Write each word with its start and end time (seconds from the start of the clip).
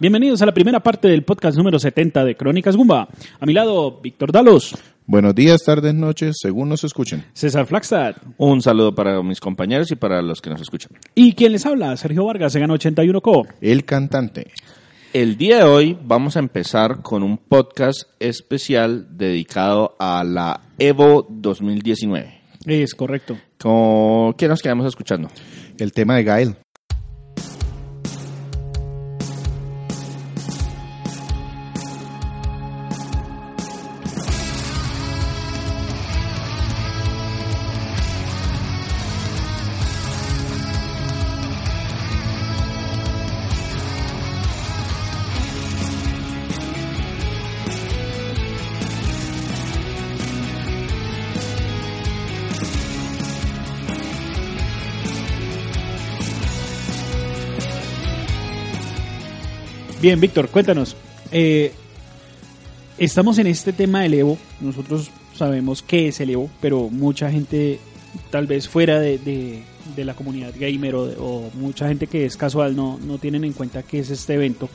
Bienvenidos 0.00 0.40
a 0.40 0.46
la 0.46 0.54
primera 0.54 0.80
parte 0.80 1.08
del 1.08 1.24
podcast 1.24 1.58
número 1.58 1.78
70 1.78 2.24
de 2.24 2.34
Crónicas 2.34 2.74
Gumba. 2.74 3.06
A 3.38 3.44
mi 3.44 3.52
lado, 3.52 4.00
Víctor 4.00 4.32
Dalos. 4.32 4.74
Buenos 5.04 5.34
días, 5.34 5.62
tardes, 5.62 5.92
noches, 5.92 6.38
según 6.40 6.70
nos 6.70 6.84
escuchen. 6.84 7.26
César 7.34 7.66
Flagstad. 7.66 8.16
Un 8.38 8.62
saludo 8.62 8.94
para 8.94 9.22
mis 9.22 9.40
compañeros 9.40 9.90
y 9.90 9.96
para 9.96 10.22
los 10.22 10.40
que 10.40 10.48
nos 10.48 10.62
escuchan. 10.62 10.92
¿Y 11.14 11.34
quién 11.34 11.52
les 11.52 11.66
habla? 11.66 11.94
Sergio 11.98 12.24
Vargas, 12.24 12.54
se 12.54 12.60
gana 12.60 12.72
81 12.72 13.20
Co. 13.20 13.46
El 13.60 13.84
cantante. 13.84 14.50
El 15.12 15.36
día 15.36 15.58
de 15.58 15.64
hoy 15.64 15.98
vamos 16.02 16.34
a 16.36 16.38
empezar 16.38 17.02
con 17.02 17.22
un 17.22 17.36
podcast 17.36 18.04
especial 18.20 19.18
dedicado 19.18 19.96
a 19.98 20.24
la 20.24 20.62
Evo 20.78 21.26
2019. 21.28 22.40
Es 22.64 22.94
correcto. 22.94 23.36
¿Con 23.58 24.32
qué 24.32 24.48
nos 24.48 24.62
quedamos 24.62 24.86
escuchando? 24.86 25.28
El 25.76 25.92
tema 25.92 26.16
de 26.16 26.24
Gael. 26.24 26.56
Bien, 60.00 60.20
Víctor, 60.20 60.48
cuéntanos. 60.48 60.96
Eh, 61.32 61.72
estamos 62.98 63.38
en 63.38 63.46
este 63.46 63.72
tema 63.72 64.02
del 64.02 64.14
Evo. 64.14 64.38
Nosotros 64.60 65.10
sabemos 65.36 65.82
qué 65.82 66.08
es 66.08 66.20
el 66.20 66.30
Evo, 66.30 66.50
pero 66.60 66.88
mucha 66.90 67.30
gente, 67.30 67.78
tal 68.30 68.46
vez 68.46 68.68
fuera 68.68 68.98
de, 69.00 69.18
de- 69.18 69.62
de 69.96 70.04
la 70.04 70.14
comunidad 70.14 70.52
gamer 70.58 70.94
o, 70.94 71.06
de- 71.06 71.16
o 71.18 71.50
mucha 71.54 71.88
gente 71.88 72.06
que 72.06 72.24
es 72.24 72.36
casual, 72.36 72.76
no, 72.76 72.98
no 73.04 73.18
tienen 73.18 73.44
en 73.44 73.52
cuenta 73.52 73.82
qué 73.82 73.98
es 73.98 74.10
este 74.10 74.34
evento. 74.34 74.68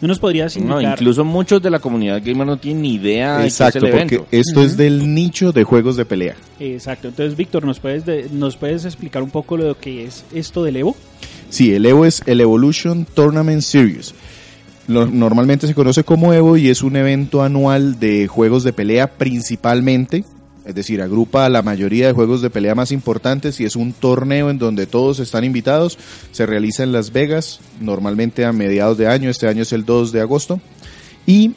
¿No 0.00 0.06
nos 0.06 0.20
podrías 0.20 0.56
No, 0.56 0.74
indicar? 0.80 0.96
incluso 0.96 1.24
muchos 1.24 1.60
de 1.60 1.70
la 1.70 1.80
comunidad 1.80 2.22
gamer 2.24 2.46
no 2.46 2.56
tienen 2.56 2.82
ni 2.82 2.94
idea 2.94 3.44
Exacto, 3.44 3.80
de 3.80 3.86
qué 3.86 3.88
es 3.88 3.92
el 3.94 4.00
porque 4.00 4.14
evento. 4.14 4.28
esto 4.30 4.62
es 4.62 4.76
del 4.76 5.12
nicho 5.12 5.50
de 5.52 5.64
juegos 5.64 5.96
de 5.96 6.04
pelea. 6.04 6.36
Exacto. 6.60 7.08
Entonces, 7.08 7.36
Víctor, 7.36 7.64
¿nos 7.64 7.80
puedes, 7.80 8.06
de- 8.06 8.28
¿nos 8.32 8.56
puedes 8.56 8.84
explicar 8.84 9.22
un 9.24 9.30
poco 9.30 9.56
lo 9.56 9.76
que 9.78 10.04
es 10.04 10.24
esto 10.32 10.62
del 10.62 10.76
Evo? 10.76 10.96
Sí, 11.50 11.74
el 11.74 11.84
Evo 11.84 12.04
es 12.06 12.22
el 12.26 12.40
Evolution 12.40 13.06
Tournament 13.12 13.62
Series. 13.62 14.14
Normalmente 14.88 15.66
se 15.66 15.74
conoce 15.74 16.02
como 16.02 16.32
Evo 16.32 16.56
y 16.56 16.70
es 16.70 16.82
un 16.82 16.96
evento 16.96 17.42
anual 17.42 18.00
de 18.00 18.26
juegos 18.26 18.64
de 18.64 18.72
pelea 18.72 19.18
principalmente. 19.18 20.24
Es 20.64 20.74
decir, 20.74 21.02
agrupa 21.02 21.44
a 21.44 21.50
la 21.50 21.62
mayoría 21.62 22.06
de 22.06 22.12
juegos 22.12 22.42
de 22.42 22.50
pelea 22.50 22.74
más 22.74 22.90
importantes 22.90 23.60
y 23.60 23.64
es 23.64 23.76
un 23.76 23.92
torneo 23.92 24.50
en 24.50 24.58
donde 24.58 24.86
todos 24.86 25.18
están 25.18 25.44
invitados. 25.44 25.98
Se 26.32 26.46
realiza 26.46 26.82
en 26.82 26.92
Las 26.92 27.12
Vegas, 27.12 27.60
normalmente 27.80 28.44
a 28.44 28.52
mediados 28.52 28.96
de 28.98 29.08
año. 29.08 29.28
Este 29.30 29.46
año 29.46 29.62
es 29.62 29.72
el 29.72 29.84
2 29.84 30.12
de 30.12 30.20
agosto. 30.22 30.60
Y 31.26 31.54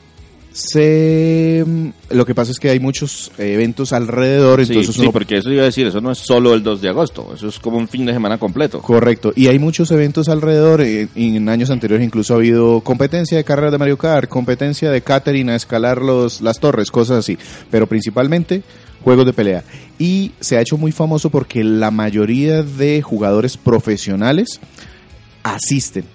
se 0.53 1.65
lo 2.09 2.25
que 2.25 2.35
pasa 2.35 2.51
es 2.51 2.59
que 2.59 2.69
hay 2.69 2.79
muchos 2.79 3.31
eventos 3.37 3.93
alrededor, 3.93 4.65
Sí, 4.65 4.73
entonces 4.73 4.95
sí, 4.95 5.01
uno 5.01 5.11
porque 5.11 5.37
eso 5.37 5.49
iba 5.49 5.61
a 5.61 5.65
decir, 5.65 5.87
eso 5.87 6.01
no 6.01 6.11
es 6.11 6.17
solo 6.17 6.53
el 6.53 6.61
2 6.61 6.81
de 6.81 6.89
agosto, 6.89 7.31
eso 7.33 7.47
es 7.47 7.57
como 7.59 7.77
un 7.77 7.87
fin 7.87 8.05
de 8.05 8.13
semana 8.13 8.37
completo. 8.37 8.81
Correcto, 8.81 9.31
y 9.35 9.47
hay 9.47 9.59
muchos 9.59 9.91
eventos 9.91 10.27
alrededor, 10.27 10.81
eh, 10.81 11.07
en 11.15 11.47
años 11.47 11.69
anteriores 11.69 12.05
incluso 12.05 12.33
ha 12.33 12.37
habido 12.37 12.81
competencia 12.81 13.37
de 13.37 13.43
carreras 13.43 13.71
de 13.71 13.77
Mario 13.77 13.97
Kart, 13.97 14.29
competencia 14.29 14.91
de 14.91 15.01
catering 15.01 15.49
a 15.49 15.55
escalar 15.55 16.01
los, 16.01 16.41
las 16.41 16.59
torres, 16.59 16.91
cosas 16.91 17.19
así, 17.19 17.37
pero 17.69 17.87
principalmente 17.87 18.63
juegos 19.03 19.25
de 19.25 19.33
pelea. 19.33 19.63
Y 19.97 20.31
se 20.39 20.57
ha 20.57 20.61
hecho 20.61 20.77
muy 20.77 20.91
famoso 20.91 21.29
porque 21.29 21.63
la 21.63 21.91
mayoría 21.91 22.63
de 22.63 23.01
jugadores 23.01 23.57
profesionales 23.57 24.59
asisten, 25.43 26.05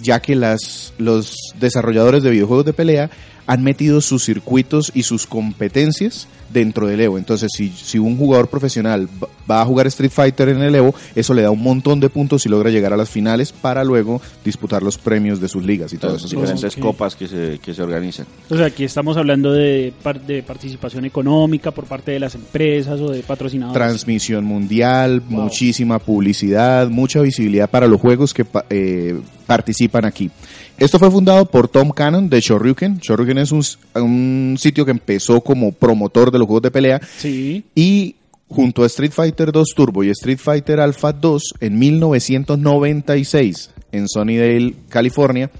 ya 0.00 0.20
que 0.20 0.36
las, 0.36 0.94
los 0.98 1.34
desarrolladores 1.58 2.22
de 2.22 2.30
videojuegos 2.30 2.66
de 2.66 2.72
pelea 2.72 3.10
han 3.46 3.62
metido 3.62 4.00
sus 4.00 4.24
circuitos 4.24 4.90
y 4.94 5.02
sus 5.02 5.26
competencias 5.26 6.28
dentro 6.52 6.86
del 6.86 7.00
Evo. 7.00 7.18
Entonces, 7.18 7.50
si, 7.54 7.68
si 7.70 7.98
un 7.98 8.16
jugador 8.16 8.48
profesional 8.48 9.08
va- 9.50 9.60
a 9.60 9.64
jugar 9.64 9.86
Street 9.88 10.10
Fighter 10.10 10.48
en 10.50 10.62
el 10.62 10.74
Evo, 10.74 10.94
eso 11.14 11.34
le 11.34 11.42
da 11.42 11.50
un 11.50 11.62
montón 11.62 11.98
de 12.00 12.08
puntos 12.08 12.46
y 12.46 12.48
logra 12.48 12.70
llegar 12.70 12.92
a 12.92 12.96
las 12.96 13.10
finales 13.10 13.52
para 13.52 13.82
luego 13.84 14.22
disputar 14.44 14.82
los 14.82 14.96
premios 14.96 15.40
de 15.40 15.48
sus 15.48 15.64
ligas 15.64 15.92
y 15.92 15.96
todo 15.98 16.12
Todas 16.12 16.24
eso. 16.24 16.36
las 16.40 16.50
diferentes 16.54 16.76
copas 16.80 17.16
que 17.16 17.26
se, 17.28 17.58
que 17.58 17.74
se 17.74 17.82
organizan. 17.82 18.26
O 18.50 18.56
sea, 18.56 18.66
aquí 18.66 18.84
estamos 18.84 19.16
hablando 19.16 19.52
de, 19.52 19.92
de 20.26 20.42
participación 20.44 21.04
económica 21.04 21.72
por 21.72 21.84
parte 21.86 22.12
de 22.12 22.20
las 22.20 22.34
empresas 22.36 23.00
o 23.00 23.10
de 23.10 23.22
patrocinadores. 23.22 23.74
Transmisión 23.82 24.44
mundial, 24.44 25.20
Wow. 25.28 25.42
muchísima 25.42 25.98
publicidad, 25.98 26.88
mucha 26.88 27.20
visibilidad 27.20 27.68
para 27.68 27.86
los 27.88 28.00
juegos 28.00 28.32
que 28.32 28.46
eh, 28.70 29.18
participan 29.46 30.04
aquí. 30.04 30.30
Esto 30.78 30.98
fue 30.98 31.10
fundado 31.10 31.44
por 31.46 31.68
Tom 31.68 31.90
Cannon 31.90 32.28
de 32.28 32.40
Shoryuken. 32.40 32.98
Shoryuken 32.98 33.38
es 33.38 33.52
un, 33.52 33.62
un 33.94 34.56
sitio 34.58 34.84
que 34.84 34.90
empezó 34.90 35.40
como 35.40 35.72
promotor 35.72 36.30
de 36.30 36.38
los 36.38 36.46
juegos 36.46 36.62
de 36.62 36.70
pelea 36.70 37.00
Sí. 37.16 37.64
y 37.74 38.16
junto 38.48 38.82
a 38.82 38.86
Street 38.86 39.12
Fighter 39.12 39.52
2 39.52 39.68
Turbo 39.74 40.02
y 40.04 40.10
Street 40.10 40.38
Fighter 40.38 40.80
Alpha 40.80 41.12
2 41.12 41.54
en 41.60 41.78
1996 41.78 43.70
en 43.92 44.08
Sunnydale, 44.08 44.74
California, 44.88 45.50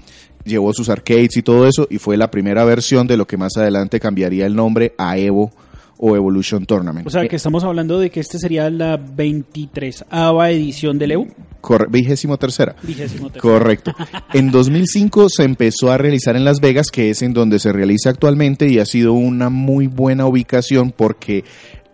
llevó 0.43 0.73
sus 0.73 0.89
arcades 0.89 1.35
y 1.37 1.41
todo 1.41 1.67
eso 1.67 1.87
y 1.89 1.97
fue 1.97 2.17
la 2.17 2.29
primera 2.29 2.65
versión 2.65 3.07
de 3.07 3.15
lo 3.17 3.25
que 3.25 3.37
más 3.37 3.55
adelante 3.57 3.99
cambiaría 3.99 4.45
el 4.45 4.55
nombre 4.55 4.93
a 4.97 5.17
Evo 5.17 5.51
o 5.97 6.15
Evolution 6.15 6.65
Tournament. 6.65 7.07
O 7.07 7.09
sea, 7.09 7.27
que 7.27 7.35
estamos 7.37 7.63
hablando 7.63 7.99
de 7.99 8.09
que 8.09 8.19
este 8.19 8.37
sería 8.37 8.69
la 8.69 8.97
23 8.97 10.05
edición 10.49 10.97
del 10.99 11.11
Evo. 11.11 11.27
Corre- 11.61 11.87
vigésimo 11.89 12.37
tercera. 12.37 12.75
Vigésimo 12.83 13.29
tercero. 13.29 13.41
Correcto. 13.53 13.93
En 14.33 14.51
2005 14.51 15.29
se 15.29 15.43
empezó 15.43 15.91
a 15.91 15.97
realizar 15.97 16.35
en 16.35 16.43
Las 16.43 16.59
Vegas, 16.59 16.87
que 16.91 17.09
es 17.09 17.21
en 17.21 17.33
donde 17.33 17.59
se 17.59 17.71
realiza 17.71 18.09
actualmente 18.09 18.67
y 18.67 18.79
ha 18.79 18.85
sido 18.85 19.13
una 19.13 19.49
muy 19.49 19.87
buena 19.87 20.25
ubicación 20.25 20.91
porque 20.91 21.43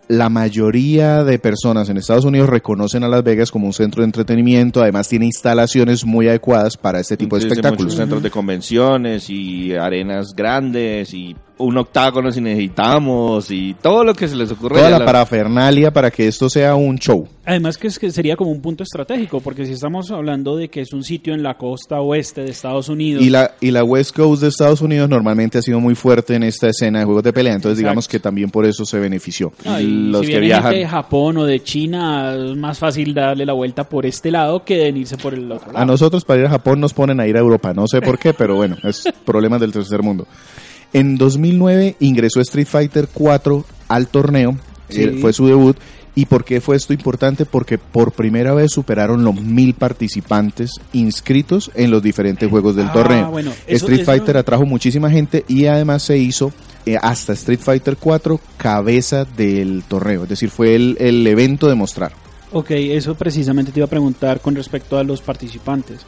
la 0.08 0.28
mayoría 0.28 1.24
de 1.24 1.38
personas 1.38 1.88
en 1.88 1.96
Estados 1.96 2.24
Unidos 2.24 2.50
reconocen 2.50 3.02
a 3.04 3.08
Las 3.08 3.22
Vegas 3.22 3.50
como 3.50 3.66
un 3.66 3.72
centro 3.72 4.02
de 4.02 4.06
entretenimiento, 4.06 4.82
además 4.82 5.08
tiene 5.08 5.24
instalaciones 5.26 6.04
muy 6.04 6.28
adecuadas 6.28 6.76
para 6.76 7.00
este 7.00 7.16
tipo 7.16 7.38
de 7.38 7.46
espectáculos. 7.46 7.84
muchos 7.84 7.96
centros 7.96 8.22
de 8.22 8.30
convenciones 8.30 9.30
y 9.30 9.72
arenas 9.74 10.34
grandes 10.36 11.14
y 11.14 11.34
un 11.62 11.76
octágono 11.78 12.30
si 12.32 12.40
necesitamos 12.40 13.50
y 13.50 13.74
todo 13.80 14.04
lo 14.04 14.14
que 14.14 14.28
se 14.28 14.36
les 14.36 14.50
ocurre. 14.50 14.76
Toda 14.76 14.90
la 14.90 14.98
la- 14.98 15.04
parafernalia 15.04 15.90
para 15.92 16.10
que 16.10 16.26
esto 16.28 16.48
sea 16.48 16.74
un 16.74 16.98
show. 16.98 17.26
Además 17.44 17.76
que, 17.76 17.88
es 17.88 17.98
que 17.98 18.10
sería 18.12 18.36
como 18.36 18.50
un 18.52 18.60
punto 18.60 18.84
estratégico, 18.84 19.40
porque 19.40 19.66
si 19.66 19.72
estamos 19.72 20.10
hablando 20.12 20.56
de 20.56 20.68
que 20.68 20.80
es 20.80 20.92
un 20.92 21.02
sitio 21.02 21.34
en 21.34 21.42
la 21.42 21.54
costa 21.54 22.00
oeste 22.00 22.42
de 22.42 22.50
Estados 22.52 22.88
Unidos. 22.88 23.22
Y 23.24 23.30
la, 23.30 23.52
y 23.60 23.72
la 23.72 23.82
West 23.82 24.14
Coast 24.14 24.42
de 24.42 24.48
Estados 24.48 24.80
Unidos 24.80 25.08
normalmente 25.08 25.58
ha 25.58 25.62
sido 25.62 25.80
muy 25.80 25.94
fuerte 25.96 26.36
en 26.36 26.44
esta 26.44 26.68
escena 26.68 27.00
de 27.00 27.04
juegos 27.04 27.24
de 27.24 27.32
pelea, 27.32 27.54
entonces 27.54 27.78
Exacto. 27.78 27.90
digamos 27.90 28.08
que 28.08 28.20
también 28.20 28.50
por 28.50 28.64
eso 28.64 28.84
se 28.84 28.98
benefició. 29.00 29.52
Y 29.80 29.82
los 30.10 30.20
si 30.20 30.26
que 30.32 30.38
viene 30.38 30.46
viajan- 30.46 30.62
gente 30.72 30.78
de 30.84 30.88
Japón 30.88 31.36
o 31.38 31.44
de 31.44 31.60
China, 31.62 32.32
es 32.34 32.56
más 32.56 32.78
fácil 32.78 33.12
darle 33.12 33.44
la 33.44 33.54
vuelta 33.54 33.88
por 33.88 34.06
este 34.06 34.30
lado 34.30 34.64
que 34.64 34.76
de 34.76 34.88
irse 34.90 35.16
por 35.16 35.34
el 35.34 35.50
otro 35.50 35.72
lado. 35.72 35.78
A 35.82 35.84
nosotros 35.84 36.24
para 36.24 36.40
ir 36.40 36.46
a 36.46 36.50
Japón 36.50 36.78
nos 36.80 36.94
ponen 36.94 37.18
a 37.18 37.26
ir 37.26 37.36
a 37.36 37.40
Europa, 37.40 37.74
no 37.74 37.86
sé 37.88 38.00
por 38.00 38.18
qué, 38.20 38.32
pero 38.34 38.54
bueno, 38.54 38.76
es 38.84 39.04
problemas 39.24 39.60
del 39.60 39.72
tercer 39.72 40.00
mundo. 40.02 40.26
En 40.92 41.16
2009 41.16 41.96
ingresó 42.00 42.40
Street 42.40 42.66
Fighter 42.66 43.08
4 43.12 43.64
al 43.88 44.08
torneo, 44.08 44.56
Sí. 44.88 45.02
eh, 45.02 45.18
fue 45.20 45.32
su 45.32 45.46
debut. 45.46 45.76
¿Y 46.14 46.26
por 46.26 46.44
qué 46.44 46.60
fue 46.60 46.76
esto 46.76 46.92
importante? 46.92 47.46
Porque 47.46 47.78
por 47.78 48.12
primera 48.12 48.52
vez 48.52 48.70
superaron 48.72 49.24
los 49.24 49.34
mil 49.40 49.72
participantes 49.72 50.72
inscritos 50.92 51.70
en 51.74 51.90
los 51.90 52.02
diferentes 52.02 52.50
juegos 52.50 52.76
del 52.76 52.88
Ah, 52.88 52.92
torneo. 52.92 53.30
bueno, 53.30 53.50
eso- 53.66 53.86
Street 53.86 54.00
eso- 54.02 54.10
Fighter 54.12 54.36
atrajo 54.36 54.66
muchísima 54.66 55.10
gente 55.10 55.42
y 55.48 55.64
además 55.66 56.02
se 56.02 56.18
hizo 56.18 56.52
eh, 56.84 56.98
hasta 57.00 57.32
Street 57.34 57.60
Fighter 57.60 57.96
4 57.96 58.40
cabeza 58.58 59.24
del 59.24 59.84
torneo. 59.88 60.24
Es 60.24 60.28
decir, 60.30 60.50
fue 60.50 60.74
el, 60.74 60.96
el 61.00 61.24
evento 61.26 61.68
de 61.68 61.76
mostrar. 61.76 62.12
Ok, 62.50 62.72
eso 62.72 63.14
precisamente 63.14 63.70
te 63.72 63.78
iba 63.80 63.86
a 63.86 63.88
preguntar 63.88 64.40
con 64.40 64.54
respecto 64.54 64.98
a 64.98 65.04
los 65.04 65.22
participantes. 65.22 66.00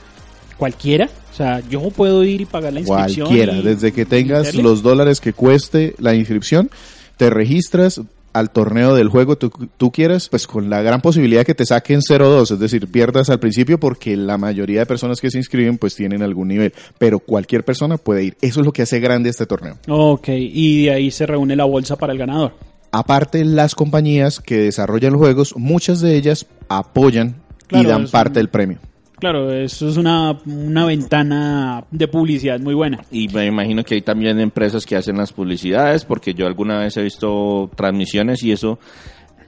¿Cualquiera? 0.57 1.09
O 1.33 1.37
sea, 1.37 1.61
yo 1.69 1.81
puedo 1.91 2.23
ir 2.25 2.41
y 2.43 2.45
pagar 2.45 2.73
la 2.73 2.81
inscripción. 2.81 3.27
Cualquiera, 3.27 3.57
y- 3.57 3.63
desde 3.63 3.93
que 3.93 4.05
tengas 4.07 4.41
meterle? 4.47 4.63
los 4.63 4.83
dólares 4.83 5.21
que 5.21 5.33
cueste 5.33 5.95
la 5.99 6.15
inscripción, 6.15 6.71
te 7.17 7.29
registras 7.31 8.01
al 8.33 8.51
torneo 8.51 8.97
del 8.97 9.09
juego 9.09 9.37
tú, 9.39 9.53
tú 9.77 9.93
quieras, 9.93 10.29
pues 10.29 10.49
con 10.49 10.69
la 10.69 10.83
gran 10.83 11.01
posibilidad 11.01 11.45
que 11.47 11.55
te 11.55 11.65
saquen 11.65 12.01
0-2, 12.01 12.51
es 12.53 12.59
decir, 12.59 12.89
pierdas 12.89 13.31
al 13.31 13.39
principio 13.39 13.79
porque 13.79 14.17
la 14.17 14.39
mayoría 14.39 14.81
de 14.81 14.87
personas 14.87 15.21
que 15.21 15.31
se 15.31 15.39
inscriben 15.39 15.79
pues 15.79 15.95
tienen 15.95 16.21
algún 16.21 16.49
nivel, 16.49 16.73
pero 16.99 17.21
cualquier 17.21 17.65
persona 17.65 17.97
puede 17.97 18.25
ir. 18.25 18.37
Eso 18.41 18.59
es 18.61 18.67
lo 18.67 18.73
que 18.73 18.83
hace 18.83 18.99
grande 18.99 19.31
este 19.31 19.47
torneo. 19.47 19.79
Ok, 19.89 20.29
y 20.31 20.87
de 20.87 20.91
ahí 20.93 21.11
se 21.13 21.27
reúne 21.27 21.55
la 21.55 21.65
bolsa 21.65 21.95
para 21.97 22.13
el 22.13 22.19
ganador. 22.19 22.55
Aparte, 22.91 23.45
las 23.45 23.75
compañías 23.77 24.41
que 24.41 24.57
desarrollan 24.59 25.13
los 25.13 25.21
juegos, 25.21 25.55
muchas 25.57 26.01
de 26.01 26.17
ellas 26.17 26.47
apoyan 26.69 27.37
Claro, 27.69 27.85
y 27.85 27.91
dan 27.91 28.09
parte 28.09 28.41
del 28.41 28.49
premio. 28.49 28.79
Claro, 29.19 29.53
eso 29.53 29.89
es 29.89 29.97
una, 29.97 30.37
una 30.45 30.85
ventana 30.85 31.85
de 31.91 32.09
publicidad 32.09 32.59
muy 32.61 32.75
buena. 32.75 33.05
Y 33.11 33.29
me 33.29 33.47
imagino 33.47 33.85
que 33.85 33.95
hay 33.95 34.03
también 34.03 34.41
empresas 34.41 34.85
que 34.85 34.97
hacen 34.97 35.17
las 35.17 35.33
publicidades, 35.33 36.05
porque 36.05 36.35
yo 36.35 36.47
alguna 36.47 36.79
vez 36.81 36.97
he 36.97 37.03
visto 37.03 37.71
transmisiones 37.77 38.43
y 38.43 38.53
eso. 38.53 38.79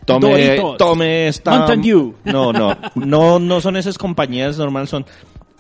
Tome, 0.05 0.57
tome 0.79 1.27
esta. 1.27 1.51
No, 2.25 2.53
no, 2.53 2.77
no, 2.95 3.39
no 3.41 3.61
son 3.61 3.77
esas 3.77 3.99
compañías 3.99 4.57
normales, 4.57 4.89
son. 4.89 5.05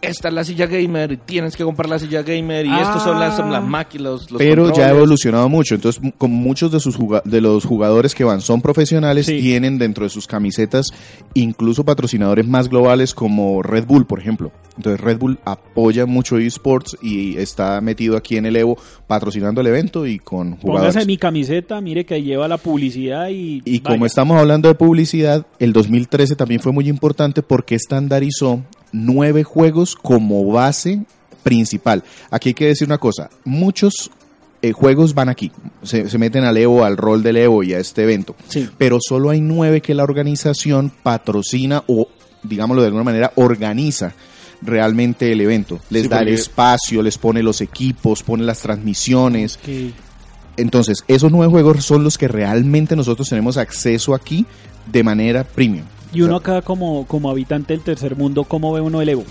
Esta 0.03 0.29
es 0.29 0.35
la 0.35 0.45
silla 0.45 0.67
gamer 0.67 1.13
y 1.13 1.17
tienes 1.17 1.57
que 1.57 1.65
comprar 1.65 1.89
la 1.89 1.99
silla 1.99 2.23
gamer 2.23 2.67
y 2.67 2.73
estos 2.73 3.03
son 3.03 3.19
las, 3.19 3.37
son 3.37 3.51
las 3.51 3.65
máquinas, 3.65 4.05
los, 4.05 4.31
los 4.31 4.39
Pero 4.39 4.73
ya 4.75 4.87
ha 4.87 4.91
evolucionado 4.91 5.49
mucho. 5.49 5.75
Entonces, 5.75 6.03
como 6.19 6.37
muchos 6.37 6.71
de, 6.71 6.81
sus 6.81 6.97
de 7.25 7.41
los 7.41 7.65
jugadores 7.65 8.15
que 8.15 8.23
van 8.25 8.41
son 8.41 8.61
profesionales, 8.61 9.27
Sí. 9.27 9.41
tienen 9.41 9.79
dentro 9.79 10.05
de 10.05 10.11
sus 10.11 10.27
camisetas 10.27 10.87
incluso 11.35 11.85
patrocinadores 11.85 12.47
más 12.47 12.69
globales 12.69 13.15
como 13.15 13.63
Red 13.63 13.87
Bull, 13.87 14.07
por 14.07 14.21
ejemplo. 14.21 14.53
Entonces, 14.77 15.01
Red 15.01 15.19
Bull 15.19 15.39
apoya 15.45 16.05
mucho 16.07 16.37
eSports 16.39 16.97
y 17.03 17.37
está 17.39 17.81
metido 17.81 18.17
aquí 18.17 18.37
en 18.37 18.47
el 18.47 18.57
Evo 18.57 18.77
patrocinando 19.07 19.61
el 19.63 19.67
evento 19.69 20.07
y 20.07 20.19
con 20.19 20.57
jugadores. 20.59 20.93
Póngase 20.95 21.07
mi 21.07 21.17
camiseta, 21.17 21.81
mire 21.81 22.05
que 22.05 22.23
lleva 22.23 22.47
la 22.49 22.59
publicidad 22.59 23.29
y. 23.29 23.63
Y 23.65 23.81
vaya. 23.81 23.95
como 23.95 24.07
estamos 24.07 24.39
hablando 24.39 24.69
de 24.69 24.75
publicidad, 24.75 25.47
el 25.59 25.73
2013 25.73 26.37
también 26.37 26.61
fue 26.61 26.73
muy 26.73 26.89
importante 26.89 27.43
porque 27.43 27.75
estandarizó 27.75 28.63
nueve 28.93 29.45
juegos 29.45 29.95
como 29.97 30.45
base 30.51 31.03
principal. 31.43 32.03
Aquí 32.31 32.51
hay 32.51 32.55
que 32.55 32.67
decir 32.67 32.87
una 32.89 32.99
cosa, 32.99 33.31
muchos 33.45 34.11
eh, 34.63 34.73
juegos 34.73 35.15
van 35.15 35.29
aquí, 35.29 35.53
se, 35.83 36.09
se 36.09 36.19
meten 36.19 36.45
al 36.45 36.57
Evo, 36.57 36.85
al 36.85 36.97
rol 36.97 37.23
del 37.23 37.37
Evo 37.37 37.63
y 37.63 37.73
a 37.75 37.79
este 37.79 38.03
evento, 38.03 38.35
Sí. 38.49 38.69
pero 38.79 38.99
solo 39.01 39.31
hay 39.31 39.41
nueve 39.41 39.81
que 39.81 39.95
la 39.95 40.03
organización 40.03 40.91
patrocina 41.03 41.85
o, 41.87 42.09
digámoslo 42.43 42.83
de 42.83 42.87
alguna 42.89 43.05
manera, 43.05 43.33
organiza 43.37 44.15
realmente 44.63 45.31
el 45.31 45.41
evento. 45.43 45.79
Les 45.91 46.05
Sí, 46.05 46.09
da 46.09 46.21
el 46.21 46.29
espacio, 46.29 47.03
les 47.03 47.19
pone 47.19 47.43
los 47.43 47.61
equipos, 47.61 48.23
pone 48.23 48.43
las 48.45 48.61
transmisiones, 48.61 49.59
entonces, 50.57 51.05
esos 51.07 51.31
nueve 51.31 51.51
juegos 51.51 51.85
son 51.85 52.03
los 52.03 52.17
que 52.17 52.29
realmente 52.29 52.97
nosotros 52.97 53.29
tenemos 53.29 53.59
acceso 53.59 54.15
aquí 54.15 54.47
de 54.91 55.05
manera 55.05 55.45
premium. 55.45 55.85
Y 56.13 56.23
uno 56.23 56.37
acá 56.37 56.63
como, 56.63 57.07
como 57.07 57.31
habitante 57.31 57.73
del 57.75 57.83
tercer 57.83 58.17
mundo, 58.17 58.45
¿cómo 58.45 58.73
ve 58.73 58.81
uno 58.81 59.01
el 59.03 59.09
Evo? 59.09 59.25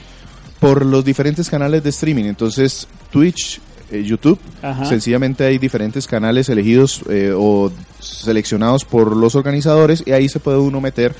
por 0.59 0.85
los 0.85 1.03
diferentes 1.05 1.49
canales 1.49 1.83
de 1.83 1.89
streaming. 1.89 2.23
Entonces, 2.23 2.87
Twitch, 3.11 3.59
eh, 3.91 4.03
YouTube, 4.03 4.39
Ajá. 4.63 4.85
sencillamente 4.85 5.43
hay 5.43 5.57
diferentes 5.59 6.07
canales 6.07 6.49
elegidos 6.49 7.01
eh, 7.09 7.33
o 7.37 7.71
seleccionados 7.99 8.83
por 8.85 9.15
los 9.15 9.35
organizadores 9.35 10.01
y 10.07 10.11
ahí 10.13 10.27
se 10.29 10.39
puede 10.39 10.57
uno 10.57 10.81
meter. 10.81 11.13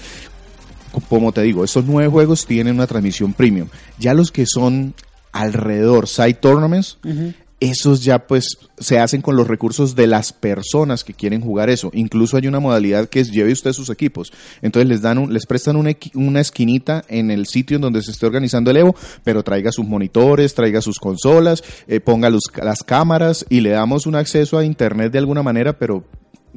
Como 1.10 1.32
te 1.34 1.42
digo, 1.42 1.64
estos 1.64 1.86
nueve 1.86 2.10
juegos 2.10 2.46
tienen 2.46 2.76
una 2.76 2.88
transmisión 2.88 3.34
premium. 3.34 3.68
Ya 4.00 4.14
los 4.14 4.32
que 4.32 4.46
son 4.48 4.94
alrededor, 5.34 6.08
side 6.08 6.36
tournaments, 6.36 6.98
Ujú. 7.04 7.34
Esos 7.62 8.04
ya 8.04 8.28
pues 8.28 8.58
se 8.78 9.00
hacen 9.00 9.22
con 9.22 9.38
los 9.38 9.48
recursos 9.48 9.96
de 9.96 10.08
las 10.08 10.34
personas 10.34 11.04
que 11.06 11.14
quieren 11.14 11.40
jugar 11.42 11.70
eso. 11.70 11.90
Incluso 11.94 12.36
hay 12.36 12.48
una 12.48 12.60
modalidad 12.60 13.08
que 13.08 13.22
es 13.22 13.32
lleve 13.32 13.54
usted 13.54 13.72
sus 13.72 13.90
equipos. 13.90 14.34
Entonces 14.62 14.90
les 14.90 15.02
dan 15.02 15.18
un- 15.18 15.34
les 15.34 15.46
prestan 15.46 15.78
una, 15.78 15.92
una 16.16 16.42
esquinita 16.42 17.06
en 17.08 17.32
el 17.32 17.46
sitio 17.48 17.76
en 17.76 17.82
donde 17.82 18.02
se 18.04 18.12
esté 18.12 18.26
organizando 18.26 18.72
el 18.72 18.78
Evo, 18.78 18.96
pero 19.24 19.42
traiga 19.44 19.72
sus 19.72 19.86
monitores, 19.86 20.54
traiga 20.54 20.82
sus 20.82 21.00
consolas, 21.00 21.64
eh, 21.88 22.02
ponga 22.02 22.30
los- 22.30 22.52
las 22.62 22.84
cámaras 22.84 23.46
y 23.50 23.62
le 23.62 23.70
damos 23.70 24.06
un 24.06 24.16
acceso 24.16 24.58
a 24.58 24.66
internet 24.66 25.12
de 25.14 25.20
alguna 25.20 25.42
manera, 25.42 25.78
pero 25.80 26.04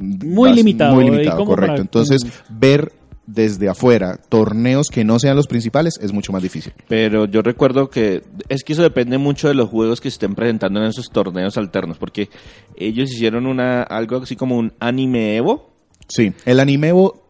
Muy 0.00 0.52
limitado, 0.52 0.94
Muy 0.94 1.06
¿eh? 1.08 1.10
limitado, 1.10 1.44
correcto. 1.44 1.72
para- 1.72 1.80
Entonces 1.80 2.20
ver 2.48 2.92
desde 3.30 3.68
afuera 3.68 4.18
torneos 4.30 4.88
que 4.88 5.04
no 5.04 5.18
sean 5.18 5.36
los 5.36 5.46
principales 5.46 5.98
es 6.00 6.12
mucho 6.12 6.32
más 6.32 6.42
difícil. 6.42 6.72
Pero 6.88 7.26
yo 7.26 7.42
recuerdo 7.42 7.90
que 7.90 8.22
es 8.48 8.64
que 8.64 8.72
eso 8.72 8.80
depende 8.82 9.18
mucho 9.18 9.48
de 9.48 9.54
los 9.54 9.68
juegos 9.68 10.00
que 10.00 10.08
se 10.10 10.14
estén 10.14 10.34
presentando 10.34 10.80
en 10.80 10.86
esos 10.86 11.10
torneos 11.10 11.58
alternos, 11.58 11.98
porque 11.98 12.30
ellos 12.74 13.12
hicieron 13.12 13.46
una 13.46 13.82
algo 13.82 14.16
así 14.16 14.34
como 14.34 14.56
un 14.56 14.72
anime 14.80 15.36
Evo. 15.36 15.68
Sí, 16.08 16.32
el 16.46 16.58
Animevo 16.58 17.22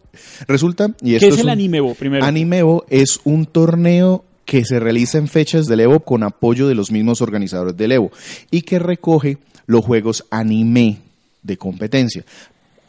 resulta 0.47 0.95
y 1.03 1.15
esto 1.17 1.27
¿Qué 1.27 1.35
es 1.35 1.39
el 1.41 1.47
un- 1.47 1.51
anime 1.51 1.79
Evo, 1.79 1.95
primero? 1.95 2.25
Animevo 2.25 2.85
es 2.89 3.21
un 3.25 3.47
torneo 3.47 4.25
que 4.45 4.65
se 4.65 4.79
realiza 4.81 5.19
en 5.19 5.27
fechas 5.27 5.67
del 5.67 5.81
Evo 5.81 6.01
con 6.01 6.23
apoyo 6.23 6.69
de 6.69 6.75
los 6.77 6.93
mismos 6.93 7.21
organizadores 7.23 7.77
del 7.77 7.93
Evo 7.93 8.13
y 8.53 8.63
que 8.63 8.79
recoge 8.79 9.39
los 9.67 9.85
juegos 9.85 10.25
anime 10.31 10.99
de 11.43 11.57
competencia. 11.57 12.25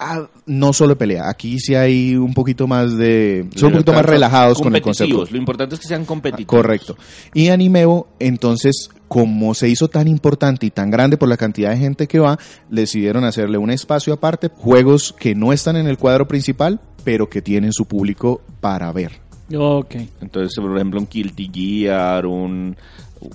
Ah, 0.01 0.27
no 0.45 0.71
solo 0.71 0.97
pelea, 0.97 1.29
aquí 1.29 1.59
sí 1.59 1.75
hay 1.75 2.15
un 2.15 2.33
poquito 2.33 2.67
más 2.67 2.95
de... 2.95 3.49
Son 3.55 3.67
un 3.67 3.73
poquito 3.73 3.91
más 3.91 4.05
relajados 4.05 4.61
con 4.61 4.73
el 4.73 4.81
concepto. 4.81 5.13
Competitivos, 5.13 5.31
Lo 5.31 5.37
importante 5.37 5.75
es 5.75 5.81
que 5.81 5.87
sean 5.87 6.05
competitivos. 6.05 6.47
Correcto. 6.47 6.97
Y 7.33 7.49
Animevo, 7.49 8.07
entonces, 8.17 8.89
como 9.09 9.53
se 9.53 9.67
hizo 9.67 9.89
tan 9.89 10.07
importante 10.07 10.65
y 10.65 10.69
tan 10.69 10.89
grande 10.89 11.17
por 11.17 11.27
la 11.27 11.35
cantidad 11.35 11.71
de 11.71 11.77
gente 11.77 12.07
que 12.07 12.19
va, 12.19 12.39
decidieron 12.69 13.25
hacerle 13.25 13.57
un 13.57 13.71
espacio 13.71 14.13
aparte, 14.13 14.49
juegos 14.55 15.13
que 15.19 15.35
no 15.35 15.51
están 15.51 15.75
en 15.75 15.87
el 15.87 15.97
cuadro 15.97 16.29
principal, 16.29 16.79
pero 17.03 17.29
que 17.29 17.41
tienen 17.41 17.73
su 17.73 17.85
público 17.85 18.41
para 18.61 18.91
ver. 18.93 19.19
Ok. 19.53 19.95
Entonces, 20.21 20.55
por 20.55 20.75
ejemplo, 20.77 21.01
un 21.01 21.09
Guilty 21.11 21.49
Gear, 21.53 22.25
un, 22.25 22.77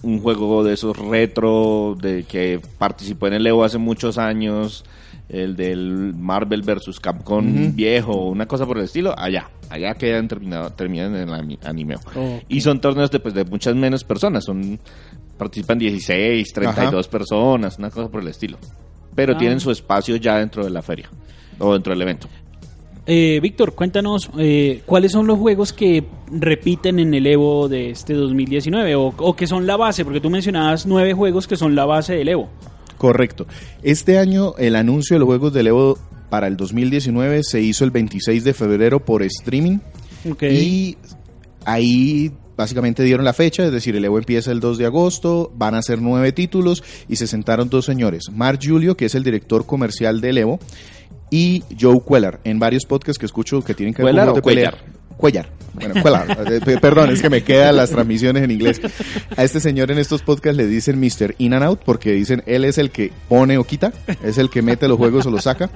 un 0.02 0.20
juego 0.20 0.64
de 0.64 0.74
esos 0.74 0.96
retro 0.96 1.96
de 2.00 2.22
que 2.24 2.60
participó 2.78 3.26
en 3.26 3.34
el 3.34 3.46
Evo 3.46 3.64
hace 3.64 3.78
muchos 3.78 4.16
años, 4.16 4.84
el 5.28 5.56
del 5.56 6.14
Marvel 6.14 6.62
vs. 6.62 7.00
Capcom 7.00 7.74
viejo, 7.74 8.26
una 8.28 8.46
cosa 8.46 8.66
por 8.66 8.78
el 8.78 8.84
estilo, 8.84 9.14
allá, 9.18 9.50
allá 9.70 9.94
quedan 9.94 10.28
terminado, 10.28 10.70
terminan 10.70 11.14
en 11.16 11.28
el 11.28 11.34
ani- 11.34 11.58
anime. 11.64 11.94
Y 12.48 12.60
son 12.60 12.80
torneos 12.80 13.10
de, 13.10 13.20
pues, 13.20 13.34
de 13.34 13.44
muchas 13.44 13.74
menos 13.74 14.04
personas, 14.04 14.44
son 14.44 14.78
participan 15.38 15.78
16, 15.78 16.52
32 16.52 17.08
personas, 17.08 17.78
una 17.78 17.90
cosa 17.90 18.08
por 18.10 18.20
el 18.22 18.28
estilo. 18.28 18.58
Pero 19.14 19.34
Ah. 19.34 19.38
tienen 19.38 19.60
su 19.60 19.70
espacio 19.70 20.16
ya 20.16 20.38
dentro 20.38 20.64
de 20.64 20.70
la 20.70 20.82
feria 20.82 21.08
o 21.58 21.72
dentro 21.72 21.92
del 21.92 22.02
evento. 22.02 22.28
Eh, 23.06 23.38
Víctor, 23.42 23.74
cuéntanos 23.74 24.30
eh, 24.38 24.82
cuáles 24.86 25.12
son 25.12 25.26
los 25.26 25.38
juegos 25.38 25.72
que 25.74 26.04
repiten 26.30 26.98
en 26.98 27.12
el 27.12 27.26
Evo 27.26 27.68
de 27.68 27.90
este 27.90 28.14
2019 28.14 28.94
o, 28.94 29.12
o 29.18 29.36
que 29.36 29.46
son 29.46 29.66
la 29.66 29.76
base, 29.76 30.04
porque 30.04 30.20
tú 30.20 30.30
mencionabas 30.30 30.86
nueve 30.86 31.12
juegos 31.12 31.46
que 31.46 31.56
son 31.56 31.74
la 31.74 31.84
base 31.84 32.14
del 32.14 32.28
Evo. 32.28 32.48
Correcto. 33.04 33.46
Este 33.82 34.18
año 34.18 34.54
el 34.56 34.76
anuncio 34.76 35.16
de 35.16 35.18
los 35.20 35.26
Juegos 35.26 35.52
del 35.52 35.66
Evo 35.66 35.98
para 36.30 36.46
el 36.46 36.56
2019 36.56 37.42
se 37.42 37.60
hizo 37.60 37.84
el 37.84 37.90
26 37.90 38.42
de 38.44 38.54
febrero 38.54 39.04
por 39.04 39.22
streaming 39.22 39.76
Ok. 40.30 40.44
y 40.44 40.96
ahí 41.66 42.32
básicamente 42.56 43.02
dieron 43.02 43.26
la 43.26 43.34
fecha, 43.34 43.66
es 43.66 43.72
decir, 43.72 43.94
el 43.94 44.06
Evo 44.06 44.16
empieza 44.16 44.52
el 44.52 44.60
2 44.60 44.78
de 44.78 44.86
agosto, 44.86 45.52
van 45.54 45.74
a 45.74 45.82
ser 45.82 46.00
nueve 46.00 46.32
títulos 46.32 46.82
y 47.06 47.16
se 47.16 47.26
sentaron 47.26 47.68
dos 47.68 47.84
señores, 47.84 48.30
Mark 48.32 48.60
Julio, 48.62 48.96
que 48.96 49.04
es 49.04 49.14
el 49.14 49.22
director 49.22 49.66
comercial 49.66 50.22
del 50.22 50.38
Evo, 50.38 50.58
y 51.30 51.62
Joe 51.78 52.00
Cuellar, 52.00 52.40
en 52.44 52.58
varios 52.58 52.86
podcasts 52.86 53.18
que 53.18 53.26
escucho 53.26 53.60
que 53.60 53.74
tienen 53.74 53.92
que 53.92 54.02
ver 54.02 54.14
¿Cuellar 54.14 54.32
con 54.32 54.40
pelea. 54.40 54.74
Cuellar. 55.16 55.48
Bueno, 55.74 56.00
Cuellar. 56.02 56.52
Eh, 56.52 56.60
pe- 56.64 56.78
Perdón, 56.78 57.10
es 57.10 57.20
que 57.22 57.28
me 57.30 57.42
quedan 57.42 57.76
las 57.76 57.90
transmisiones 57.90 58.42
en 58.44 58.50
inglés. 58.52 58.80
A 59.36 59.42
este 59.42 59.58
señor 59.60 59.90
en 59.90 59.98
estos 59.98 60.22
podcasts 60.22 60.56
le 60.56 60.66
dicen 60.66 61.00
Mr. 61.00 61.34
In 61.38 61.52
and 61.54 61.64
Out 61.64 61.80
porque 61.84 62.12
dicen 62.12 62.42
él 62.46 62.64
es 62.64 62.78
el 62.78 62.90
que 62.90 63.10
pone 63.28 63.58
o 63.58 63.64
quita, 63.64 63.92
es 64.22 64.38
el 64.38 64.50
que 64.50 64.62
mete 64.62 64.86
los 64.86 64.98
juegos 64.98 65.26
o 65.26 65.30
los 65.30 65.44
saca. 65.44 65.70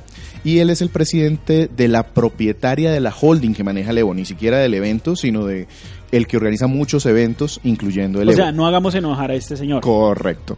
Y 0.44 0.58
él 0.60 0.70
es 0.70 0.82
el 0.82 0.88
presidente 0.90 1.68
de 1.76 1.88
la 1.88 2.04
propietaria 2.04 2.92
de 2.92 3.00
la 3.00 3.12
holding 3.18 3.54
que 3.54 3.64
maneja 3.64 3.90
el 3.90 3.98
Evo, 3.98 4.14
ni 4.14 4.24
siquiera 4.24 4.58
del 4.58 4.74
evento, 4.74 5.16
sino 5.16 5.44
de 5.44 5.66
el 6.12 6.26
que 6.28 6.36
organiza 6.36 6.68
muchos 6.68 7.04
eventos, 7.06 7.60
incluyendo 7.64 8.22
el 8.22 8.28
o 8.28 8.32
Evo. 8.32 8.40
sea, 8.42 8.52
no 8.52 8.66
hagamos 8.66 8.94
enojar 8.94 9.32
a 9.32 9.34
este 9.34 9.56
señor. 9.56 9.82
Correcto. 9.82 10.56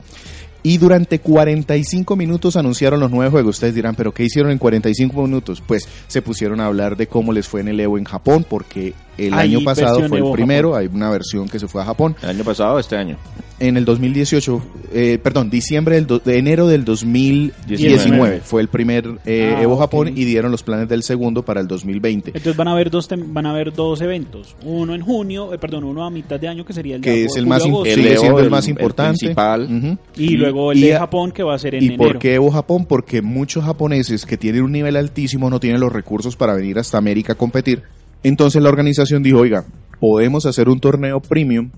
Y 0.62 0.78
durante 0.78 1.20
45 1.20 2.16
minutos 2.16 2.56
anunciaron 2.56 3.00
los 3.00 3.10
nueve 3.10 3.30
juegos. 3.30 3.56
Ustedes 3.56 3.74
dirán, 3.74 3.94
¿pero 3.94 4.12
qué 4.12 4.24
hicieron 4.24 4.52
en 4.52 4.58
45 4.58 5.22
minutos? 5.22 5.62
Pues 5.66 5.88
se 6.06 6.22
pusieron 6.22 6.60
a 6.60 6.66
hablar 6.66 6.96
de 6.96 7.06
cómo 7.06 7.32
les 7.32 7.48
fue 7.48 7.60
en 7.60 7.68
el 7.68 7.80
Evo 7.80 7.98
en 7.98 8.04
Japón, 8.04 8.44
porque 8.48 8.94
el 9.16 9.34
año 9.34 9.60
pasado 9.64 10.06
fue 10.08 10.18
el 10.18 10.24
Evo 10.24 10.32
primero, 10.32 10.76
hay 10.76 10.86
una 10.86 11.10
versión 11.10 11.48
que 11.48 11.58
se 11.58 11.68
fue 11.68 11.82
a 11.82 11.84
Japón. 11.84 12.16
El 12.22 12.30
año 12.30 12.44
pasado, 12.44 12.78
este 12.78 12.96
año. 12.96 13.16
En 13.60 13.76
el 13.76 13.84
2018, 13.84 14.62
eh, 14.94 15.18
perdón, 15.22 15.50
diciembre 15.50 15.96
del 15.96 16.06
do- 16.06 16.18
de 16.18 16.38
enero 16.38 16.66
del 16.66 16.82
2019 16.86 17.76
19. 17.76 18.40
fue 18.42 18.62
el 18.62 18.68
primer 18.68 19.06
eh, 19.26 19.54
Ah, 19.54 19.62
Evo. 19.62 19.76
Japón 19.76 20.08
y 20.08 20.24
dieron 20.24 20.50
los 20.50 20.62
planes 20.62 20.88
del 20.88 21.02
segundo 21.02 21.44
para 21.44 21.60
el 21.60 21.68
2020. 21.68 22.30
Entonces 22.30 22.56
van 22.56 22.68
a 22.68 22.72
haber 22.72 22.90
dos 22.90 23.10
tem- 23.10 23.22
van 23.26 23.44
a 23.44 23.50
haber 23.50 23.72
dos 23.74 24.00
eventos, 24.00 24.56
uno 24.64 24.94
en 24.94 25.02
junio, 25.02 25.52
eh, 25.52 25.58
perdón, 25.58 25.84
uno 25.84 26.04
a 26.06 26.10
mitad 26.10 26.40
de 26.40 26.48
año 26.48 26.64
que 26.64 26.72
sería 26.72 26.96
el 26.96 27.02
de 27.02 27.04
que 27.04 27.20
agosto, 27.20 27.34
es 27.34 27.36
el 27.38 27.46
más 27.46 27.62
agosto, 27.64 27.94
sigue 27.94 28.12
Evo, 28.12 28.20
siendo 28.20 28.38
el, 28.38 28.44
el- 28.46 28.50
más 28.50 28.64
el 28.64 28.70
importante 28.70 29.18
principal. 29.18 29.62
Ujú. 29.70 29.98
y 30.16 30.30
luego 30.38 30.72
el 30.72 30.78
y 30.78 30.82
de 30.82 30.94
a- 30.96 31.00
Japón 31.00 31.30
que 31.30 31.42
va 31.42 31.54
a 31.54 31.58
ser 31.58 31.74
en 31.74 31.82
¿Y 31.82 31.86
enero. 31.88 32.02
por 32.04 32.18
qué 32.18 32.34
Evo 32.34 32.50
Japón? 32.50 32.86
Porque 32.86 33.20
muchos 33.20 33.62
japoneses 33.64 34.24
que 34.24 34.38
tienen 34.38 34.62
un 34.62 34.72
nivel 34.72 34.96
altísimo 34.96 35.50
no 35.50 35.60
tienen 35.60 35.80
los 35.80 35.92
recursos 35.92 36.34
para 36.34 36.54
venir 36.54 36.78
hasta 36.78 36.96
América 36.96 37.34
a 37.34 37.36
competir. 37.36 37.82
Entonces 38.22 38.62
la 38.62 38.70
organización 38.70 39.22
dijo, 39.22 39.38
oiga, 39.38 39.64
podemos 40.00 40.46
hacer 40.46 40.70
un 40.70 40.80
torneo 40.80 41.20
premium 41.20 41.68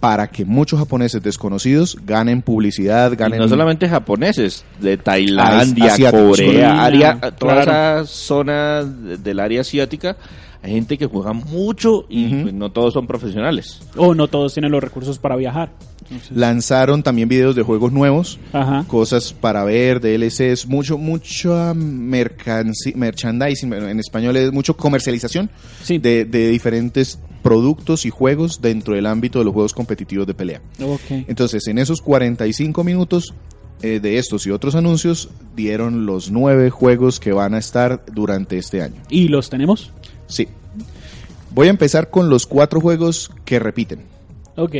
para 0.00 0.28
que 0.28 0.44
muchos 0.44 0.78
japoneses 0.78 1.22
desconocidos 1.22 1.98
ganen 2.06 2.40
publicidad, 2.42 3.12
Y 3.12 3.16
ganen... 3.16 3.40
no 3.40 3.48
solamente 3.48 3.88
japoneses, 3.88 4.64
de 4.80 4.96
Tailandia, 4.96 5.92
asiáticos, 5.94 6.30
Corea, 6.38 6.52
China, 6.70 6.84
área- 6.84 7.20
toda 7.32 7.62
claro. 7.64 8.02
esa 8.02 8.06
zona 8.06 8.84
de- 8.84 9.16
del 9.18 9.40
área 9.40 9.62
asiática, 9.62 10.16
hay 10.62 10.72
gente 10.72 10.98
que 10.98 11.06
juega 11.06 11.32
mucho 11.32 12.04
y 12.08 12.28
pues, 12.42 12.54
no 12.54 12.70
todos 12.70 12.94
son 12.94 13.06
profesionales. 13.06 13.80
O 13.96 14.14
no 14.14 14.28
todos 14.28 14.54
tienen 14.54 14.70
los 14.72 14.82
recursos 14.82 15.18
para 15.18 15.36
viajar. 15.36 15.70
Entonces, 16.10 16.36
Lanzaron 16.36 17.02
también 17.02 17.28
videos 17.28 17.54
de 17.54 17.62
juegos 17.62 17.92
nuevos, 17.92 18.38
Ajá. 18.52 18.84
cosas 18.88 19.32
para 19.32 19.62
ver, 19.64 20.00
DLCs, 20.00 20.66
mucho, 20.66 20.96
mucho 20.96 21.74
merchandising, 21.74 23.72
en 23.72 24.00
español 24.00 24.36
es 24.36 24.52
mucho 24.52 24.76
comercialización 24.76 25.50
Sí. 25.82 25.98
de, 25.98 26.24
de 26.24 26.48
diferentes 26.48 27.18
productos 27.42 28.06
y 28.06 28.10
juegos 28.10 28.60
dentro 28.60 28.94
del 28.94 29.06
ámbito 29.06 29.38
de 29.38 29.44
los 29.44 29.54
juegos 29.54 29.74
competitivos 29.74 30.26
de 30.26 30.34
pelea. 30.34 30.60
Entonces, 31.10 31.66
en 31.68 31.78
esos 31.78 32.00
45 32.02 32.84
minutos 32.84 33.34
eh, 33.82 34.00
de 34.00 34.18
estos 34.18 34.46
y 34.46 34.50
otros 34.50 34.74
anuncios, 34.74 35.30
dieron 35.54 36.04
los 36.04 36.30
nueve 36.30 36.70
juegos 36.70 37.20
que 37.20 37.32
van 37.32 37.54
a 37.54 37.58
estar 37.58 38.04
durante 38.12 38.58
este 38.58 38.82
año. 38.82 38.96
¿Y 39.08 39.28
los 39.28 39.50
tenemos? 39.50 39.92
Sí. 40.26 40.48
Voy 41.54 41.68
a 41.68 41.70
empezar 41.70 42.10
con 42.10 42.28
los 42.28 42.46
cuatro 42.46 42.80
juegos 42.80 43.30
que 43.44 43.58
repiten. 43.58 44.00
Ok. 44.56 44.74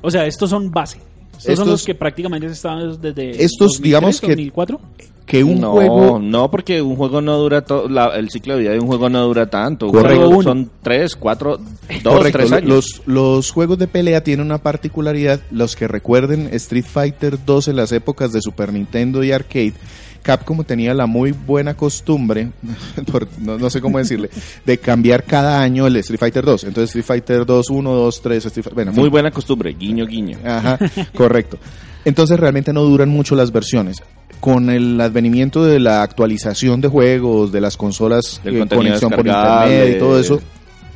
O 0.00 0.10
sea, 0.10 0.26
estos 0.26 0.50
son 0.50 0.70
base. 0.70 0.98
Estos, 1.38 1.56
son 1.58 1.68
los 1.70 1.84
que 1.84 1.94
prácticamente 1.94 2.46
estaban 2.46 3.00
desde 3.00 3.30
Estos, 3.42 3.80
2003, 3.80 3.82
digamos 3.82 4.20
que- 4.20 4.26
2004. 4.28 4.80
Que 5.26 5.44
un 5.44 5.60
no, 5.60 5.70
juego 5.72 6.18
no, 6.18 6.50
porque 6.50 6.82
un 6.82 6.96
juego 6.96 7.20
no 7.22 7.38
dura 7.38 7.62
todo, 7.64 7.88
la- 7.88 8.16
el 8.16 8.28
ciclo 8.28 8.54
de 8.54 8.60
vida 8.62 8.72
de 8.72 8.80
un 8.80 8.86
juego 8.88 9.08
no 9.08 9.22
dura 9.24 9.48
tanto. 9.48 9.86
Un 9.86 9.92
Correcto. 9.92 10.42
son 10.42 10.70
tres, 10.82 11.16
cuatro, 11.16 11.58
dos, 12.02 12.14
Correcto, 12.16 12.38
tres 12.38 12.52
años. 12.52 12.68
Los, 12.68 13.02
los 13.06 13.50
juegos 13.50 13.78
de 13.78 13.86
pelea 13.86 14.22
tienen 14.24 14.44
una 14.44 14.58
particularidad. 14.58 15.40
Los 15.50 15.74
que 15.76 15.88
recuerden 15.88 16.48
Street 16.52 16.84
Fighter 16.84 17.38
2 17.46 17.68
en 17.68 17.76
las 17.76 17.92
épocas 17.92 18.32
de 18.32 18.40
Super 18.42 18.72
Nintendo 18.72 19.22
y 19.24 19.30
arcade, 19.32 19.74
Capcom 20.22 20.62
tenía 20.64 20.94
la 20.94 21.06
muy 21.06 21.32
buena 21.32 21.74
costumbre, 21.74 22.50
por- 23.10 23.26
no, 23.38 23.58
no 23.58 23.70
sé 23.70 23.80
cómo 23.80 23.98
decirle, 23.98 24.30
de 24.64 24.78
cambiar 24.78 25.24
cada 25.24 25.60
año 25.60 25.86
el 25.86 25.96
Street 25.96 26.20
Fighter 26.20 26.44
2. 26.44 26.64
Entonces 26.64 26.90
Street 26.90 27.04
Fighter 27.04 27.44
2, 27.46 27.70
1, 27.70 27.92
2, 27.94 28.22
3, 28.22 28.46
Street 28.46 28.64
Fighter... 28.64 28.74
Bueno, 28.74 28.92
Muy 28.92 29.08
buena 29.08 29.30
costumbre, 29.30 29.74
guiño, 29.78 30.06
guiño. 30.06 30.38
Ajá, 30.44 30.78
correcto. 31.16 31.58
Entonces 32.04 32.38
realmente 32.38 32.72
no 32.72 32.82
duran 32.82 33.08
mucho 33.08 33.34
las 33.36 33.52
versiones. 33.52 33.98
Con 34.40 34.70
el 34.70 35.00
advenimiento 35.00 35.64
de 35.64 35.78
la 35.78 36.02
actualización 36.02 36.80
de 36.80 36.88
juegos, 36.88 37.52
de 37.52 37.60
las 37.60 37.76
consolas, 37.76 38.40
eh, 38.44 38.64
conexión 38.68 39.10
por 39.12 39.26
internet 39.26 39.94
y 39.96 39.98
todo 40.00 40.18
eso, 40.18 40.40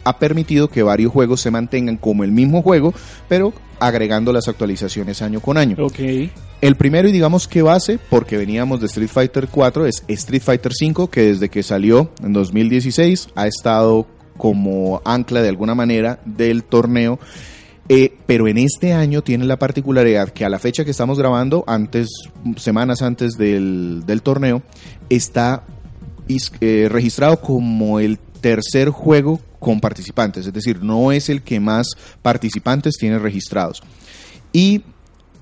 ha 0.02 0.18
permitido 0.18 0.68
que 0.68 0.82
varios 0.82 1.12
juegos 1.12 1.40
se 1.40 1.50
mantengan 1.52 1.96
como 1.96 2.24
el 2.24 2.32
mismo 2.32 2.62
juego, 2.62 2.92
pero 3.28 3.52
agregando 3.80 4.32
las 4.32 4.48
actualizaciones 4.48 5.22
año 5.22 5.40
con 5.40 5.56
año. 5.56 5.76
Ok. 5.80 6.00
El 6.60 6.76
primero 6.76 7.08
y 7.08 7.12
digamos 7.12 7.46
que 7.48 7.62
base, 7.62 7.98
porque 8.10 8.36
veníamos 8.36 8.80
de 8.80 8.86
Street 8.86 9.10
Fighter 9.10 9.48
4, 9.48 9.86
es 9.86 10.04
Street 10.08 10.42
Fighter 10.42 10.72
5, 10.72 11.10
que 11.10 11.22
desde 11.22 11.48
que 11.48 11.62
salió 11.62 12.10
en 12.22 12.32
2016 12.32 13.28
ha 13.34 13.46
estado 13.46 14.06
como 14.36 15.02
ancla 15.04 15.42
de 15.42 15.48
alguna 15.48 15.74
manera 15.74 16.20
del 16.24 16.64
torneo. 16.64 17.18
Eh, 17.88 18.14
pero 18.26 18.48
en 18.48 18.58
este 18.58 18.92
año 18.94 19.22
tiene 19.22 19.44
la 19.44 19.58
particularidad 19.58 20.30
que 20.30 20.44
a 20.44 20.48
la 20.48 20.58
fecha 20.58 20.84
que 20.84 20.90
estamos 20.90 21.18
grabando, 21.18 21.62
antes, 21.68 22.08
semanas 22.56 23.00
antes 23.00 23.34
del, 23.34 24.02
del 24.06 24.22
torneo, 24.22 24.62
está 25.08 25.62
eh, 26.60 26.88
registrado 26.90 27.40
como 27.40 28.00
el 28.00 28.18
tercer 28.18 28.90
juego 28.90 29.40
con 29.66 29.80
participantes, 29.80 30.46
es 30.46 30.52
decir, 30.52 30.80
no 30.80 31.10
es 31.10 31.28
el 31.28 31.42
que 31.42 31.58
más 31.58 31.88
participantes 32.22 32.94
tiene 32.98 33.18
registrados. 33.18 33.82
Y 34.52 34.82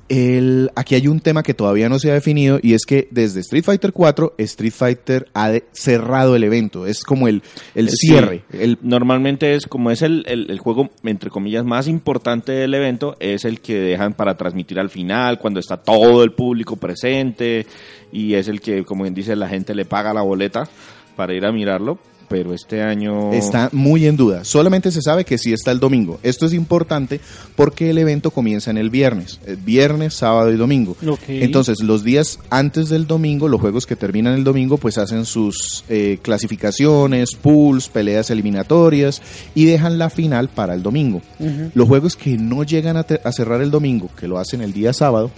el, 0.09 0.71
aquí 0.76 0.95
hay 0.95 1.09
un 1.09 1.21
tema 1.21 1.43
que 1.43 1.52
todavía 1.52 1.90
no 1.90 1.99
se 1.99 2.11
ha 2.11 2.14
definido 2.14 2.59
y 2.62 2.73
es 2.73 2.87
que 2.87 3.07
desde 3.11 3.40
Street 3.40 3.64
Fighter 3.64 3.93
4, 3.93 4.35
Street 4.38 4.73
Fighter 4.73 5.28
ha 5.35 5.50
de- 5.50 5.64
cerrado 5.73 6.37
el 6.37 6.45
evento, 6.45 6.87
es 6.87 7.02
como 7.04 7.28
el, 7.28 7.43
el 7.75 7.90
Sí. 7.90 8.09
cierre, 8.09 8.45
el, 8.50 8.78
Normalmente 8.81 9.54
es 9.54 9.66
como 9.66 9.90
es 9.90 10.00
el, 10.00 10.25
el- 10.26 10.50
el 10.50 10.59
juego, 10.59 10.88
entre 11.04 11.28
comillas, 11.28 11.64
más 11.66 11.87
importante 11.87 12.52
del 12.52 12.73
evento, 12.73 13.16
es 13.21 13.45
el 13.45 13.61
que 13.61 13.75
dejan 13.78 14.14
para 14.14 14.37
transmitir 14.38 14.78
al 14.81 14.88
final, 14.88 15.38
cuando 15.38 15.61
está 15.61 15.76
todo 15.76 16.25
el 16.25 16.33
público 16.33 16.76
presente, 16.76 17.66
y 18.11 18.35
es 18.35 18.49
el 18.49 18.62
que, 18.62 18.85
como 18.85 19.02
bien 19.02 19.14
dice, 19.14 19.37
la 19.37 19.49
gente 19.50 19.75
le 19.75 19.85
paga 19.85 20.14
la 20.14 20.23
boleta 20.23 20.66
para 21.14 21.35
ir 21.35 21.45
a 21.45 21.52
mirarlo, 21.52 21.99
pero 22.35 22.53
este 22.53 22.83
año... 22.83 23.33
está 23.33 23.69
muy 23.71 24.07
en 24.07 24.17
duda. 24.17 24.43
Solamente 24.43 24.91
se 24.91 25.00
sabe 25.03 25.25
que 25.25 25.38
sí 25.38 25.53
está 25.53 25.71
el 25.71 25.79
domingo. 25.79 26.19
Esto 26.25 26.47
es 26.47 26.53
importante 26.53 27.21
porque 27.55 27.91
el 27.91 27.99
evento 27.99 28.33
comienza 28.33 28.73
en 28.73 28.76
el 28.76 28.91
viernes, 28.91 29.38
el 29.47 29.57
viernes, 29.57 30.14
sábado 30.14 30.50
y 30.53 30.57
domingo. 30.57 30.97
Entonces, 31.45 31.81
los 31.81 32.03
días 32.03 32.41
antes 32.50 32.88
del 32.88 33.07
domingo, 33.07 33.47
los 33.47 33.61
juegos 33.61 33.87
que 33.87 33.95
terminan 33.95 34.35
el 34.35 34.43
domingo, 34.43 34.79
pues 34.79 34.99
hacen 34.99 35.26
sus 35.26 35.85
eh, 35.88 36.19
clasificaciones, 36.23 37.37
pools, 37.37 37.88
peleas 37.88 38.31
eliminatorias 38.31 39.23
y 39.55 39.67
dejan 39.67 39.97
la 39.99 40.11
final 40.11 40.49
para 40.49 40.75
el 40.75 40.83
domingo. 40.83 41.23
Los 41.75 41.87
juegos 41.87 42.17
que 42.17 42.37
no 42.37 42.64
llegan 42.64 42.97
a, 42.97 43.05
te- 43.05 43.21
a 43.23 43.31
cerrar 43.31 43.61
el 43.62 43.71
domingo, 43.71 44.11
que 44.19 44.26
lo 44.26 44.38
hacen 44.38 44.61
el 44.61 44.73
día 44.73 44.93
sábado, 44.93 45.31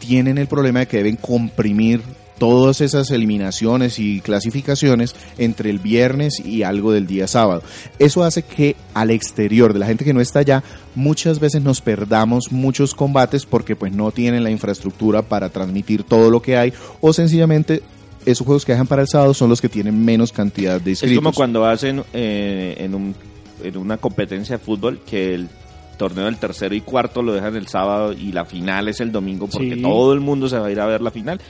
tienen 0.00 0.38
el 0.38 0.48
problema 0.48 0.80
de 0.80 0.86
que 0.88 0.96
deben 0.96 1.14
comprimir 1.14 2.00
todas 2.42 2.80
esas 2.80 3.12
eliminaciones 3.12 4.00
y 4.00 4.20
clasificaciones 4.20 5.14
entre 5.38 5.70
el 5.70 5.78
viernes 5.78 6.40
y 6.44 6.64
algo 6.64 6.90
del 6.90 7.06
día 7.06 7.28
sábado. 7.28 7.62
Eso 8.00 8.24
hace 8.24 8.42
que 8.42 8.74
al 8.94 9.12
exterior 9.12 9.72
de 9.72 9.78
la 9.78 9.86
gente 9.86 10.04
que 10.04 10.12
no 10.12 10.20
está 10.20 10.40
allá, 10.40 10.64
muchas 10.96 11.38
veces 11.38 11.62
nos 11.62 11.80
perdamos 11.80 12.50
muchos 12.50 12.96
combates 12.96 13.46
porque 13.46 13.76
pues 13.76 13.92
no 13.92 14.10
tienen 14.10 14.42
la 14.42 14.50
infraestructura 14.50 15.22
para 15.22 15.50
transmitir 15.50 16.02
todo 16.02 16.30
lo 16.30 16.42
que 16.42 16.56
hay 16.56 16.72
o 17.00 17.12
sencillamente 17.12 17.80
esos 18.26 18.44
juegos 18.44 18.64
que 18.64 18.72
dejan 18.72 18.88
para 18.88 19.02
el 19.02 19.08
sábado 19.08 19.34
son 19.34 19.48
los 19.48 19.60
que 19.60 19.68
tienen 19.68 20.04
menos 20.04 20.32
cantidad 20.32 20.80
de 20.80 20.90
Es 20.90 21.02
inscritos. 21.04 21.22
como 21.22 21.32
cuando 21.32 21.64
hacen 21.64 22.02
eh, 22.12 22.74
en, 22.78 22.96
un, 22.96 23.14
en 23.62 23.76
una 23.76 23.98
competencia 23.98 24.58
de 24.58 24.64
fútbol 24.64 24.98
que 25.06 25.32
el 25.34 25.48
torneo 26.02 26.24
del 26.24 26.36
tercero 26.36 26.74
y 26.74 26.80
cuarto 26.80 27.22
lo 27.22 27.32
dejan 27.32 27.54
el 27.54 27.68
sábado 27.68 28.12
y 28.12 28.32
la 28.32 28.44
final 28.44 28.88
es 28.88 29.00
el 29.00 29.12
domingo 29.12 29.46
porque 29.46 29.76
Sí. 29.76 29.82
todo 29.82 30.12
el 30.12 30.18
mundo 30.18 30.48
se 30.48 30.58
va 30.58 30.66
a 30.66 30.70
ir 30.72 30.80
a 30.80 30.86
ver 30.86 31.00
la 31.00 31.12
final. 31.12 31.40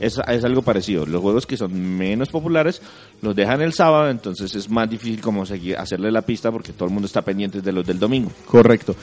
Es, 0.00 0.20
es 0.28 0.44
algo 0.44 0.60
parecido. 0.60 1.06
Los 1.06 1.22
juegos 1.22 1.46
que 1.46 1.56
son 1.56 1.72
menos 1.96 2.28
populares 2.28 2.82
los 3.22 3.34
dejan 3.34 3.62
el 3.62 3.72
sábado, 3.72 4.10
entonces 4.10 4.54
es 4.54 4.68
más 4.68 4.90
difícil 4.90 5.22
como 5.22 5.46
seguir, 5.46 5.78
hacerle 5.78 6.10
la 6.12 6.20
pista 6.20 6.50
porque 6.52 6.74
todo 6.74 6.88
el 6.88 6.92
mundo 6.92 7.06
está 7.06 7.22
pendiente 7.22 7.62
de 7.62 7.72
los 7.72 7.86
del 7.86 7.98
domingo. 7.98 8.30
Correcto. 8.44 8.94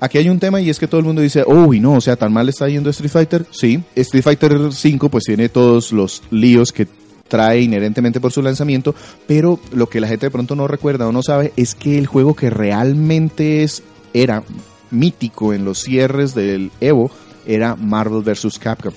Aquí 0.00 0.18
hay 0.18 0.28
un 0.28 0.40
tema 0.40 0.60
y 0.60 0.70
es 0.70 0.78
que 0.80 0.88
todo 0.88 0.98
el 1.00 1.06
mundo 1.06 1.22
dice, 1.22 1.44
uy, 1.46 1.78
no, 1.78 1.92
o 1.94 2.00
sea, 2.00 2.16
tan 2.16 2.32
mal 2.32 2.48
está 2.48 2.66
yendo 2.68 2.90
Street 2.90 3.10
Fighter. 3.12 3.46
Sí, 3.50 3.80
Street 3.94 4.24
Fighter 4.24 4.72
5 4.72 5.08
pues 5.08 5.22
tiene 5.24 5.48
todos 5.50 5.92
los 5.92 6.22
líos 6.32 6.72
que 6.72 6.88
trae 7.28 7.60
inherentemente 7.60 8.18
por 8.20 8.32
su 8.32 8.40
lanzamiento, 8.40 8.94
pero 9.26 9.60
lo 9.72 9.86
que 9.90 10.00
la 10.00 10.08
gente 10.08 10.24
de 10.26 10.30
pronto 10.30 10.56
no 10.56 10.66
recuerda 10.66 11.06
o 11.06 11.12
no 11.12 11.22
sabe 11.22 11.52
es 11.56 11.74
que 11.74 11.98
el 11.98 12.06
juego 12.06 12.34
que 12.34 12.48
realmente 12.48 13.62
es 13.64 13.82
era 14.22 14.42
mítico 14.90 15.52
en 15.52 15.64
los 15.64 15.78
cierres 15.80 16.34
del 16.34 16.70
Evo 16.80 17.10
era 17.46 17.76
Marvel 17.76 18.22
vs. 18.22 18.58
Capcom. 18.58 18.92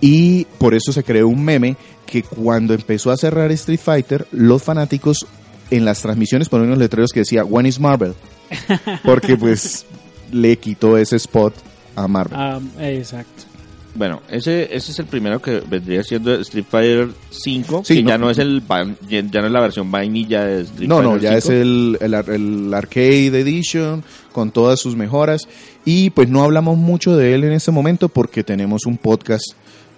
Y 0.00 0.44
por 0.58 0.74
eso 0.74 0.92
se 0.92 1.04
creó 1.04 1.28
un 1.28 1.44
meme 1.44 1.76
que 2.06 2.22
cuando 2.22 2.74
empezó 2.74 3.10
a 3.10 3.16
cerrar 3.16 3.52
Street 3.52 3.80
Fighter, 3.80 4.26
los 4.32 4.62
fanáticos 4.62 5.26
en 5.70 5.84
las 5.84 6.02
transmisiones 6.02 6.48
ponían 6.48 6.68
unos 6.68 6.78
letreros 6.78 7.12
que 7.12 7.20
decía 7.20 7.44
When 7.44 7.66
is 7.66 7.80
Marvel? 7.80 8.14
Porque 9.04 9.36
pues 9.36 9.86
le 10.30 10.56
quitó 10.58 10.96
ese 10.98 11.16
spot 11.16 11.54
a 11.96 12.08
Marvel. 12.08 12.38
Ah, 12.38 12.60
exacto. 12.80 13.44
Bueno, 13.94 14.22
ese, 14.30 14.74
ese 14.74 14.90
es 14.92 14.98
el 15.00 15.04
primero 15.06 15.42
que 15.42 15.60
vendría 15.60 16.02
siendo 16.02 16.32
Street 16.36 16.64
Fighter 16.66 17.08
5, 17.30 17.82
Sí, 17.84 17.96
que 17.96 18.02
no- 18.02 18.08
ya 18.08 18.18
no 18.18 18.30
es 18.30 18.38
el 18.38 18.62
ya 19.08 19.40
no 19.42 19.46
es 19.46 19.52
la 19.52 19.60
versión 19.60 19.90
vainilla 19.90 20.46
de 20.46 20.62
Street 20.62 20.88
no, 20.88 21.02
no, 21.02 21.10
Fighter 21.10 21.30
ya 21.30 21.36
es 21.36 21.44
5. 21.44 21.54
el, 21.56 21.98
el, 22.00 22.14
ar- 22.14 22.30
el 22.30 22.72
Arcade 22.72 23.26
Edition 23.40 24.02
con 24.32 24.50
todas 24.50 24.80
sus 24.80 24.96
mejoras. 24.96 25.46
Y 25.84 26.08
pues 26.10 26.28
no 26.30 26.42
hablamos 26.42 26.78
mucho 26.78 27.16
de 27.16 27.34
él 27.34 27.44
en 27.44 27.52
este 27.52 27.70
momento 27.70 28.08
porque 28.08 28.42
tenemos 28.42 28.86
un 28.86 28.96
podcast 28.96 29.44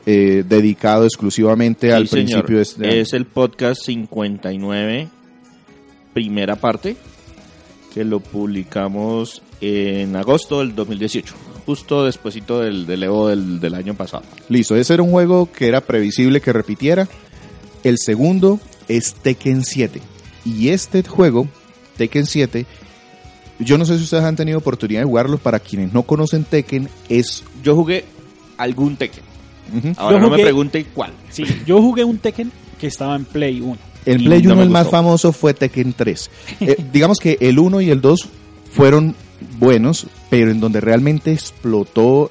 eh, 0.06 0.42
dedicado 0.48 1.04
exclusivamente 1.04 1.92
al 1.92 2.08
señor. 2.08 2.26
principio 2.44 2.56
de 2.56 2.62
este 2.62 2.86
año. 2.88 2.94
Es 3.00 3.12
el 3.12 3.26
podcast 3.26 3.80
59, 3.84 5.08
primera 6.12 6.56
parte, 6.56 6.96
que 7.94 8.04
lo 8.04 8.18
publicamos 8.20 9.40
en 9.60 10.16
agosto 10.16 10.58
del 10.58 10.74
2018, 10.74 11.32
justo 11.66 12.04
despuesito 12.04 12.60
del, 12.60 12.86
del 12.86 13.02
Evo 13.02 13.28
del, 13.28 13.60
del 13.60 13.74
año 13.74 13.94
pasado. 13.94 14.24
Listo, 14.48 14.76
ese 14.76 14.94
era 14.94 15.02
un 15.02 15.10
juego 15.10 15.50
que 15.50 15.68
era 15.68 15.80
previsible 15.80 16.40
que 16.40 16.52
repitiera. 16.52 17.08
El 17.82 17.98
segundo 17.98 18.60
es 18.88 19.14
Tekken 19.14 19.64
7. 19.64 20.00
Y 20.44 20.68
este 20.68 21.02
juego, 21.02 21.48
Tekken 21.96 22.26
7, 22.26 22.66
yo 23.58 23.78
no 23.78 23.84
sé 23.84 23.96
si 23.98 24.04
ustedes 24.04 24.24
han 24.24 24.36
tenido 24.36 24.58
oportunidad 24.58 25.00
de 25.00 25.06
jugarlo. 25.06 25.38
Para 25.38 25.58
quienes 25.58 25.92
no 25.92 26.02
conocen 26.02 26.44
Tekken, 26.44 26.88
es... 27.08 27.44
Yo 27.62 27.74
jugué 27.74 28.04
algún 28.56 28.96
Tekken. 28.96 29.24
Ahora 29.96 30.18
no 30.18 30.30
me 30.30 30.38
pregunte 30.38 30.84
cuál. 30.94 31.12
Sí, 31.30 31.44
yo 31.66 31.80
jugué 31.80 32.04
un 32.04 32.18
Tekken 32.18 32.52
que 32.78 32.86
estaba 32.86 33.16
en 33.16 33.24
Play 33.24 33.60
1. 33.60 33.76
El 34.06 34.22
Y 34.22 34.26
Play 34.26 34.42
no 34.42 34.50
1 34.52 34.56
me 34.56 34.62
el 34.64 34.70
más 34.70 34.88
famoso 34.88 35.32
fue 35.32 35.54
Tekken 35.54 35.94
3. 35.94 36.30
Eh, 36.60 36.76
digamos 36.92 37.18
que 37.18 37.38
el 37.40 37.58
1 37.58 37.80
y 37.80 37.90
el 37.90 38.00
2 38.00 38.28
fueron 38.70 39.14
buenos, 39.58 40.06
pero 40.30 40.50
en 40.50 40.60
donde 40.60 40.80
realmente 40.80 41.32
explotó 41.32 42.30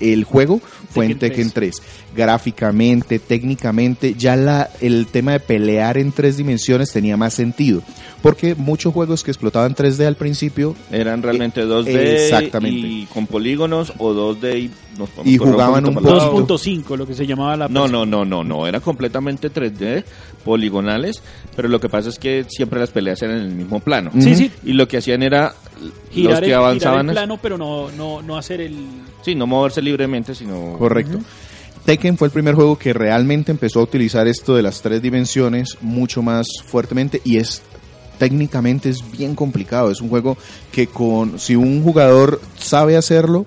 el 0.00 0.24
juego 0.24 0.60
fue 0.90 1.06
en 1.06 1.18
Tekken 1.18 1.50
Tekken 1.50 1.50
3. 1.52 1.82
Gráficamente, 2.16 3.18
técnicamente, 3.18 4.14
ya 4.14 4.36
la, 4.36 4.70
el 4.80 5.06
tema 5.06 5.32
de 5.32 5.40
pelear 5.40 5.98
en 5.98 6.12
tres 6.12 6.36
dimensiones 6.36 6.92
tenía 6.92 7.16
más 7.16 7.34
sentido. 7.34 7.82
Porque 8.22 8.54
muchos 8.54 8.92
juegos 8.92 9.22
que 9.22 9.30
explotaban 9.30 9.74
3D 9.74 10.06
al 10.06 10.16
principio 10.16 10.74
Eran 10.90 11.22
realmente 11.22 11.62
2D 11.64 11.88
Exactamente. 11.88 12.78
y 12.86 13.06
con 13.12 13.26
polígonos 13.26 13.92
o 13.98 14.14
2D 14.14 14.62
y, 14.62 14.70
nos 14.98 15.10
Y 15.24 15.36
jugaban 15.36 15.86
un 15.86 15.94
para 15.94 16.08
el 16.08 16.16
lado. 16.18 16.30
poco. 16.30 16.54
2.5, 16.58 16.96
lo 16.96 17.06
que 17.06 17.14
se 17.14 17.26
llamaba 17.26 17.56
la... 17.56 17.68
No, 17.68 17.86
no, 17.86 18.06
no, 18.06 18.24
no, 18.24 18.42
no, 18.42 18.66
era 18.66 18.80
completamente 18.80 19.52
3D, 19.52 20.04
poligonales, 20.44 21.22
pero 21.54 21.68
lo 21.68 21.80
que 21.80 21.88
pasa 21.88 22.08
es 22.08 22.18
que 22.18 22.46
siempre 22.48 22.80
las 22.80 22.90
peleas 22.90 23.20
eran 23.22 23.38
en 23.38 23.44
el 23.44 23.54
mismo 23.54 23.80
plano. 23.80 24.10
Sí, 24.18 24.34
sí. 24.34 24.50
Y 24.64 24.72
lo 24.72 24.88
que 24.88 24.98
hacían 24.98 25.22
era 25.22 25.54
Girar, 26.10 26.32
los 26.32 26.40
que 26.40 26.44
el, 26.44 26.44
girar 26.44 26.60
avanzaban, 26.60 27.08
el 27.08 27.14
plano, 27.14 27.38
pero 27.40 27.58
no, 27.58 27.90
no, 27.90 28.22
no 28.22 28.36
hacer 28.36 28.60
el... 28.60 28.76
sí, 29.22 29.34
no 29.34 29.46
moverse 29.46 29.82
libremente, 29.82 30.34
sino 30.34 30.76
Correcto. 30.78 31.18
Tekken 31.84 32.16
fue 32.16 32.28
el 32.28 32.32
primer 32.32 32.54
juego 32.54 32.78
que 32.78 32.94
realmente 32.94 33.52
empezó 33.52 33.80
a 33.80 33.82
utilizar 33.82 34.26
esto 34.26 34.56
de 34.56 34.62
las 34.62 34.80
tres 34.80 35.02
dimensiones 35.02 35.76
mucho 35.82 36.22
más 36.22 36.46
fuertemente 36.66 37.20
y 37.24 37.36
es 37.36 37.62
técnicamente 38.18 38.88
es 38.88 39.10
bien 39.10 39.34
complicado. 39.34 39.90
Es 39.90 40.00
un 40.00 40.08
juego 40.08 40.38
que 40.72 40.86
con 40.86 41.38
si 41.38 41.56
un 41.56 41.82
jugador 41.82 42.40
sabe 42.56 42.96
hacerlo, 42.96 43.44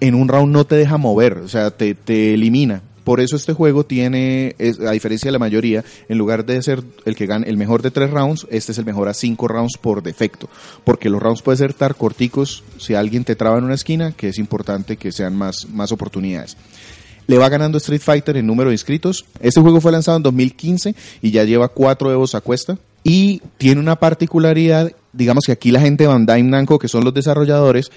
en 0.00 0.14
un 0.14 0.28
round 0.28 0.52
no 0.52 0.64
te 0.64 0.74
deja 0.74 0.96
mover, 0.96 1.38
o 1.38 1.48
sea, 1.48 1.70
te, 1.70 1.94
te 1.94 2.34
elimina. 2.34 2.82
Por 3.06 3.20
eso 3.20 3.36
este 3.36 3.52
juego 3.52 3.86
tiene, 3.86 4.56
a 4.84 4.90
diferencia 4.90 5.28
de 5.28 5.32
la 5.32 5.38
mayoría, 5.38 5.84
en 6.08 6.18
lugar 6.18 6.44
de 6.44 6.60
ser 6.60 6.82
el 7.04 7.14
que 7.14 7.26
gana 7.26 7.46
el 7.46 7.56
mejor 7.56 7.80
de 7.80 7.92
tres 7.92 8.10
rounds, 8.10 8.48
este 8.50 8.72
es 8.72 8.78
el 8.78 8.84
mejor 8.84 9.08
a 9.08 9.14
cinco 9.14 9.46
rounds 9.46 9.78
por 9.80 10.02
defecto. 10.02 10.48
Porque 10.82 11.08
los 11.08 11.22
rounds 11.22 11.40
pueden 11.40 11.58
ser 11.58 11.72
tan 11.72 11.92
corticos 11.92 12.64
si 12.78 12.94
alguien 12.94 13.22
te 13.22 13.36
traba 13.36 13.58
en 13.58 13.64
una 13.64 13.74
esquina, 13.74 14.10
que 14.10 14.30
es 14.30 14.38
importante 14.38 14.96
que 14.96 15.12
sean 15.12 15.36
más, 15.36 15.68
más 15.72 15.92
oportunidades. 15.92 16.56
Le 17.28 17.38
va 17.38 17.48
ganando 17.48 17.78
Street 17.78 18.00
Fighter 18.00 18.38
en 18.38 18.46
número 18.48 18.70
de 18.70 18.74
inscritos. 18.74 19.24
Este 19.38 19.60
juego 19.60 19.80
fue 19.80 19.92
lanzado 19.92 20.16
en 20.16 20.24
2015 20.24 20.96
y 21.22 21.30
ya 21.30 21.44
lleva 21.44 21.68
cuatro 21.68 22.10
Evos 22.10 22.34
a 22.34 22.40
cuesta. 22.40 22.76
Y 23.04 23.40
tiene 23.56 23.80
una 23.80 23.94
particularidad, 23.94 24.90
digamos 25.12 25.44
que 25.46 25.52
aquí 25.52 25.70
la 25.70 25.80
gente 25.80 26.02
de 26.02 26.08
Bandai 26.08 26.42
Namco, 26.42 26.80
que 26.80 26.88
son 26.88 27.04
los 27.04 27.14
desarrolladores, 27.14 27.92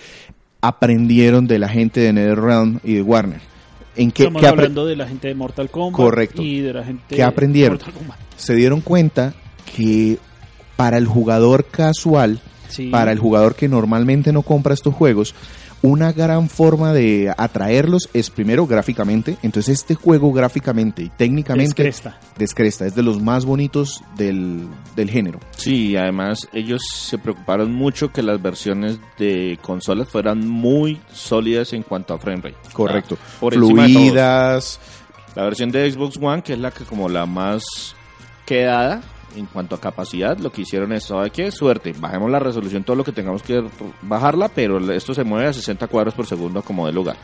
aprendieron 0.62 1.48
de 1.48 1.58
la 1.58 1.68
gente 1.68 2.00
de 2.00 2.14
NetherRealm 2.14 2.80
y 2.84 2.94
de 2.94 3.02
Warner. 3.02 3.50
¿En 3.96 4.12
qué, 4.12 4.24
Estamos 4.24 4.44
hablando 4.44 4.86
de 4.86 4.96
la 4.96 5.08
gente 5.08 5.28
de 5.28 5.36
Mortal 5.36 5.70
Kombat. 5.70 5.96
Correcto. 5.96 6.42
Y 6.42 6.60
de 6.62 6.74
la 6.74 6.84
gente 6.84 7.16
¿Qué 7.16 7.24
aprendieron? 7.24 7.78
de 7.78 7.84
Mortal 7.86 8.00
Kombat. 8.02 8.20
se 8.38 8.56
dieron 8.56 8.82
cuenta 8.82 9.34
que 9.76 10.18
para 10.76 10.98
el 10.98 11.06
jugador 11.08 11.66
casual, 11.66 12.40
Sí. 12.70 12.88
para 12.90 13.12
el 13.12 13.20
jugador 13.20 13.56
que 13.56 13.68
normalmente 13.68 14.32
no 14.32 14.44
compra 14.44 14.74
estos 14.74 14.94
juegos, 14.94 15.34
una 15.82 16.12
gran 16.12 16.50
forma 16.50 16.94
de 16.94 17.34
atraerlos 17.38 18.10
es 18.14 18.30
primero 18.30 18.68
gráficamente. 18.68 19.38
Entonces 19.44 19.80
este 19.80 19.96
juego 19.96 20.32
gráficamente 20.34 21.04
y 21.04 21.10
técnicamente 21.10 21.84
Descresta. 21.84 22.20
descresta, 22.38 22.86
es 22.86 22.96
de 22.96 23.04
los 23.04 23.22
más 23.22 23.46
bonitos 23.46 24.04
del, 24.16 24.68
del 24.96 25.10
género. 25.10 25.40
Sí, 25.56 25.96
además 25.96 26.48
ellos 26.54 26.82
se 26.94 27.18
preocuparon 27.18 27.74
mucho 27.74 28.12
que 28.12 28.22
las 28.22 28.42
versiones 28.42 29.00
de 29.18 29.58
consolas 29.62 30.10
fueran 30.10 30.48
muy 30.48 31.00
sólidas 31.12 31.74
en 31.74 31.84
cuanto 31.84 32.14
a 32.14 32.18
frame 32.20 32.42
rate. 32.42 32.58
Correcto. 32.74 33.18
Ah, 33.20 33.38
por. 33.40 33.54
Fluidas. 33.54 34.80
La 35.36 35.44
versión 35.44 35.72
de 35.72 35.90
Xbox 35.92 36.18
One, 36.22 36.42
que 36.42 36.54
es 36.54 36.60
la 36.60 36.72
que 36.72 36.84
como 36.84 37.08
la 37.08 37.26
más 37.26 37.64
quedada 38.46 39.02
en 39.36 39.46
cuanto 39.46 39.76
a 39.76 39.82
capacidad, 39.82 40.38
lo 40.38 40.52
que 40.52 40.62
hicieron 40.62 40.94
es, 40.94 41.06
¿sabe 41.06 41.30
qué? 41.30 41.52
Suerte, 41.52 41.94
bajemos 41.98 42.30
la 42.30 42.40
resolución, 42.40 42.84
todo 42.84 42.96
lo 42.96 43.04
que 43.04 43.12
tengamos 43.12 43.44
que 43.44 43.64
bajarla, 44.02 44.50
pero 44.50 44.80
esto 44.92 45.14
se 45.14 45.24
mueve 45.24 45.48
a 45.48 45.54
60 45.54 45.88
cuadros 45.88 46.14
por 46.14 46.26
segundo 46.26 46.62
como 46.62 46.86
de 46.86 46.94
lugar. 46.94 47.18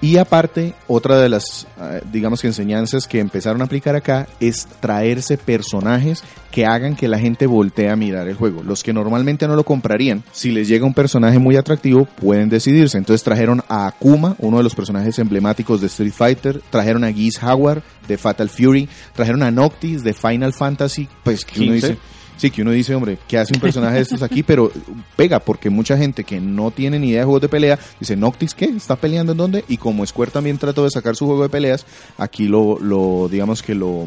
Y 0.00 0.16
aparte, 0.16 0.74
otra 0.86 1.18
de 1.18 1.28
las, 1.28 1.66
eh, 1.80 2.02
digamos 2.12 2.40
que 2.40 2.46
enseñanzas 2.46 3.06
que 3.06 3.18
empezaron 3.18 3.60
a 3.62 3.64
aplicar 3.64 3.96
acá 3.96 4.28
es 4.38 4.66
traerse 4.80 5.36
personajes 5.36 6.22
que 6.52 6.66
hagan 6.66 6.94
que 6.96 7.08
la 7.08 7.18
gente 7.18 7.46
voltee 7.46 7.90
a 7.90 7.96
mirar 7.96 8.28
el 8.28 8.36
juego. 8.36 8.62
Los 8.62 8.82
que 8.82 8.92
normalmente 8.92 9.48
no 9.48 9.56
lo 9.56 9.64
comprarían, 9.64 10.22
si 10.32 10.50
les 10.52 10.68
llega 10.68 10.86
un 10.86 10.94
personaje 10.94 11.38
muy 11.38 11.56
atractivo, 11.56 12.04
pueden 12.04 12.48
decidirse. 12.48 12.96
Entonces 12.96 13.24
trajeron 13.24 13.62
a 13.68 13.86
Akuma, 13.86 14.36
uno 14.38 14.58
de 14.58 14.62
los 14.62 14.74
personajes 14.74 15.18
emblemáticos 15.18 15.80
de 15.80 15.88
Street 15.88 16.12
Fighter, 16.12 16.62
trajeron 16.70 17.04
a 17.04 17.12
Geese 17.12 17.44
Howard 17.44 17.82
de 18.06 18.18
Fatal 18.18 18.48
Fury, 18.48 18.88
trajeron 19.14 19.42
a 19.42 19.50
Noctis 19.50 20.04
de 20.04 20.14
Final 20.14 20.52
Fantasy, 20.52 21.08
pues 21.24 21.44
que 21.44 21.60
uno 21.60 21.72
15. 21.72 21.88
dice... 21.88 21.98
Sí, 22.38 22.50
que 22.50 22.62
uno 22.62 22.70
dice, 22.70 22.94
hombre, 22.94 23.18
¿qué 23.26 23.36
hace 23.36 23.52
un 23.52 23.60
personaje 23.60 23.96
de 23.96 24.02
estos 24.02 24.22
aquí? 24.22 24.42
Pero 24.44 24.70
pega, 25.16 25.40
porque 25.40 25.70
mucha 25.70 25.98
gente 25.98 26.22
que 26.22 26.40
no 26.40 26.70
tiene 26.70 26.98
ni 26.98 27.10
idea 27.10 27.20
de 27.20 27.24
juegos 27.24 27.42
de 27.42 27.48
pelea 27.48 27.78
dice, 27.98 28.16
¿Noctis 28.16 28.54
qué? 28.54 28.66
¿Está 28.66 28.94
peleando 28.94 29.32
en 29.32 29.38
dónde? 29.38 29.64
Y 29.68 29.76
como 29.76 30.06
Square 30.06 30.30
también 30.30 30.56
trató 30.56 30.84
de 30.84 30.90
sacar 30.90 31.16
su 31.16 31.26
juego 31.26 31.42
de 31.42 31.48
peleas, 31.48 31.84
aquí 32.16 32.46
lo, 32.46 32.78
lo 32.78 33.28
digamos 33.28 33.62
que 33.62 33.74
lo 33.74 34.06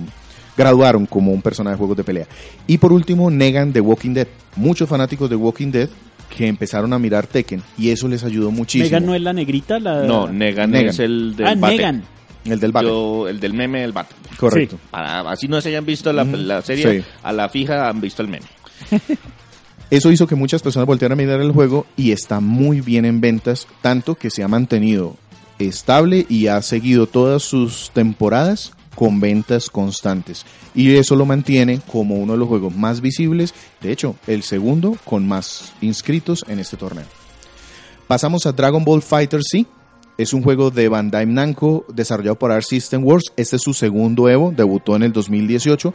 graduaron 0.57 1.05
como 1.05 1.31
un 1.31 1.41
personaje 1.41 1.73
de 1.73 1.77
juegos 1.77 1.97
de 1.97 2.03
pelea. 2.03 2.27
Y 2.67 2.77
por 2.77 2.93
último, 2.93 3.29
Negan 3.29 3.73
de 3.73 3.81
Walking 3.81 4.13
Dead. 4.13 4.27
Muchos 4.55 4.87
fanáticos 4.87 5.29
de 5.29 5.35
Walking 5.35 5.71
Dead 5.71 5.89
que 6.35 6.47
empezaron 6.47 6.93
a 6.93 6.99
mirar 6.99 7.27
Tekken 7.27 7.61
y 7.77 7.89
eso 7.89 8.07
les 8.07 8.23
ayudó 8.23 8.51
muchísimo. 8.51 8.85
Megan 8.85 9.05
no 9.05 9.15
es 9.15 9.21
la 9.21 9.33
negrita, 9.33 9.79
la... 9.79 10.03
No, 10.03 10.27
Negan, 10.27 10.71
Negan. 10.71 10.89
es 10.89 10.99
el 10.99 11.35
del 11.35 11.47
ah, 11.47 11.55
bate. 11.55 11.77
Negan. 11.77 12.03
El 12.45 12.59
del 12.59 12.71
bate. 12.71 12.87
Yo- 12.87 13.27
el 13.27 13.39
del 13.39 13.53
meme 13.53 13.81
del 13.81 13.91
bate. 13.91 14.15
Correcto. 14.37 14.77
Para, 14.89 15.21
así 15.29 15.47
no 15.47 15.59
se 15.61 15.69
hayan 15.69 15.85
visto 15.85 16.11
la, 16.11 16.23
la 16.23 16.61
serie, 16.61 17.01
sí. 17.01 17.07
a 17.23 17.31
la 17.31 17.49
fija 17.49 17.87
han 17.87 18.01
visto 18.01 18.21
el 18.21 18.27
meme. 18.29 18.45
Eso 19.89 20.09
hizo 20.11 20.25
que 20.25 20.35
muchas 20.35 20.61
personas 20.61 20.87
voltearan 20.87 21.19
a 21.19 21.21
mirar 21.21 21.41
el 21.41 21.51
juego 21.51 21.85
y 21.97 22.11
está 22.11 22.39
muy 22.39 22.79
bien 22.79 23.03
en 23.05 23.19
ventas, 23.19 23.67
tanto 23.81 24.15
que 24.15 24.29
se 24.29 24.41
ha 24.41 24.47
mantenido 24.47 25.17
estable 25.59 26.25
y 26.29 26.47
ha 26.47 26.61
seguido 26.61 27.07
todas 27.07 27.43
sus 27.43 27.91
temporadas 27.93 28.71
con 28.95 29.19
ventas 29.19 29.69
constantes. 29.69 30.45
Y 30.73 30.95
eso 30.95 31.15
lo 31.17 31.25
mantiene 31.25 31.81
como 31.91 32.15
uno 32.15 32.33
de 32.33 32.39
los 32.39 32.47
juegos 32.47 32.73
más 32.73 33.01
visibles, 33.01 33.53
de 33.81 33.91
hecho, 33.91 34.15
el 34.27 34.43
segundo 34.43 34.95
con 35.03 35.27
más 35.27 35.73
inscritos 35.81 36.45
en 36.47 36.59
este 36.59 36.77
torneo. 36.77 37.05
Pasamos 38.07 38.45
a 38.45 38.53
Dragon 38.53 38.83
Ball 38.85 39.01
Fighter 39.01 39.41
Z. 39.43 39.67
Es 40.17 40.33
un 40.33 40.43
juego 40.43 40.71
de 40.71 40.87
Bandai 40.89 41.25
Namco 41.25 41.85
desarrollado 41.93 42.35
por 42.35 42.51
Art 42.51 42.63
System 42.63 43.03
Works. 43.03 43.33
Este 43.37 43.55
es 43.55 43.61
su 43.61 43.73
segundo 43.73 44.29
Evo, 44.29 44.53
debutó 44.55 44.95
en 44.95 45.03
el 45.03 45.13
2018 45.13 45.93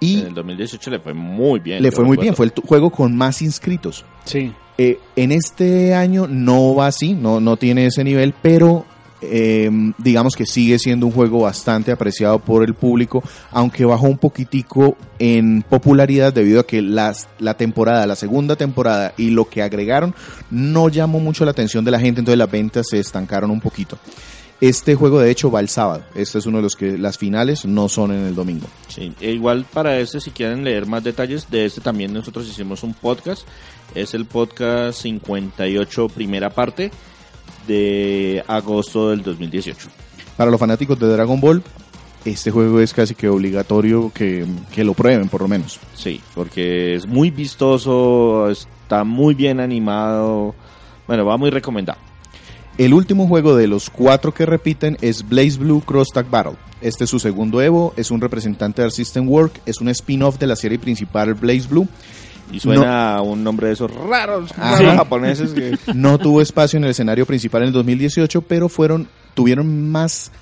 y 0.00 0.20
En 0.20 0.26
el 0.28 0.34
2018 0.34 0.90
le 0.90 1.00
fue 1.00 1.14
muy 1.14 1.60
bien. 1.60 1.82
le 1.82 1.92
fue 1.92 2.04
muy 2.04 2.16
bien. 2.16 2.34
Fue 2.34 2.46
el 2.46 2.52
juego 2.66 2.90
con 2.90 3.16
más 3.16 3.42
inscritos. 3.42 4.04
Sí. 4.24 4.52
Eh, 4.78 5.00
en 5.16 5.32
este 5.32 5.94
año 5.94 6.26
no 6.28 6.74
va 6.74 6.86
así, 6.86 7.14
no, 7.14 7.40
no 7.40 7.56
tiene 7.56 7.86
ese 7.86 8.04
nivel, 8.04 8.32
pero 8.40 8.84
eh, 9.20 9.70
digamos 9.98 10.34
que 10.36 10.46
sigue 10.46 10.78
siendo 10.78 11.06
un 11.06 11.12
juego 11.12 11.40
bastante 11.40 11.90
apreciado 11.90 12.38
por 12.38 12.64
el 12.64 12.74
público, 12.74 13.22
aunque 13.50 13.84
bajó 13.84 14.06
un 14.06 14.18
poquitico 14.18 14.96
en 15.18 15.62
popularidad 15.62 16.32
debido 16.32 16.60
a 16.60 16.66
que 16.66 16.82
las, 16.82 17.28
la 17.38 17.54
temporada, 17.54 18.06
la 18.06 18.16
segunda 18.16 18.56
temporada 18.56 19.14
y 19.16 19.30
lo 19.30 19.48
que 19.48 19.62
agregaron 19.62 20.14
no 20.50 20.88
llamó 20.88 21.20
mucho 21.20 21.44
la 21.44 21.50
atención 21.50 21.84
de 21.84 21.90
la 21.90 22.00
gente, 22.00 22.20
entonces 22.20 22.38
las 22.38 22.50
ventas 22.50 22.86
se 22.88 22.98
estancaron 22.98 23.50
un 23.50 23.60
poquito. 23.60 23.98
Este 24.60 24.96
juego 24.96 25.20
de 25.20 25.30
hecho 25.30 25.52
va 25.52 25.60
el 25.60 25.68
sábado, 25.68 26.02
este 26.16 26.38
es 26.38 26.46
uno 26.46 26.58
de 26.58 26.64
los 26.64 26.74
que 26.74 26.98
las 26.98 27.16
finales 27.16 27.64
no 27.64 27.88
son 27.88 28.10
en 28.10 28.26
el 28.26 28.34
domingo. 28.34 28.66
Sí, 28.88 29.12
e 29.20 29.30
igual 29.30 29.64
para 29.72 30.00
este, 30.00 30.20
si 30.20 30.32
quieren 30.32 30.64
leer 30.64 30.86
más 30.86 31.04
detalles 31.04 31.48
de 31.48 31.64
este, 31.64 31.80
también 31.80 32.12
nosotros 32.12 32.48
hicimos 32.48 32.82
un 32.82 32.92
podcast. 32.92 33.46
Es 33.94 34.14
el 34.14 34.26
podcast 34.26 35.00
58, 35.00 36.08
primera 36.08 36.50
parte, 36.50 36.90
de 37.66 38.42
agosto 38.46 39.10
del 39.10 39.22
2018. 39.22 39.88
Para 40.36 40.50
los 40.50 40.60
fanáticos 40.60 40.98
de 40.98 41.08
Dragon 41.08 41.40
Ball, 41.40 41.62
este 42.24 42.50
juego 42.50 42.80
es 42.80 42.92
casi 42.92 43.14
que 43.14 43.28
obligatorio 43.28 44.12
que, 44.12 44.46
que 44.72 44.84
lo 44.84 44.94
prueben 44.94 45.28
por 45.28 45.42
lo 45.42 45.48
menos. 45.48 45.78
Sí, 45.94 46.20
porque 46.34 46.94
es 46.94 47.06
muy 47.06 47.30
vistoso, 47.30 48.50
está 48.50 49.04
muy 49.04 49.34
bien 49.34 49.60
animado. 49.60 50.54
Bueno, 51.06 51.24
va 51.24 51.36
muy 51.36 51.50
recomendado. 51.50 51.98
El 52.78 52.94
último 52.94 53.26
juego 53.26 53.56
de 53.56 53.66
los 53.66 53.90
cuatro 53.90 54.32
que 54.32 54.46
repiten 54.46 54.96
es 55.00 55.28
Blaze 55.28 55.58
Blue 55.58 55.82
Cross 55.84 56.10
Tag 56.14 56.30
Battle. 56.30 56.56
Este 56.80 57.04
es 57.04 57.10
su 57.10 57.18
segundo 57.18 57.60
Evo, 57.60 57.92
es 57.96 58.12
un 58.12 58.20
representante 58.20 58.82
de 58.82 58.90
System 58.92 59.28
Work, 59.28 59.60
es 59.66 59.80
un 59.80 59.88
spin-off 59.88 60.38
de 60.38 60.46
la 60.46 60.54
serie 60.54 60.78
principal 60.78 61.34
Blaze 61.34 61.66
Blue. 61.66 61.88
Y 62.52 62.60
suena 62.60 63.16
a 63.16 63.22
un 63.22 63.42
nombre 63.44 63.68
de 63.68 63.74
esos 63.74 63.90
raros, 63.94 64.50
Ah, 64.56 64.72
raros 64.76 64.90
sí. 64.92 64.96
japoneses 64.96 65.50
que... 65.52 65.78
No 65.94 66.18
tuvo 66.18 66.40
espacio 66.40 66.76
en 66.78 66.84
el 66.84 66.90
escenario 66.90 67.26
principal 67.26 67.62
en 67.62 67.68
el 67.68 67.72
2018, 67.74 68.42
pero 68.42 68.68
fueron 68.68 69.08
tuvieron 69.34 69.90
más 69.90 70.32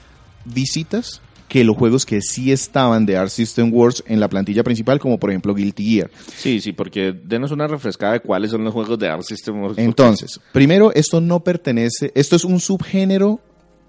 visitas 0.44 1.20
que 1.48 1.62
los 1.62 1.76
juegos 1.76 2.04
que 2.04 2.20
sí 2.22 2.50
estaban 2.50 3.06
de 3.06 3.16
Art 3.16 3.30
System 3.30 3.72
Works 3.72 4.02
en 4.06 4.18
la 4.18 4.28
plantilla 4.28 4.64
principal, 4.64 4.98
como 4.98 5.18
por 5.18 5.30
ejemplo 5.30 5.54
Guilty 5.54 5.84
Gear. 5.84 6.10
Sí, 6.36 6.60
sí, 6.60 6.72
porque 6.72 7.12
denos 7.12 7.52
una 7.52 7.68
refrescada 7.68 8.14
de 8.14 8.20
cuáles 8.20 8.50
son 8.50 8.64
los 8.64 8.72
juegos 8.74 8.98
de 8.98 9.08
Arc 9.08 9.22
System 9.22 9.60
Works. 9.62 9.78
Entonces, 9.78 10.40
primero, 10.52 10.92
esto 10.92 11.20
no 11.20 11.40
pertenece, 11.40 12.10
esto 12.16 12.34
es 12.36 12.44
un 12.44 12.58
subgénero 12.58 13.40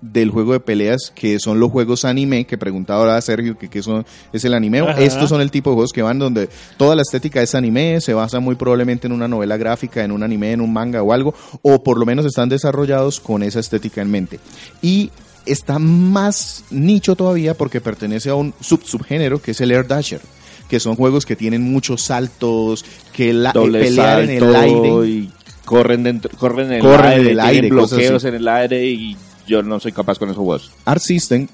del 0.01 0.29
juego 0.29 0.53
de 0.53 0.59
peleas 0.59 1.11
que 1.15 1.39
son 1.39 1.59
los 1.59 1.71
juegos 1.71 2.05
anime, 2.05 2.45
que 2.45 2.57
preguntaba 2.57 2.99
ahora 2.99 3.21
Sergio 3.21 3.57
que 3.57 3.69
qué 3.69 3.81
son, 3.81 4.05
es 4.31 4.45
el 4.45 4.53
anime. 4.53 4.79
Ajá. 4.79 5.01
Estos 5.01 5.29
son 5.29 5.41
el 5.41 5.51
tipo 5.51 5.69
de 5.69 5.75
juegos 5.75 5.91
que 5.91 6.01
van 6.01 6.19
donde 6.19 6.49
toda 6.77 6.95
la 6.95 7.01
estética 7.01 7.41
es 7.41 7.55
anime, 7.55 7.99
se 8.01 8.13
basa 8.13 8.39
muy 8.39 8.55
probablemente 8.55 9.07
en 9.07 9.13
una 9.13 9.27
novela 9.27 9.57
gráfica, 9.57 10.03
en 10.03 10.11
un 10.11 10.23
anime, 10.23 10.51
en 10.51 10.61
un 10.61 10.71
manga 10.71 11.01
o 11.01 11.13
algo, 11.13 11.33
o 11.61 11.83
por 11.83 11.97
lo 11.97 12.05
menos 12.05 12.25
están 12.25 12.49
desarrollados 12.49 13.19
con 13.19 13.43
esa 13.43 13.59
estética 13.59 14.01
en 14.01 14.11
mente. 14.11 14.39
Y 14.81 15.09
está 15.45 15.79
más 15.79 16.63
nicho 16.69 17.15
todavía 17.15 17.53
porque 17.53 17.81
pertenece 17.81 18.29
a 18.29 18.35
un 18.35 18.53
sub 18.59 18.83
subgénero 18.83 19.41
que 19.41 19.51
es 19.51 19.61
el 19.61 19.71
Air 19.71 19.87
Dasher 19.87 20.21
que 20.67 20.79
son 20.79 20.95
juegos 20.95 21.25
que 21.25 21.37
tienen 21.37 21.61
muchos 21.61 22.03
saltos, 22.03 22.83
que 23.13 23.33
la, 23.33 23.51
eh, 23.51 23.53
Doble 23.53 23.79
pelear 23.79 24.23
en 24.23 24.29
el 24.31 24.55
aire. 24.55 25.07
y 25.07 25.31
corren 25.65 26.03
dentro, 26.03 26.29
corren 26.37 26.67
en 26.67 26.73
el 26.73 26.81
Corren 26.81 27.11
en 27.13 27.17
aire, 27.19 27.31
el 27.31 27.39
aire, 27.39 27.69
bloqueos 27.69 28.15
así. 28.15 28.27
en 28.27 28.35
el 28.35 28.47
aire 28.47 28.85
y 28.85 29.17
yo 29.47 29.63
no 29.63 29.79
soy 29.79 29.93
capaz 29.93 30.19
con 30.19 30.29
esos 30.29 30.43
juegos. 30.43 30.71
Art 30.85 31.01
System 31.01 31.47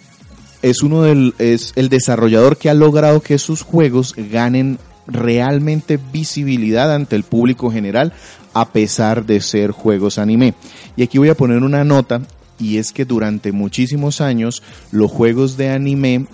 es 0.62 0.82
uno 0.82 1.04
del 1.04 1.34
es 1.38 1.74
el 1.76 1.90
desarrollador 1.90 2.58
que 2.58 2.70
ha 2.70 2.74
logrado 2.74 3.22
que 3.22 3.38
sus 3.38 3.62
juegos 3.62 4.14
ganen 4.18 4.80
realmente 5.08 6.00
visibilidad 6.12 6.94
ante 6.94 7.16
el 7.16 7.24
público 7.24 7.70
general 7.72 8.14
a 8.54 8.70
pesar 8.70 9.26
de 9.26 9.42
ser 9.42 9.72
juegos 9.72 10.18
anime. 10.18 10.54
Y 10.96 11.04
aquí 11.04 11.18
voy 11.18 11.30
a 11.30 11.36
poner 11.36 11.64
una 11.64 11.84
nota 11.84 12.22
y 12.60 12.78
es 12.78 12.92
que 12.92 13.06
durante 13.06 13.52
muchísimos 13.52 14.22
años 14.22 14.64
los 14.92 15.12
juegos 15.12 15.58
de 15.58 15.70
anime 15.70 16.26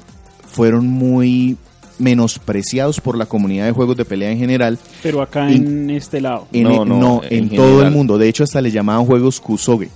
fueron 0.48 0.88
muy 0.88 1.58
menospreciados 1.98 3.02
por 3.02 3.18
la 3.18 3.26
comunidad 3.26 3.66
de 3.66 3.72
juegos 3.74 3.98
de 3.98 4.06
pelea 4.06 4.32
en 4.32 4.40
general 4.40 4.80
Pero 5.04 5.22
acá 5.22 5.52
en 5.52 5.90
este 5.90 6.22
lado. 6.22 6.48
en, 6.54 6.64
No, 6.64 6.86
no, 6.86 6.98
no, 6.98 7.22
en, 7.30 7.46
en 7.46 7.56
todo 7.56 7.82
el 7.82 7.92
mundo. 7.92 8.18
De 8.18 8.30
hecho, 8.30 8.44
hasta 8.44 8.62
le 8.62 8.72
llamaban 8.72 9.06
juegos 9.06 9.42
kusoge. 9.42 9.90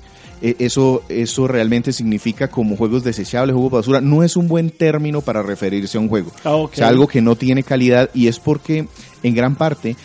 E- 0.43 0.57
Eso, 0.59 1.03
eso 1.09 1.47
realmente 1.47 1.91
significa 1.93 2.49
como 2.49 2.75
juegos 2.75 3.03
desechables, 3.03 3.53
juegos 3.55 3.71
basura. 3.71 4.01
No 4.01 4.21
es 4.23 4.35
un 4.35 4.47
buen 4.47 4.69
término 4.69 5.21
para 5.21 5.41
referirse 5.41 5.97
a 5.97 6.01
un 6.01 6.09
juego. 6.09 6.31
Ah, 6.43 6.53
ok. 6.55 6.73
O 6.73 6.75
sea, 6.75 6.89
algo 6.89 7.07
que 7.07 7.21
no 7.21 7.35
tiene 7.35 7.63
calidad 7.63 8.09
y 8.13 8.27
es 8.27 8.39
porque 8.39 8.85
en 9.23 9.33
gran 9.35 9.55
parte 9.55 9.95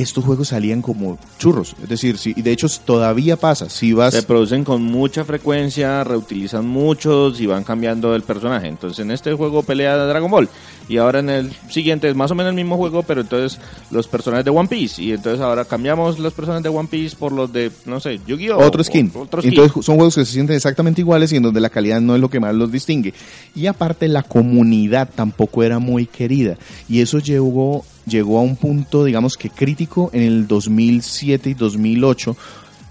estos 0.00 0.24
juegos 0.24 0.48
salían 0.48 0.82
como 0.82 1.18
churros. 1.38 1.74
Es 1.82 1.88
decir, 1.88 2.18
si, 2.18 2.32
de 2.34 2.52
hecho 2.52 2.66
todavía 2.84 3.36
pasa. 3.36 3.68
Si 3.68 3.92
vas... 3.92 4.14
Se 4.14 4.22
producen 4.22 4.64
con 4.64 4.82
mucha 4.82 5.24
frecuencia, 5.24 6.02
reutilizan 6.04 6.66
muchos 6.66 7.40
y 7.40 7.46
van 7.46 7.64
cambiando 7.64 8.14
el 8.14 8.22
personaje. 8.22 8.68
Entonces 8.68 8.98
en 9.00 9.10
este 9.10 9.32
juego 9.34 9.62
pelea 9.62 9.96
Dragon 9.96 10.30
Ball 10.30 10.48
y 10.88 10.96
ahora 10.96 11.20
en 11.20 11.30
el 11.30 11.52
siguiente 11.68 12.08
es 12.08 12.16
más 12.16 12.30
o 12.30 12.34
menos 12.34 12.50
el 12.50 12.56
mismo 12.56 12.76
juego, 12.76 13.02
pero 13.02 13.20
entonces 13.20 13.60
los 13.90 14.08
personajes 14.08 14.44
de 14.44 14.50
One 14.50 14.68
Piece 14.68 15.02
y 15.02 15.12
entonces 15.12 15.40
ahora 15.40 15.64
cambiamos 15.64 16.18
los 16.18 16.32
personajes 16.32 16.64
de 16.64 16.68
One 16.68 16.88
Piece 16.90 17.16
por 17.16 17.32
los 17.32 17.52
de, 17.52 17.70
no 17.86 18.00
sé, 18.00 18.20
Yu-Gi-Oh! 18.26 18.58
otro 18.58 18.82
skin. 18.82 19.12
o- 19.14 19.20
Otro 19.20 19.40
skin. 19.40 19.50
Entonces 19.52 19.84
son 19.84 19.96
juegos 19.96 20.14
que 20.16 20.24
se 20.24 20.32
sienten 20.32 20.56
exactamente 20.56 21.00
iguales 21.00 21.32
y 21.32 21.36
en 21.36 21.42
donde 21.44 21.60
la 21.60 21.70
calidad 21.70 22.00
no 22.00 22.14
es 22.14 22.20
lo 22.20 22.28
que 22.30 22.40
más 22.40 22.54
los 22.54 22.72
distingue. 22.72 23.14
Y 23.54 23.66
aparte 23.66 24.08
la 24.08 24.22
comunidad 24.22 25.08
tampoco 25.14 25.62
era 25.62 25.78
muy 25.78 26.06
querida. 26.06 26.56
Y 26.88 27.00
eso 27.00 27.18
llegó, 27.18 27.84
llegó 28.10 28.38
a 28.38 28.42
un 28.42 28.56
punto, 28.56 29.04
digamos 29.04 29.36
que 29.36 29.48
crítico 29.48 30.10
en 30.12 30.22
el 30.22 30.46
2007 30.46 31.50
y 31.50 31.54
2008, 31.54 32.36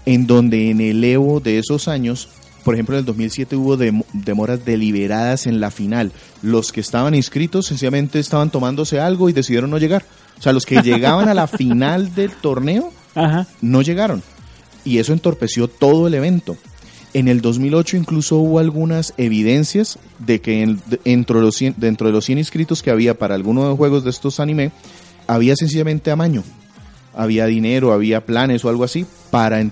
en 0.06 0.26
donde 0.26 0.70
en 0.70 0.80
el 0.80 1.04
Evo 1.04 1.38
de 1.40 1.58
esos 1.58 1.86
años, 1.86 2.28
por 2.64 2.74
ejemplo 2.74 2.96
en 2.96 3.00
el 3.00 3.04
2007 3.04 3.54
hubo 3.56 3.76
dem- 3.76 4.04
demoras 4.12 4.64
deliberadas 4.64 5.46
en 5.46 5.60
la 5.60 5.70
final. 5.70 6.10
Los 6.42 6.72
que 6.72 6.80
estaban 6.80 7.14
inscritos 7.14 7.66
sencillamente 7.66 8.18
estaban 8.18 8.50
tomándose 8.50 8.98
algo 8.98 9.28
y 9.28 9.32
decidieron 9.32 9.70
no 9.70 9.78
llegar. 9.78 10.04
O 10.38 10.42
sea, 10.42 10.52
los 10.52 10.66
que 10.66 10.80
llegaban 10.82 11.28
a 11.28 11.34
la 11.34 11.46
final 11.46 12.14
del 12.14 12.32
torneo 12.32 12.92
Ajá. 13.14 13.46
no 13.60 13.82
llegaron. 13.82 14.22
Y 14.84 14.98
eso 14.98 15.12
entorpeció 15.12 15.68
todo 15.68 16.06
el 16.06 16.14
evento. 16.14 16.56
En 17.12 17.26
el 17.28 17.40
2008 17.40 17.96
incluso 17.96 18.36
hubo 18.36 18.60
algunas 18.60 19.14
evidencias 19.16 19.98
de 20.20 20.40
que 20.40 20.62
en- 20.62 20.80
de- 20.86 21.00
dentro, 21.04 21.40
de 21.40 21.44
los 21.44 21.56
100, 21.56 21.74
dentro 21.76 22.06
de 22.06 22.12
los 22.12 22.24
100 22.24 22.38
inscritos 22.38 22.82
que 22.82 22.90
había 22.90 23.18
para 23.18 23.34
alguno 23.34 23.62
de 23.62 23.68
los 23.70 23.76
juegos 23.76 24.04
de 24.04 24.10
estos 24.10 24.38
anime, 24.40 24.70
había 25.34 25.54
sencillamente 25.56 26.10
amaño. 26.10 26.42
Había 27.14 27.46
dinero, 27.46 27.92
había 27.92 28.24
planes 28.24 28.64
o 28.64 28.68
algo 28.68 28.84
así 28.84 29.06
para 29.30 29.64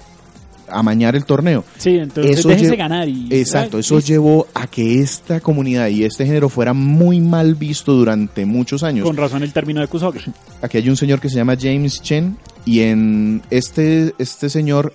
amañar 0.71 1.17
el 1.17 1.25
torneo. 1.25 1.65
Sí, 1.79 1.97
entonces 1.97 2.39
Eso 2.39 2.49
déjese 2.49 2.77
ganar 2.77 3.09
y... 3.09 3.29
Exacto, 3.31 3.79
eso 3.79 3.99
llevó 4.01 4.47
a 4.55 4.67
que 4.67 5.01
esta 5.01 5.41
comunidad 5.41 5.89
y 5.89 6.05
este 6.05 6.27
género 6.27 6.49
fuera 6.49 6.75
muy 6.75 7.21
mal 7.21 7.55
visto 7.55 7.93
durante 7.95 8.45
muchos 8.45 8.83
años. 8.83 9.07
Con 9.07 9.17
razón 9.17 9.43
el 9.43 9.53
término 9.53 9.81
de 9.81 9.89
Kusoge. 9.89 10.21
Aquí 10.63 10.79
hay 10.79 10.89
un 10.89 10.97
señor 10.97 11.21
que 11.21 11.29
se 11.29 11.37
llama 11.37 11.57
James 11.59 12.03
Chen 12.03 12.37
y 12.65 12.81
en 12.81 13.43
este, 13.51 14.15
este 14.19 14.51
señor 14.51 14.93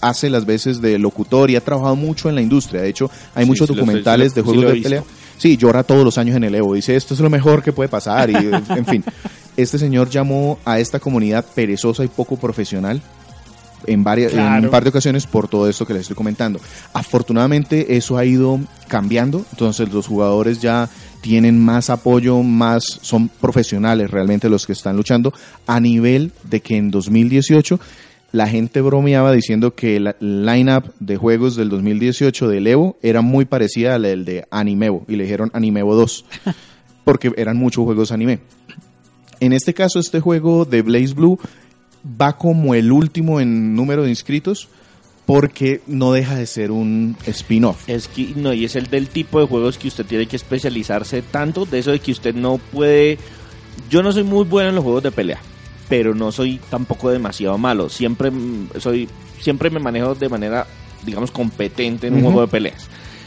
hace 0.00 0.30
las 0.30 0.46
veces 0.46 0.80
de 0.80 0.98
locutor 0.98 1.50
y 1.50 1.56
ha 1.56 1.60
trabajado 1.60 1.96
mucho 1.96 2.28
en 2.28 2.34
la 2.34 2.42
industria. 2.42 2.82
De 2.82 2.88
hecho, 2.88 3.10
hay 3.34 3.44
Sí, 3.44 3.50
muchos 3.50 3.68
lo 3.68 3.74
documentales 3.74 4.34
de 4.34 4.42
juegos 4.42 4.64
sí 4.72 4.76
de 4.76 4.82
pelea. 4.82 5.04
Sí, 5.38 5.56
llora 5.56 5.84
todos 5.84 6.04
los 6.04 6.18
años 6.18 6.36
en 6.36 6.44
el 6.44 6.54
Evo. 6.54 6.74
Dice, 6.74 6.96
esto 6.96 7.14
es 7.14 7.20
lo 7.20 7.30
mejor 7.30 7.62
que 7.62 7.72
puede 7.72 7.88
pasar. 7.88 8.28
Y, 8.30 8.34
en 8.68 8.84
fin, 8.84 9.04
este 9.56 9.78
señor 9.78 10.10
llamó 10.10 10.58
a 10.64 10.78
esta 10.78 11.00
comunidad 11.00 11.44
perezosa 11.54 12.04
y 12.04 12.08
poco 12.08 12.36
profesional 12.36 13.00
en, 13.86 14.04
varias, 14.04 14.32
en 14.34 14.64
un 14.64 14.70
par 14.70 14.82
de 14.82 14.90
ocasiones 14.90 15.26
por 15.26 15.48
todo 15.48 15.68
esto 15.68 15.86
que 15.86 15.94
les 15.94 16.02
estoy 16.02 16.16
comentando. 16.16 16.60
Afortunadamente 16.92 17.96
eso 17.96 18.18
ha 18.18 18.24
ido 18.24 18.60
cambiando, 18.88 19.44
entonces 19.52 19.92
los 19.92 20.06
jugadores 20.06 20.60
ya 20.60 20.88
tienen 21.20 21.62
más 21.64 21.90
apoyo, 21.90 22.42
más 22.42 22.84
son 23.02 23.28
profesionales 23.28 24.10
realmente 24.10 24.48
los 24.48 24.66
que 24.66 24.72
están 24.72 24.96
luchando 24.96 25.32
a 25.66 25.80
nivel 25.80 26.32
de 26.44 26.60
que 26.60 26.76
en 26.76 26.90
2018 26.90 27.80
la 28.30 28.46
gente 28.46 28.80
bromeaba 28.80 29.32
diciendo 29.32 29.74
que 29.74 29.98
la 30.00 30.16
lineup 30.20 30.92
de 31.00 31.16
juegos 31.16 31.56
del 31.56 31.70
2018 31.70 32.48
del 32.48 32.66
Evo 32.66 32.98
era 33.02 33.22
muy 33.22 33.46
parecida 33.46 33.94
a 33.94 33.98
la 33.98 34.08
del 34.08 34.24
de 34.24 34.46
Animevo 34.50 35.04
y 35.08 35.16
le 35.16 35.24
dijeron 35.24 35.50
Animevo 35.54 35.94
2 35.94 36.24
porque 37.04 37.32
eran 37.36 37.56
muchos 37.56 37.84
juegos 37.84 38.12
anime. 38.12 38.40
En 39.40 39.52
este 39.52 39.72
caso 39.72 39.98
este 39.98 40.20
juego 40.20 40.64
de 40.64 40.82
Blaze 40.82 41.14
Blue 41.14 41.38
va 42.20 42.36
como 42.36 42.74
el 42.74 42.92
último 42.92 43.40
en 43.40 43.74
número 43.74 44.02
de 44.02 44.10
inscritos 44.10 44.68
porque 45.24 45.82
no 45.86 46.12
deja 46.12 46.36
de 46.36 46.46
ser 46.46 46.70
un 46.70 47.14
spin-off. 47.26 47.86
Es 47.86 48.08
que, 48.08 48.32
no, 48.34 48.54
y 48.54 48.64
es 48.64 48.76
el 48.76 48.86
del 48.86 49.08
tipo 49.08 49.38
de 49.38 49.46
juegos 49.46 49.76
que 49.76 49.88
usted 49.88 50.06
tiene 50.06 50.24
que 50.26 50.36
especializarse 50.36 51.20
tanto, 51.20 51.66
de 51.66 51.80
eso 51.80 51.90
de 51.90 52.00
que 52.00 52.12
usted 52.12 52.34
no 52.34 52.56
puede... 52.56 53.18
Yo 53.90 54.02
no 54.02 54.10
soy 54.10 54.22
muy 54.22 54.46
bueno 54.46 54.70
en 54.70 54.74
los 54.76 54.84
juegos 54.84 55.02
de 55.02 55.10
pelea, 55.10 55.38
pero 55.88 56.14
no 56.14 56.32
soy 56.32 56.60
tampoco 56.70 57.10
demasiado 57.10 57.56
malo. 57.58 57.88
Siempre 57.88 58.30
soy, 58.78 59.08
siempre 59.40 59.70
me 59.70 59.80
manejo 59.80 60.14
de 60.14 60.28
manera, 60.28 60.66
digamos, 61.04 61.30
competente 61.30 62.06
en 62.08 62.14
un 62.14 62.20
Ujú. 62.20 62.26
juego 62.32 62.40
de 62.42 62.48
peleas. 62.48 62.86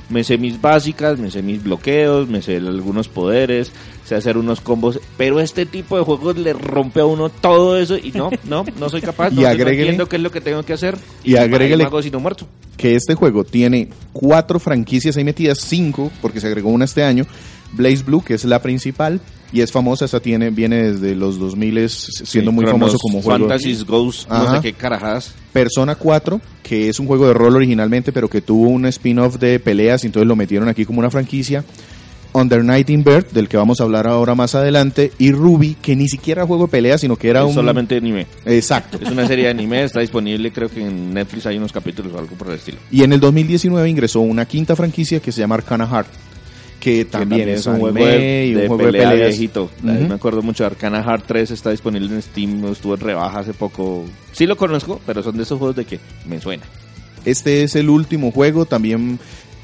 Me 0.09 0.25
sé 0.25 0.37
mis 0.37 0.59
básicas, 0.59 1.17
me 1.19 1.31
sé 1.31 1.41
mis 1.41 1.63
bloqueos, 1.63 2.27
me 2.27 2.41
sé 2.41 2.57
algunos 2.57 3.07
poderes, 3.07 3.71
sé 4.05 4.15
hacer 4.15 4.37
unos 4.37 4.59
combos, 4.59 4.99
pero 5.17 5.39
este 5.39 5.65
tipo 5.65 5.97
de 5.97 6.03
juegos 6.03 6.37
le 6.37 6.51
rompe 6.51 6.99
a 6.99 7.05
uno 7.05 7.29
todo 7.29 7.77
eso 7.79 7.95
y 7.97 8.11
no, 8.11 8.29
no, 8.43 8.65
no 8.77 8.89
soy 8.89 8.99
capaz, 8.99 9.31
Y 9.31 9.35
no, 9.37 9.47
agréguele- 9.47 9.79
entiendo 9.83 10.09
qué 10.09 10.17
es 10.17 10.21
lo 10.21 10.29
que 10.29 10.41
tengo 10.41 10.63
que 10.63 10.73
hacer 10.73 10.97
y 11.23 11.35
agréguele- 11.35 11.77
me 11.77 11.83
hago 11.85 12.01
sino 12.01 12.19
muerto. 12.19 12.45
que 12.75 12.95
este 12.95 13.15
juego 13.15 13.45
tiene 13.45 13.87
cuatro 14.11 14.59
franquicias 14.59 15.15
ahí 15.15 15.23
metidas, 15.23 15.59
cinco, 15.61 16.11
porque 16.21 16.41
se 16.41 16.47
agregó 16.47 16.69
una 16.71 16.83
este 16.85 17.03
año. 17.03 17.25
Blaze 17.71 18.03
Blue, 18.03 18.21
que 18.21 18.33
es 18.33 18.43
la 18.43 18.61
principal, 18.61 19.21
y 19.51 19.61
es 19.61 19.71
famosa, 19.71 20.05
esta 20.05 20.19
tiene, 20.19 20.49
viene 20.49 20.91
desde 20.91 21.15
los 21.15 21.39
2000 21.39 21.89
siendo 21.89 22.51
Sí, 22.51 22.55
muy 22.55 22.65
famoso 22.65 22.97
como 22.99 23.21
juego. 23.21 23.47
Fantasies 23.47 23.85
Ghost, 23.85 24.29
no 24.29 24.55
sé 24.55 24.61
qué 24.61 24.73
carajas. 24.73 25.33
Persona 25.51 25.95
4, 25.95 26.39
que 26.63 26.89
es 26.89 26.99
un 26.99 27.07
juego 27.07 27.27
de 27.27 27.33
rol 27.33 27.55
originalmente, 27.55 28.11
pero 28.11 28.29
que 28.29 28.41
tuvo 28.41 28.69
un 28.69 28.85
spin-off 28.85 29.37
de 29.37 29.59
peleas, 29.59 30.03
y 30.03 30.07
entonces 30.07 30.27
lo 30.27 30.35
metieron 30.35 30.69
aquí 30.69 30.85
como 30.85 30.99
una 30.99 31.09
franquicia. 31.11 31.63
Under 32.33 32.63
Night 32.63 32.89
in 32.89 33.03
Bird, 33.03 33.25
del 33.31 33.49
que 33.49 33.57
vamos 33.57 33.81
a 33.81 33.83
hablar 33.83 34.07
ahora 34.07 34.35
más 34.35 34.55
adelante, 34.55 35.11
y 35.17 35.33
Ruby, 35.33 35.75
que 35.81 35.97
ni 35.97 36.07
siquiera 36.07 36.43
era 36.43 36.47
juego 36.47 36.67
de 36.67 36.71
peleas, 36.71 37.01
sino 37.01 37.17
que 37.17 37.27
era 37.29 37.41
Es 37.41 37.47
un... 37.47 37.55
solamente 37.55 37.97
anime. 37.97 38.25
Exacto. 38.45 38.97
Es 39.01 39.09
una 39.11 39.27
serie 39.27 39.45
de 39.45 39.51
anime, 39.51 39.83
está 39.83 39.99
disponible, 39.99 40.49
creo 40.53 40.69
que 40.69 40.79
en 40.81 41.13
Netflix 41.13 41.45
hay 41.47 41.57
unos 41.57 41.73
capítulos 41.73 42.13
o 42.13 42.19
algo 42.19 42.35
por 42.37 42.47
el 42.47 42.55
estilo. 42.55 42.77
Y 42.89 43.03
en 43.03 43.11
el 43.11 43.19
2019 43.19 43.89
ingresó 43.89 44.21
una 44.21 44.45
quinta 44.45 44.77
franquicia 44.77 45.19
que 45.19 45.33
se 45.33 45.41
llama 45.41 45.55
Arcana 45.55 45.85
Heart, 45.85 46.07
que 46.81 46.97
Que 46.97 47.05
también, 47.05 47.47
es 47.47 47.65
un 47.67 47.79
juego 47.79 47.97
de, 47.97 48.47
y 48.47 48.55
un 48.55 48.61
de 48.61 48.67
juego 48.67 48.83
pelea 48.83 49.01
de 49.11 49.15
peleas. 49.15 49.29
viejito. 49.29 49.63
Ujú. 49.83 49.87
Me 50.09 50.15
acuerdo 50.15 50.41
mucho 50.41 50.63
de 50.63 50.67
Arcana 50.67 51.01
Heart 51.03 51.23
3, 51.27 51.51
está 51.51 51.69
disponible 51.71 52.13
en 52.13 52.21
Steam, 52.21 52.65
estuvo 52.65 52.95
en 52.95 52.99
rebaja 52.99 53.39
hace 53.39 53.53
poco. 53.53 54.03
Sí 54.33 54.45
lo 54.45 54.57
conozco, 54.57 54.99
pero 55.05 55.23
son 55.23 55.37
de 55.37 55.43
esos 55.43 55.57
juegos 55.57 55.77
de 55.77 55.85
que 55.85 55.99
me 56.25 56.41
suena. 56.41 56.63
Este 57.23 57.63
es 57.63 57.75
el 57.75 57.89
último 57.89 58.31
juego, 58.31 58.65
también 58.65 59.19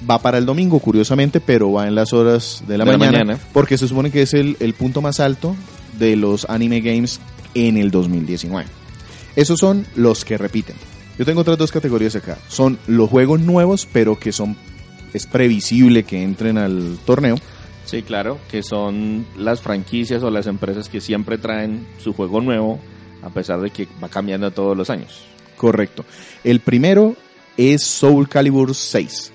va 0.10 0.20
para 0.22 0.38
el 0.38 0.46
domingo, 0.46 0.80
curiosamente, 0.80 1.40
pero 1.42 1.72
va 1.72 1.88
en 1.88 1.96
las 1.96 2.14
horas 2.14 2.64
de 2.68 2.78
la, 2.78 2.86
De 2.86 2.92
la 2.92 2.98
mañana, 3.00 3.18
mañana. 3.26 3.40
porque 3.52 3.78
se 3.80 3.88
supone 3.88 4.12
que 4.12 4.22
es 4.22 4.34
el, 4.36 4.56
el 4.60 4.74
punto 4.76 5.02
más 5.02 5.20
alto 5.20 5.56
de 5.98 6.16
los 6.16 6.46
anime 6.50 6.82
games 6.82 7.20
en 7.56 7.78
el 7.78 7.90
2019. 7.90 8.70
Esos 9.36 9.60
son 9.60 9.86
los 9.96 10.24
que 10.24 10.38
repiten. 10.38 10.76
Yo 11.18 11.26
tengo 11.26 11.42
otras 11.42 11.58
dos 11.58 11.72
categorías 11.72 12.16
acá. 12.16 12.38
Son 12.48 12.78
los 12.86 13.10
juegos 13.10 13.40
nuevos, 13.40 13.88
pero 13.92 14.20
que 14.20 14.32
son 14.32 14.56
es 15.18 15.28
previsible 15.28 16.04
que 16.04 16.24
entren 16.24 16.58
al 16.58 16.98
torneo. 17.06 17.36
Sí, 17.86 18.04
claro, 18.04 18.38
que 18.50 18.64
son 18.64 19.26
las 19.38 19.62
franquicias 19.62 20.24
o 20.24 20.30
las 20.30 20.48
empresas 20.48 20.90
que 20.90 21.02
siempre 21.02 21.38
traen 21.38 21.88
su 22.00 22.14
juego 22.14 22.42
nuevo, 22.42 22.80
a 23.22 23.30
pesar 23.30 23.62
de 23.62 23.70
que 23.70 23.88
va 24.04 24.10
cambiando 24.10 24.52
todos 24.52 24.76
los 24.76 24.90
años. 24.90 25.26
Correcto. 25.56 26.06
El 26.44 26.60
primero 26.60 27.16
es 27.56 27.84
Soul 27.84 28.28
Calibur 28.28 28.76
6. 28.76 29.32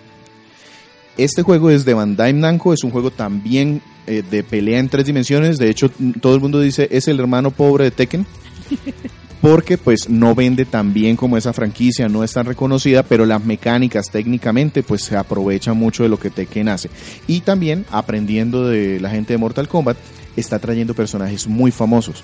Este 1.17 1.43
juego 1.43 1.71
es 1.71 1.85
de 1.85 1.95
Bandai 1.95 2.33
Namco, 2.33 2.73
es 2.73 2.85
un 2.85 2.91
juego 2.91 3.11
también 3.11 3.83
eh, 4.07 4.23
de 4.29 4.43
pelea 4.43 4.79
en 4.79 4.89
tres 4.89 5.07
dimensiones. 5.07 5.59
De 5.59 5.69
hecho, 5.69 5.91
todo 6.21 6.35
el 6.35 6.41
mundo 6.41 6.61
dice 6.61 6.89
es 6.91 7.09
el 7.09 7.21
hermano 7.21 7.51
pobre 7.51 7.85
de 7.85 7.91
Tekken. 7.91 8.27
Porque 9.43 9.77
pues 9.77 10.09
no 10.09 10.37
vende 10.37 10.65
tan 10.65 10.95
bien 10.95 11.17
como 11.17 11.37
esa 11.37 11.53
franquicia, 11.53 12.09
no 12.09 12.23
es 12.23 12.33
tan 12.33 12.47
reconocida, 12.47 13.03
pero 13.03 13.27
las 13.27 13.45
mecánicas 13.45 14.09
técnicamente 14.09 14.85
pues 14.85 15.03
se 15.03 15.17
aprovecha 15.17 15.73
mucho 15.73 16.05
de 16.05 16.09
lo 16.09 16.19
que 16.19 16.31
Tekken 16.31 16.69
hace. 16.69 16.89
Y 17.27 17.41
también 17.41 17.85
aprendiendo 17.91 18.69
de 18.69 19.01
la 19.01 19.11
gente 19.11 19.33
de 19.33 19.39
Mortal 19.39 19.67
Kombat, 19.67 19.97
está 20.37 20.61
trayendo 20.61 20.95
personajes 20.95 21.49
muy 21.49 21.73
famosos. 21.73 22.23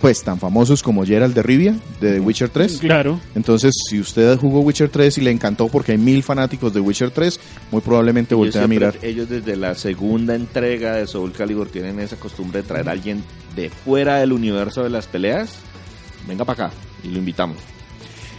Pues 0.00 0.24
tan 0.24 0.40
famosos 0.40 0.82
como 0.82 1.06
Geralt 1.06 1.32
de 1.32 1.44
Rivia, 1.44 1.76
de 2.00 2.14
The 2.14 2.20
Witcher 2.20 2.48
3. 2.48 2.78
Claro. 2.78 3.20
Entonces, 3.36 3.72
si 3.88 4.00
usted 4.00 4.36
jugó 4.36 4.58
Witcher 4.62 4.88
3 4.88 5.18
y 5.18 5.20
le 5.20 5.30
encantó 5.30 5.68
porque 5.68 5.92
hay 5.92 5.98
mil 5.98 6.24
fanáticos 6.24 6.74
de 6.74 6.80
Witcher 6.80 7.12
3, 7.12 7.38
muy 7.70 7.82
probablemente 7.82 8.34
voltea 8.34 8.64
a 8.64 8.66
mirar. 8.66 8.96
Ellos 9.00 9.28
desde 9.28 9.54
la 9.54 9.76
segunda 9.76 10.34
entrega 10.34 10.96
de 10.96 11.06
Soul 11.06 11.30
Calibur 11.30 11.68
tienen 11.68 12.00
esa 12.00 12.16
costumbre 12.16 12.62
de 12.62 12.68
traer 12.68 12.88
a 12.88 12.92
alguien 12.92 13.22
de 13.54 13.70
fuera 13.70 14.16
del 14.16 14.32
universo 14.32 14.82
de 14.82 14.90
las 14.90 15.06
peleas. 15.06 15.60
Venga 16.26 16.44
para 16.44 16.66
acá 16.66 16.76
y 17.02 17.08
lo 17.08 17.18
invitamos. 17.18 17.56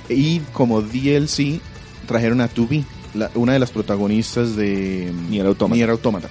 Y 0.09 0.39
como 0.51 0.81
DLC, 0.81 1.59
trajeron 2.07 2.41
a 2.41 2.47
Tubi, 2.47 2.83
la- 3.13 3.31
una 3.35 3.53
de 3.53 3.59
las 3.59 3.71
protagonistas 3.71 4.55
de 4.55 5.11
mm, 5.13 5.29
Nier 5.29 5.45
Automata. 5.45 5.75
Nier 5.75 5.89
Automata. 5.89 6.29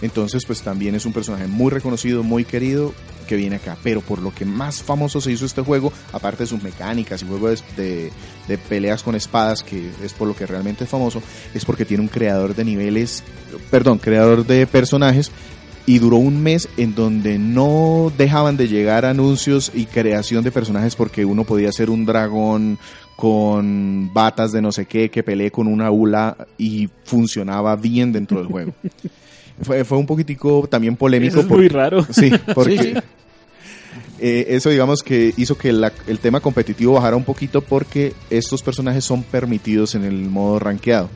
Entonces, 0.00 0.42
pues 0.44 0.62
también 0.62 0.96
es 0.96 1.06
un 1.06 1.12
personaje 1.12 1.46
muy 1.46 1.70
reconocido, 1.70 2.24
muy 2.24 2.44
querido, 2.44 2.92
que 3.28 3.36
viene 3.36 3.56
acá. 3.56 3.76
Pero 3.84 4.00
por 4.00 4.20
lo 4.20 4.34
que 4.34 4.44
más 4.44 4.82
famoso 4.82 5.20
se 5.20 5.30
hizo 5.30 5.46
este 5.46 5.62
juego, 5.62 5.92
aparte 6.12 6.42
de 6.42 6.48
sus 6.48 6.60
mecánicas 6.60 7.22
y 7.22 7.26
juegos 7.28 7.62
de, 7.76 7.82
de- 7.84 8.12
de 8.48 8.58
peleas 8.58 9.04
con 9.04 9.14
espadas, 9.14 9.62
que 9.62 9.90
es 10.02 10.12
por 10.12 10.26
lo 10.26 10.34
que 10.34 10.44
realmente 10.46 10.82
es 10.84 10.90
famoso, 10.90 11.22
es 11.54 11.64
porque 11.64 11.84
tiene 11.84 12.02
un 12.02 12.08
creador 12.08 12.56
de 12.56 12.64
niveles, 12.64 13.22
perdón, 13.70 13.98
creador 13.98 14.44
de 14.44 14.66
personajes. 14.66 15.30
Y 15.86 15.98
duró 15.98 16.16
un 16.16 16.42
mes 16.42 16.68
en 16.76 16.94
donde 16.94 17.38
no 17.38 18.12
dejaban 18.16 18.56
de 18.56 18.68
llegar 18.68 19.04
anuncios 19.04 19.72
y 19.74 19.86
creación 19.86 20.44
de 20.44 20.52
personajes 20.52 20.94
porque 20.94 21.24
uno 21.24 21.42
podía 21.44 21.72
ser 21.72 21.90
un 21.90 22.06
dragón 22.06 22.78
con 23.16 24.10
batas 24.12 24.52
de 24.52 24.62
no 24.62 24.70
sé 24.72 24.86
qué 24.86 25.10
que 25.10 25.22
peleé 25.22 25.50
con 25.50 25.66
una 25.66 25.90
ula 25.90 26.36
y 26.58 26.88
funcionaba 27.04 27.74
bien 27.76 28.12
dentro 28.12 28.38
del 28.38 28.46
juego. 28.48 28.72
Fue, 29.62 29.84
fue 29.84 29.98
un 29.98 30.06
poquitico 30.06 30.66
también 30.68 30.96
polémico. 30.96 31.34
Eso 31.34 31.40
es 31.40 31.46
por- 31.46 31.58
muy 31.58 31.68
raro. 31.68 32.04
Sí, 32.10 32.32
porque 32.54 32.78
Sí, 32.78 32.94
eh, 34.18 34.46
eso 34.48 34.70
digamos 34.70 35.02
que 35.02 35.32
hizo 35.36 35.56
que 35.56 35.72
la- 35.72 35.92
el 36.08 36.18
tema 36.18 36.40
competitivo 36.40 36.94
bajara 36.94 37.16
un 37.16 37.22
poquito 37.24 37.60
porque 37.60 38.12
estos 38.30 38.62
personajes 38.62 39.04
son 39.04 39.22
permitidos 39.22 39.94
en 39.94 40.04
el 40.04 40.14
modo 40.30 40.58
rankeado. 40.58 41.10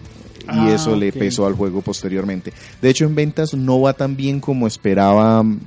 Y 0.46 0.58
Ah, 0.70 0.72
eso 0.74 0.94
le 0.96 1.12
pesó 1.12 1.46
al 1.46 1.54
juego 1.54 1.82
posteriormente. 1.82 2.52
De 2.80 2.88
hecho, 2.90 3.04
en 3.04 3.14
ventas 3.14 3.54
no 3.54 3.80
va 3.80 3.92
tan 3.92 4.16
bien 4.16 4.40
como 4.40 4.66
esperaba 4.66 5.42
mm, 5.42 5.60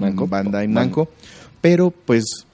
Namco. 0.00 0.26
Bandai 0.26 0.66
Ban- 0.66 0.72
Namco, 0.74 1.08
pero 1.60 1.90
pues 1.90 2.44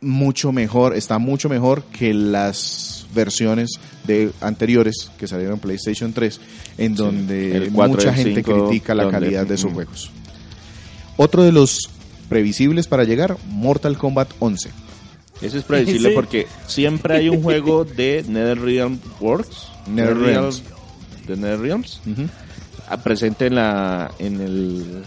mucho 0.00 0.52
mejor, 0.52 0.94
está 0.94 1.18
mucho 1.18 1.48
mejor 1.48 1.82
que 1.84 2.12
las 2.12 3.06
versiones 3.14 3.70
de 4.06 4.30
anteriores 4.40 5.10
que 5.18 5.26
salieron 5.26 5.54
en 5.54 5.60
PlayStation 5.60 6.12
3, 6.12 6.40
en 6.78 6.94
donde 6.94 7.56
el 7.56 7.72
4 7.72 7.92
y 7.92 7.96
mucha 7.96 8.14
gente 8.14 8.42
5, 8.44 8.68
critica 8.68 8.94
la 8.94 9.04
donde- 9.04 9.18
calidad 9.20 9.46
de 9.46 9.56
sus 9.56 9.70
mm. 9.70 9.74
juegos. 9.74 10.10
Otro 11.16 11.42
de 11.44 11.52
los 11.52 11.88
previsibles 12.28 12.86
para 12.88 13.04
llegar, 13.04 13.36
Mortal 13.48 13.96
Kombat 13.96 14.28
11. 14.38 14.70
Eso 15.40 15.58
es 15.58 15.64
predecible 15.64 16.08
Sí. 16.10 16.14
porque 16.14 16.46
siempre 16.66 17.16
hay 17.16 17.28
un 17.28 17.42
juego 17.42 17.84
de 17.84 18.24
NetherRealm 18.28 18.98
Works. 19.20 19.68
NetherRealms. 19.88 20.62
De 21.26 21.36
NetherRealms. 21.36 22.00
Ah, 22.88 22.96
Presente 22.98 23.46
en 23.46 23.54
la 23.56 24.10
en 24.18 24.40
el 24.40 25.02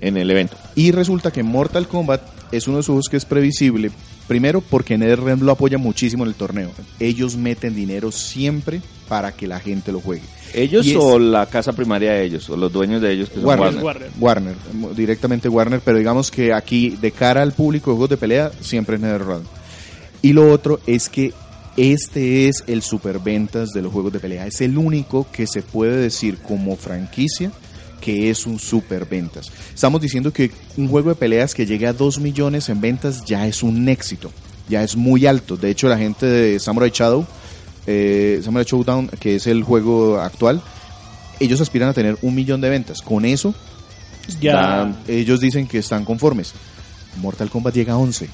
en 0.00 0.16
el 0.16 0.30
evento. 0.30 0.56
Y 0.74 0.90
resulta 0.90 1.30
que 1.30 1.42
Mortal 1.42 1.88
Kombat 1.88 2.20
es 2.52 2.66
uno 2.68 2.76
de 2.76 2.80
esos 2.82 2.88
juegos 2.92 3.08
que 3.08 3.16
es 3.16 3.24
previsible, 3.24 3.90
primero 4.28 4.60
porque 4.60 4.98
NetherRealm 4.98 5.42
lo 5.42 5.52
apoya 5.52 5.78
muchísimo 5.78 6.24
en 6.24 6.28
el 6.30 6.34
torneo. 6.34 6.70
Ellos 7.00 7.36
meten 7.36 7.74
dinero 7.74 8.12
siempre 8.12 8.80
para 9.08 9.32
que 9.32 9.46
la 9.46 9.60
gente 9.60 9.92
lo 9.92 10.00
juegue. 10.00 10.22
Ellos 10.52 10.86
es- 10.86 10.96
o 10.96 11.18
la 11.18 11.46
casa 11.46 11.72
primaria 11.72 12.12
de 12.12 12.24
ellos 12.24 12.48
o 12.50 12.56
los 12.56 12.72
dueños 12.72 13.00
de 13.02 13.12
ellos 13.12 13.28
que 13.28 13.36
son 13.36 13.44
Warner. 13.46 13.82
Warner. 13.82 14.10
Warner. 14.20 14.54
Mo- 14.74 14.90
directamente 14.90 15.48
Warner, 15.48 15.80
pero 15.84 15.98
digamos 15.98 16.30
que 16.30 16.52
aquí 16.52 16.90
de 16.90 17.10
cara 17.10 17.42
al 17.42 17.52
público 17.52 17.90
de 17.90 17.94
juegos 17.96 18.10
de 18.10 18.16
pelea 18.16 18.50
siempre 18.60 18.96
es 18.96 19.02
NetherRealm. 19.02 19.42
Y 20.22 20.32
lo 20.32 20.50
otro 20.52 20.80
es 20.86 21.08
que 21.08 21.32
este 21.76 22.48
es 22.48 22.64
el 22.66 22.82
superventas 22.82 23.70
de 23.70 23.82
los 23.82 23.92
juegos 23.92 24.12
de 24.12 24.20
pelea. 24.20 24.46
Es 24.46 24.60
el 24.60 24.78
único 24.78 25.26
que 25.32 25.46
se 25.46 25.62
puede 25.62 25.96
decir 25.96 26.38
como 26.38 26.76
franquicia 26.76 27.50
que 28.04 28.28
es 28.28 28.46
un 28.46 28.58
superventas. 28.58 29.50
Estamos 29.74 29.98
diciendo 30.00 30.30
que 30.30 30.50
un 30.76 30.88
juego 30.88 31.08
de 31.08 31.14
peleas 31.14 31.54
que 31.54 31.64
llegue 31.64 31.86
a 31.86 31.94
2 31.94 32.20
millones 32.20 32.68
en 32.68 32.82
ventas 32.82 33.24
ya 33.24 33.46
es 33.46 33.62
un 33.62 33.88
éxito, 33.88 34.30
ya 34.68 34.82
es 34.82 34.94
muy 34.94 35.24
alto. 35.24 35.56
De 35.56 35.70
hecho, 35.70 35.88
la 35.88 35.96
gente 35.96 36.26
de 36.26 36.60
Samurai 36.60 36.90
Shadow, 36.92 37.26
eh, 37.86 38.42
Samurai 38.44 38.66
Showdown, 38.66 39.08
que 39.18 39.36
es 39.36 39.46
el 39.46 39.62
juego 39.62 40.20
actual, 40.20 40.62
ellos 41.40 41.62
aspiran 41.62 41.88
a 41.88 41.94
tener 41.94 42.18
un 42.20 42.34
millón 42.34 42.60
de 42.60 42.68
ventas. 42.68 43.00
Con 43.00 43.24
eso, 43.24 43.54
Ya. 44.40 44.94
Ellos 45.08 45.40
dicen 45.40 45.66
que 45.66 45.78
están 45.78 46.04
conformes. 46.04 46.52
Mortal 47.22 47.48
Kombat 47.48 47.74
llega 47.74 47.94
a 47.94 47.98
11, 47.98 48.28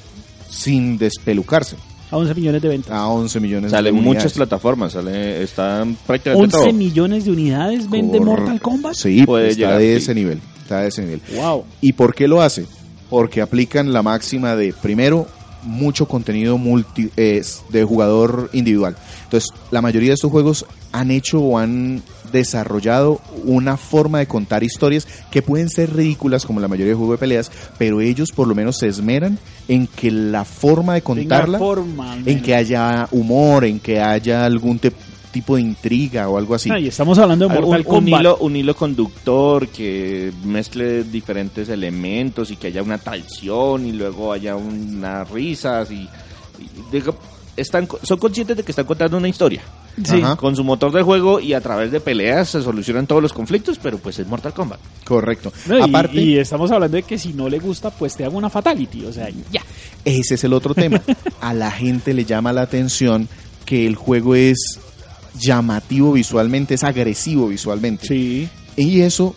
sin 0.49 0.99
despelucarse, 0.99 1.77
A 2.11 2.17
11 2.17 2.35
millones 2.35 2.63
de 2.63 2.69
ventas. 2.69 2.93
a 2.93 3.07
11 3.09 3.41
millones 3.41 3.71
Salen 3.71 3.95
de 3.95 4.01
muchas 4.01 4.11
unidades. 4.25 4.33
plataformas, 4.35 4.93
sale, 4.93 5.43
están 5.43 5.97
prácticamente 6.07 6.57
11 6.57 6.69
todo. 6.71 6.77
millones 6.79 7.25
de 7.25 7.31
unidades 7.31 7.89
vende. 7.89 8.21
Mortal 8.21 8.61
Kombat. 8.61 8.95
Sí, 8.95 9.25
Puede 9.25 9.49
está 9.51 9.59
llegar, 9.61 9.79
de 9.79 9.91
sí. 9.93 10.03
ese 10.03 10.15
nivel, 10.15 10.41
está 10.63 10.81
de 10.81 10.89
ese 10.89 11.03
nivel. 11.03 11.21
Wow. 11.37 11.65
¿Y 11.81 11.93
por 11.93 12.15
qué 12.15 12.27
lo 12.27 12.43
hace? 12.43 12.67
Porque 13.09 13.41
aplican 13.41 13.93
la 13.93 14.03
máxima 14.03 14.57
de, 14.57 14.73
primero, 14.73 15.27
mucho 15.63 16.07
contenido 16.07 16.59
multi, 16.59 17.11
eh, 17.17 17.43
de 17.69 17.85
jugador 17.85 18.51
individual. 18.53 18.97
Entonces, 19.25 19.51
la 19.71 19.81
mayoría 19.83 20.09
de 20.11 20.15
estos 20.15 20.31
juegos 20.31 20.65
han 20.93 21.11
hecho 21.11 21.41
o 21.41 21.59
han 21.59 22.03
desarrollado 22.33 23.21
una 23.45 23.77
forma 23.77 24.19
de 24.19 24.27
contar 24.27 24.63
historias 24.65 25.07
que 25.31 25.43
pueden 25.43 25.69
ser 25.69 25.95
ridículas 25.95 26.45
como 26.47 26.61
la 26.61 26.69
mayoría 26.69 26.93
de 26.93 26.97
juegos 26.97 27.15
de 27.15 27.21
peleas, 27.21 27.51
pero 27.79 28.01
ellos 28.01 28.31
por 28.33 28.47
lo 28.49 28.55
menos 28.55 28.79
se 28.79 28.89
esmeran 28.89 29.39
en 29.69 29.87
que 29.87 30.11
la 30.11 30.45
forma 30.45 30.95
de 30.95 31.03
contarla, 31.03 31.59
forma, 31.59 32.17
en 32.27 32.43
que 32.43 32.55
haya 32.55 33.09
humor, 33.13 33.65
en 33.65 33.79
que 33.81 34.01
haya 34.01 34.45
algún 34.45 34.79
te- 34.79 34.93
tipo 35.33 35.55
de 35.55 35.63
intriga 35.63 36.29
o 36.29 36.37
algo 36.39 36.57
así. 36.57 36.71
Ah, 36.73 36.81
y 36.81 36.89
estamos 36.89 37.17
hablando 37.19 37.47
de 37.47 37.55
Mortal 37.55 37.81
un, 37.81 37.85
Kombat. 37.87 38.21
hilo, 38.21 38.37
un 38.39 38.57
hilo 38.57 38.75
conductor 38.75 39.69
que 39.69 40.33
mezcle 40.45 41.05
diferentes 41.05 41.69
elementos 41.69 42.51
y 42.51 42.57
que 42.57 42.67
haya 42.67 42.83
una 42.83 42.99
traición 42.99 43.87
y 43.87 43.93
luego 43.93 44.33
haya 44.33 44.57
unas 44.57 45.31
risas 45.31 45.89
y, 45.93 46.01
y 46.03 46.09
digo, 46.91 47.15
están, 47.57 47.87
son 48.03 48.19
conscientes 48.19 48.57
de 48.57 48.65
que 48.65 48.73
están 48.73 48.87
contando 48.87 49.19
una 49.19 49.29
historia 49.29 49.63
Sí. 50.05 50.23
Ajá. 50.23 50.37
con 50.37 50.57
su 50.57 50.65
motor 50.65 50.93
de 50.93 51.03
juego 51.03 51.41
y 51.41 51.53
a 51.53 51.61
través 51.61 51.91
de 51.91 52.01
peleas 52.01 52.49
se 52.51 52.63
solucionan 52.63 53.07
todos 53.07 53.23
los 53.23 53.33
conflictos, 53.33 53.79
pero 53.83 53.99
pues 53.99 54.19
es 54.19 54.27
Mortal 54.27 54.55
Kombat. 54.55 54.81
Correcto. 55.05 55.53
No, 55.67 55.79
y, 55.79 55.83
Aparte, 55.83 56.21
y 56.21 56.39
estamos 56.39 56.71
hablando 56.71 56.97
de 56.97 57.03
que 57.03 57.19
si 57.19 57.33
no 57.33 57.49
le 57.49 57.59
gusta, 57.59 57.91
pues 57.91 58.17
te 58.17 58.25
hago 58.25 58.39
una 58.39 58.49
fatality. 58.51 59.05
O 59.05 59.13
sea, 59.13 59.29
ya. 59.51 59.63
Ese 60.05 60.35
es 60.35 60.45
el 60.45 60.53
otro 60.53 60.75
tema. 60.75 61.01
A 61.41 61.53
la 61.53 61.71
gente 61.71 62.15
le 62.15 62.25
llama 62.25 62.53
la 62.53 62.63
atención 62.63 63.29
que 63.65 63.87
el 63.87 63.97
juego 63.97 64.35
es 64.35 64.79
llamativo 65.39 66.13
visualmente, 66.13 66.75
es 66.75 66.85
agresivo 66.85 67.49
visualmente. 67.49 68.07
Sí. 68.07 68.49
Y 68.77 69.01
eso 69.01 69.35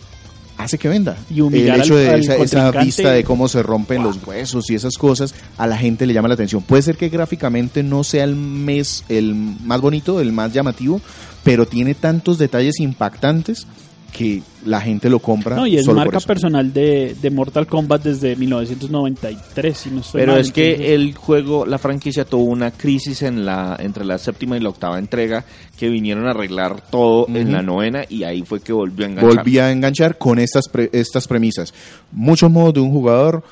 hace 0.56 0.78
que 0.78 0.88
venda. 0.88 1.16
Y 1.30 1.40
humillar 1.40 1.76
el 1.76 1.82
hecho 1.82 1.96
de 1.96 2.10
al 2.10 2.20
esa, 2.20 2.70
vista 2.70 3.12
de 3.12 3.24
cómo 3.24 3.48
se 3.48 3.62
rompen 3.62 4.02
los 4.02 4.24
huesos 4.24 4.70
y 4.70 4.74
esas 4.74 4.94
cosas, 4.94 5.34
a 5.58 5.66
la 5.66 5.76
gente 5.76 6.06
le 6.06 6.14
llama 6.14 6.28
la 6.28 6.34
atención. 6.34 6.62
Puede 6.62 6.82
ser 6.82 6.96
que 6.96 7.08
gráficamente 7.08 7.82
no 7.82 8.04
sea 8.04 8.24
el, 8.24 8.36
mes, 8.36 9.04
el 9.08 9.34
más 9.34 9.80
bonito, 9.80 10.20
el 10.20 10.32
más 10.32 10.52
llamativo, 10.52 11.00
pero 11.42 11.66
tiene 11.66 11.94
tantos 11.94 12.38
detalles 12.38 12.80
impactantes 12.80 13.66
que 14.16 14.42
la 14.64 14.80
gente 14.80 15.10
lo 15.10 15.18
compra. 15.18 15.56
No, 15.56 15.66
y 15.66 15.76
es 15.76 15.86
marca 15.88 16.20
personal 16.20 16.72
de, 16.72 17.16
de 17.20 17.30
Mortal 17.30 17.66
Kombat 17.66 18.04
desde 18.04 18.36
1993, 18.36 19.76
si 19.76 19.90
no 19.90 20.00
estoy 20.00 20.20
Pero 20.20 20.32
mal, 20.32 20.40
es 20.40 20.52
que 20.52 20.70
entonces- 20.70 20.90
el 20.92 21.14
juego, 21.14 21.66
la 21.66 21.78
franquicia 21.78 22.24
tuvo 22.24 22.44
una 22.44 22.70
crisis 22.70 23.22
en 23.22 23.44
la 23.44 23.76
entre 23.80 24.04
la 24.04 24.18
séptima 24.18 24.56
y 24.56 24.60
la 24.60 24.68
octava 24.68 24.98
entrega 24.98 25.44
que 25.76 25.88
vinieron 25.88 26.26
a 26.26 26.30
arreglar 26.30 26.80
todo 26.90 27.26
en 27.28 27.52
la 27.52 27.62
novena 27.62 28.04
y 28.08 28.22
ahí 28.22 28.42
fue 28.42 28.60
que 28.60 28.72
volvió 28.72 29.04
a 29.04 29.08
enganchar. 29.08 29.36
volví 29.36 29.58
a 29.58 29.70
enganchar 29.72 30.16
con 30.16 30.38
estas, 30.38 30.68
pre- 30.68 30.90
estas 30.92 31.26
premisas. 31.26 31.74
Muchos 32.12 32.50
modos 32.50 32.74
de 32.74 32.80
un 32.80 32.92
jugador, 32.92 33.42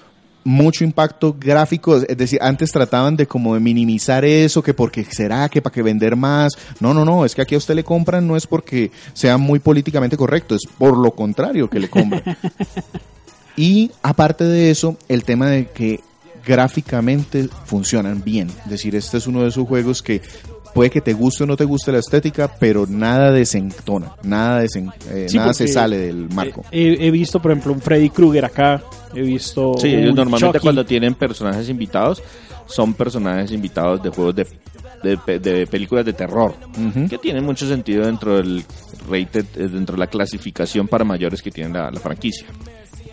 mucho 0.45 0.85
impacto 0.85 1.37
gráfico, 1.39 1.97
es 1.97 2.17
decir, 2.17 2.39
antes 2.43 2.71
trataban 2.73 3.17
de 3.17 3.27
como 3.27 3.55
de 3.55 3.61
minimizar 3.61 4.25
eso, 4.25 4.63
que 4.63 4.75
porque 4.75 5.05
será 5.05 5.49
que 5.49 5.63
para 5.63 5.73
que 5.73 5.83
vender 5.83 6.17
más. 6.17 6.53
No, 6.81 6.93
no, 6.95 7.05
no, 7.05 7.25
es 7.25 7.35
que 7.35 7.43
aquí 7.43 7.55
a 7.55 7.59
usted 7.59 7.75
le 7.75 7.85
compran 7.85 8.27
no 8.27 8.37
es 8.37 8.47
porque 8.47 8.91
sea 9.13 9.39
muy 9.39 9.59
políticamente 9.59 10.17
correcto, 10.17 10.55
es 10.55 10.63
por 10.79 10.97
lo 10.97 11.13
contrario 11.13 11.69
que 11.69 11.81
le 11.81 11.89
compran. 11.89 12.23
y 13.57 13.91
aparte 14.03 14.45
de 14.45 14.71
eso, 14.71 14.97
el 15.09 15.25
tema 15.25 15.49
de 15.49 15.67
que 15.67 16.01
gráficamente 16.45 17.49
funcionan 17.65 18.23
bien. 18.23 18.49
Es 18.65 18.71
decir, 18.71 18.97
este 18.97 19.19
es 19.19 19.27
uno 19.27 19.43
de 19.43 19.49
esos 19.49 19.67
juegos 19.67 20.03
que 20.03 20.23
puede 20.75 20.91
que 20.91 21.01
te 21.01 21.13
guste 21.13 21.45
o 21.45 21.47
no 21.47 21.57
te 21.57 21.65
guste 21.65 21.93
la 21.93 21.99
estética, 21.99 22.51
pero 22.59 22.87
nada 22.89 23.31
desentona, 23.33 24.13
nada, 24.23 24.63
desen- 24.65 24.93
eh, 25.11 25.27
Sí, 25.29 25.37
nada 25.37 25.53
se 25.55 25.69
sale 25.69 25.99
del 25.99 26.29
marco. 26.31 26.65
He, 26.71 27.07
he 27.07 27.11
visto, 27.11 27.41
por 27.41 27.51
ejemplo, 27.53 27.73
un 27.73 27.81
Freddy 27.81 28.11
Krueger 28.11 28.45
acá. 28.45 28.83
He 29.15 29.21
visto. 29.23 29.75
Sí, 29.79 29.89
ellos 29.89 30.15
normalmente 30.15 30.59
Chucky. 30.59 30.63
cuando 30.63 30.85
tienen 30.87 31.15
personajes 31.15 31.69
invitados, 31.69 32.23
son 32.67 32.95
personajes 32.95 33.53
invitados 33.53 34.03
de 34.03 34.09
juegos 34.11 34.35
de, 34.37 34.47
de, 35.03 35.19
pe- 35.19 35.39
de 35.39 35.67
películas 35.67 36.05
de 36.07 36.13
terror, 36.15 36.55
que 37.09 37.19
tienen 37.19 37.45
mucho 37.45 37.67
sentido 37.67 38.07
dentro 38.07 38.37
del 38.37 38.65
rated, 39.11 39.45
eh, 39.57 39.69
dentro 39.69 39.95
de 39.97 39.99
la 40.01 40.07
clasificación 40.07 40.89
para 40.89 41.05
mayores 41.05 41.43
que 41.43 41.51
tiene 41.51 41.75
la, 41.75 41.91
la 41.91 42.01
franquicia. 42.01 42.47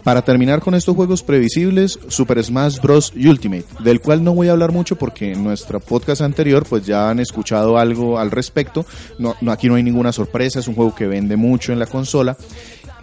Para 0.09 0.23
terminar 0.23 0.59
con 0.59 0.73
estos 0.73 0.95
juegos 0.95 1.21
previsibles, 1.21 1.99
Super 2.07 2.43
Smash 2.43 2.79
Bros. 2.79 3.13
Ultimate, 3.15 3.65
del 3.83 4.01
cual 4.01 4.23
no 4.23 4.33
voy 4.33 4.47
a 4.47 4.53
hablar 4.53 4.71
mucho 4.71 4.95
porque 4.95 5.33
en 5.33 5.43
nuestro 5.43 5.79
podcast 5.79 6.21
anterior 6.21 6.65
pues 6.67 6.83
ya 6.83 7.11
han 7.11 7.19
escuchado 7.19 7.77
algo 7.77 8.17
al 8.17 8.31
respecto. 8.31 8.87
No, 9.19 9.35
aquí 9.51 9.67
no 9.67 9.75
hay 9.75 9.83
ninguna 9.83 10.11
sorpresa, 10.11 10.61
es 10.61 10.67
un 10.67 10.73
juego 10.73 10.95
que 10.95 11.05
vende 11.05 11.35
mucho 11.35 11.73
en 11.73 11.77
la 11.77 11.85
consola. 11.85 12.35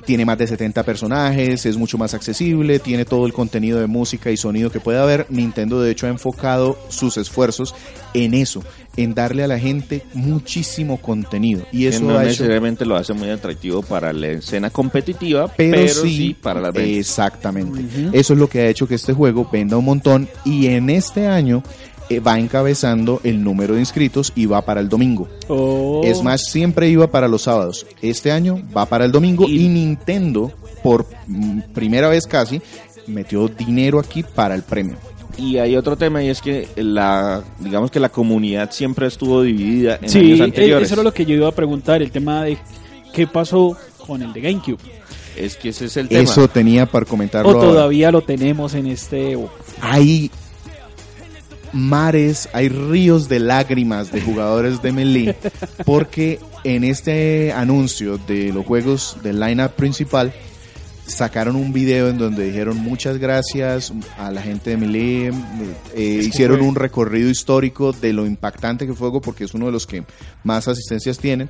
Tiene 0.05 0.25
más 0.25 0.37
de 0.39 0.49
70 0.49 0.83
personajes, 0.83 1.65
es 1.65 1.77
mucho 1.77 1.97
más 1.97 2.13
accesible, 2.13 2.81
tiene 2.81 3.05
todo 3.05 3.25
el 3.27 3.33
contenido 3.33 3.79
de 3.79 3.87
música 3.87 4.33
y 4.33 4.37
sonido 4.37 4.71
que 4.71 4.81
puede 4.81 4.99
haber. 4.99 5.27
Nintendo 5.31 5.81
de 5.81 5.93
hecho 5.93 6.07
ha 6.07 6.11
enfocado 6.11 6.77
sus 6.89 7.19
esfuerzos 7.19 7.73
en 8.15 8.35
eso, 8.35 8.65
en 8.97 9.15
darle 9.15 9.45
a 9.45 9.47
la 9.47 9.59
gente 9.59 10.03
muchísimo 10.15 10.97
contenido. 10.99 11.63
Y 11.73 11.83
Que 11.83 11.89
eso 11.89 12.05
no 12.05 12.15
hecho 12.21 12.29
necesariamente 12.29 12.85
lo 12.87 12.97
hace 12.97 13.13
muy 13.13 13.31
atractivo 13.31 13.83
para 13.83 14.13
la 14.13 14.29
escena 14.29 14.71
competitiva, 14.71 15.49
pero, 15.57 15.77
pero, 15.77 15.89
sí, 15.95 16.17
sí, 16.17 16.35
para 16.41 16.61
las 16.61 16.73
ventas. 16.73 16.97
Exactamente. 16.99 17.85
Eso 18.13 18.33
es 18.33 18.39
lo 18.39 18.49
que 18.49 18.61
ha 18.61 18.69
hecho 18.69 18.87
que 18.87 18.95
este 18.95 19.13
juego 19.13 19.49
venda 19.51 19.77
un 19.77 19.85
montón 19.85 20.29
y 20.45 20.67
en 20.67 20.91
este 20.91 21.27
año 21.27 21.63
eh, 22.09 22.21
va 22.21 22.39
encabezando 22.39 23.21
el 23.25 23.43
número 23.43 23.75
de 23.75 23.81
inscritos 23.81 24.33
y 24.37 24.47
va 24.47 24.65
para 24.65 24.81
el 24.81 24.89
domingo. 24.89 25.29
Oh. 25.49 26.03
Smash 26.15 26.43
siempre 26.49 26.89
iba 26.89 27.11
para 27.11 27.27
los 27.29 27.43
sábados. 27.43 27.87
Este 28.01 28.31
año 28.31 28.63
va 28.77 28.87
para 28.87 29.05
el 29.05 29.13
domingo 29.13 29.47
y, 29.49 29.65
Y- 29.65 29.69
Nintendo, 29.69 30.53
por 30.83 31.07
mm, 31.27 31.61
primera 31.75 32.09
vez 32.09 32.27
casi, 32.27 32.63
metió 33.09 33.49
dinero 33.49 33.99
aquí 33.99 34.23
para 34.23 34.55
el 34.55 34.63
premio. 34.63 34.97
Y 35.39 35.59
hay 35.59 35.77
otro 35.77 35.97
tema 35.97 36.23
y 36.23 36.29
es 36.29 36.41
que 36.41 36.69
la, 36.77 37.43
digamos 37.59 37.91
que 37.91 38.01
la 38.01 38.09
comunidad 38.09 38.71
siempre 38.71 39.07
estuvo 39.07 39.43
dividida 39.43 39.99
en 40.01 40.09
Sí, 40.09 40.19
años 40.19 40.41
eh, 40.41 40.45
anteriores. 40.45 40.87
eso 40.87 40.95
era 40.95 41.03
lo 41.03 41.13
que 41.13 41.27
yo 41.27 41.35
iba 41.35 41.49
a 41.49 41.53
preguntar. 41.53 42.01
El 42.01 42.11
tema 42.11 42.45
de 42.45 42.57
qué 43.13 43.27
pasó 43.27 43.77
con 44.07 44.23
el 44.23 44.33
de 44.33 44.41
GameCube. 44.41 44.79
Es 45.37 45.57
que 45.57 45.69
ese 45.69 45.87
es 45.87 45.97
el 45.99 46.09
tema. 46.09 46.23
Eso 46.23 46.49
tenía 46.49 46.87
para 46.87 47.05
comentarlo. 47.05 47.51
O 47.51 47.55
ahora. 47.55 47.69
todavía 47.69 48.11
lo 48.11 48.23
tenemos 48.23 48.75
en 48.75 48.87
este. 48.87 49.37
Hay 49.83 50.31
mares, 51.73 52.49
hay 52.55 52.69
ríos 52.69 53.29
de 53.29 53.41
lágrimas 53.41 54.11
de 54.11 54.23
jugadores 54.23 54.81
de 54.81 54.93
Melee, 54.93 55.37
porque 55.85 56.41
en 56.65 56.85
este 56.85 57.53
anuncio 57.53 58.19
de 58.27 58.53
los 58.53 58.65
juegos 58.65 59.19
del 59.23 59.41
lineup 59.41 59.73
principal 59.73 60.33
sacaron 61.07 61.57
un 61.57 61.73
video 61.73 62.09
en 62.09 62.19
donde 62.19 62.47
dijeron 62.47 62.77
muchas 62.79 63.19
gracias 63.19 63.93
a 64.19 64.31
la 64.31 64.43
gente 64.43 64.71
de 64.71 64.77
Melee, 64.77 65.33
eh, 65.95 66.21
hicieron 66.27 66.61
un 66.61 66.75
recorrido 66.75 67.31
histórico 67.31 67.93
de 67.93 68.13
lo 68.13 68.27
impactante 68.27 68.87
que 68.87 68.95
fue 68.95 69.11
porque 69.21 69.45
es 69.45 69.55
uno 69.55 69.67
de 69.67 69.73
los 69.73 69.87
que 69.87 70.05
más 70.45 70.67
asistencias 70.69 71.19
tienen, 71.19 71.49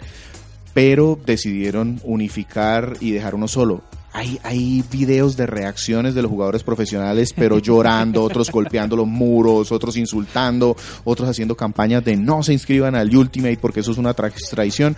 pero 0.75 1.19
decidieron 1.25 2.01
unificar 2.05 2.97
y 3.01 3.13
dejar 3.13 3.35
uno 3.35 3.49
solo. 3.49 3.83
Hay, 4.13 4.39
hay 4.45 4.83
videos 4.91 5.37
de 5.37 5.45
reacciones 5.47 6.15
de 6.15 6.23
los 6.23 6.31
jugadores 6.31 6.63
profesionales, 6.63 7.35
pero 7.37 7.59
llorando, 7.61 8.23
otros 8.23 8.51
golpeando 8.51 8.97
los 8.97 9.07
muros, 9.07 9.73
otros 9.73 9.97
insultando, 9.99 10.75
otros 11.05 11.29
haciendo 11.29 11.55
campañas 11.55 12.03
de 12.05 12.17
no 12.17 12.43
se 12.43 12.55
inscriban 12.55 12.95
al 12.95 13.15
Ultimate 13.15 13.59
porque 13.61 13.81
eso 13.81 13.93
es 13.93 13.99
una 13.99 14.15
tra- 14.17 14.33
traición. 14.51 14.97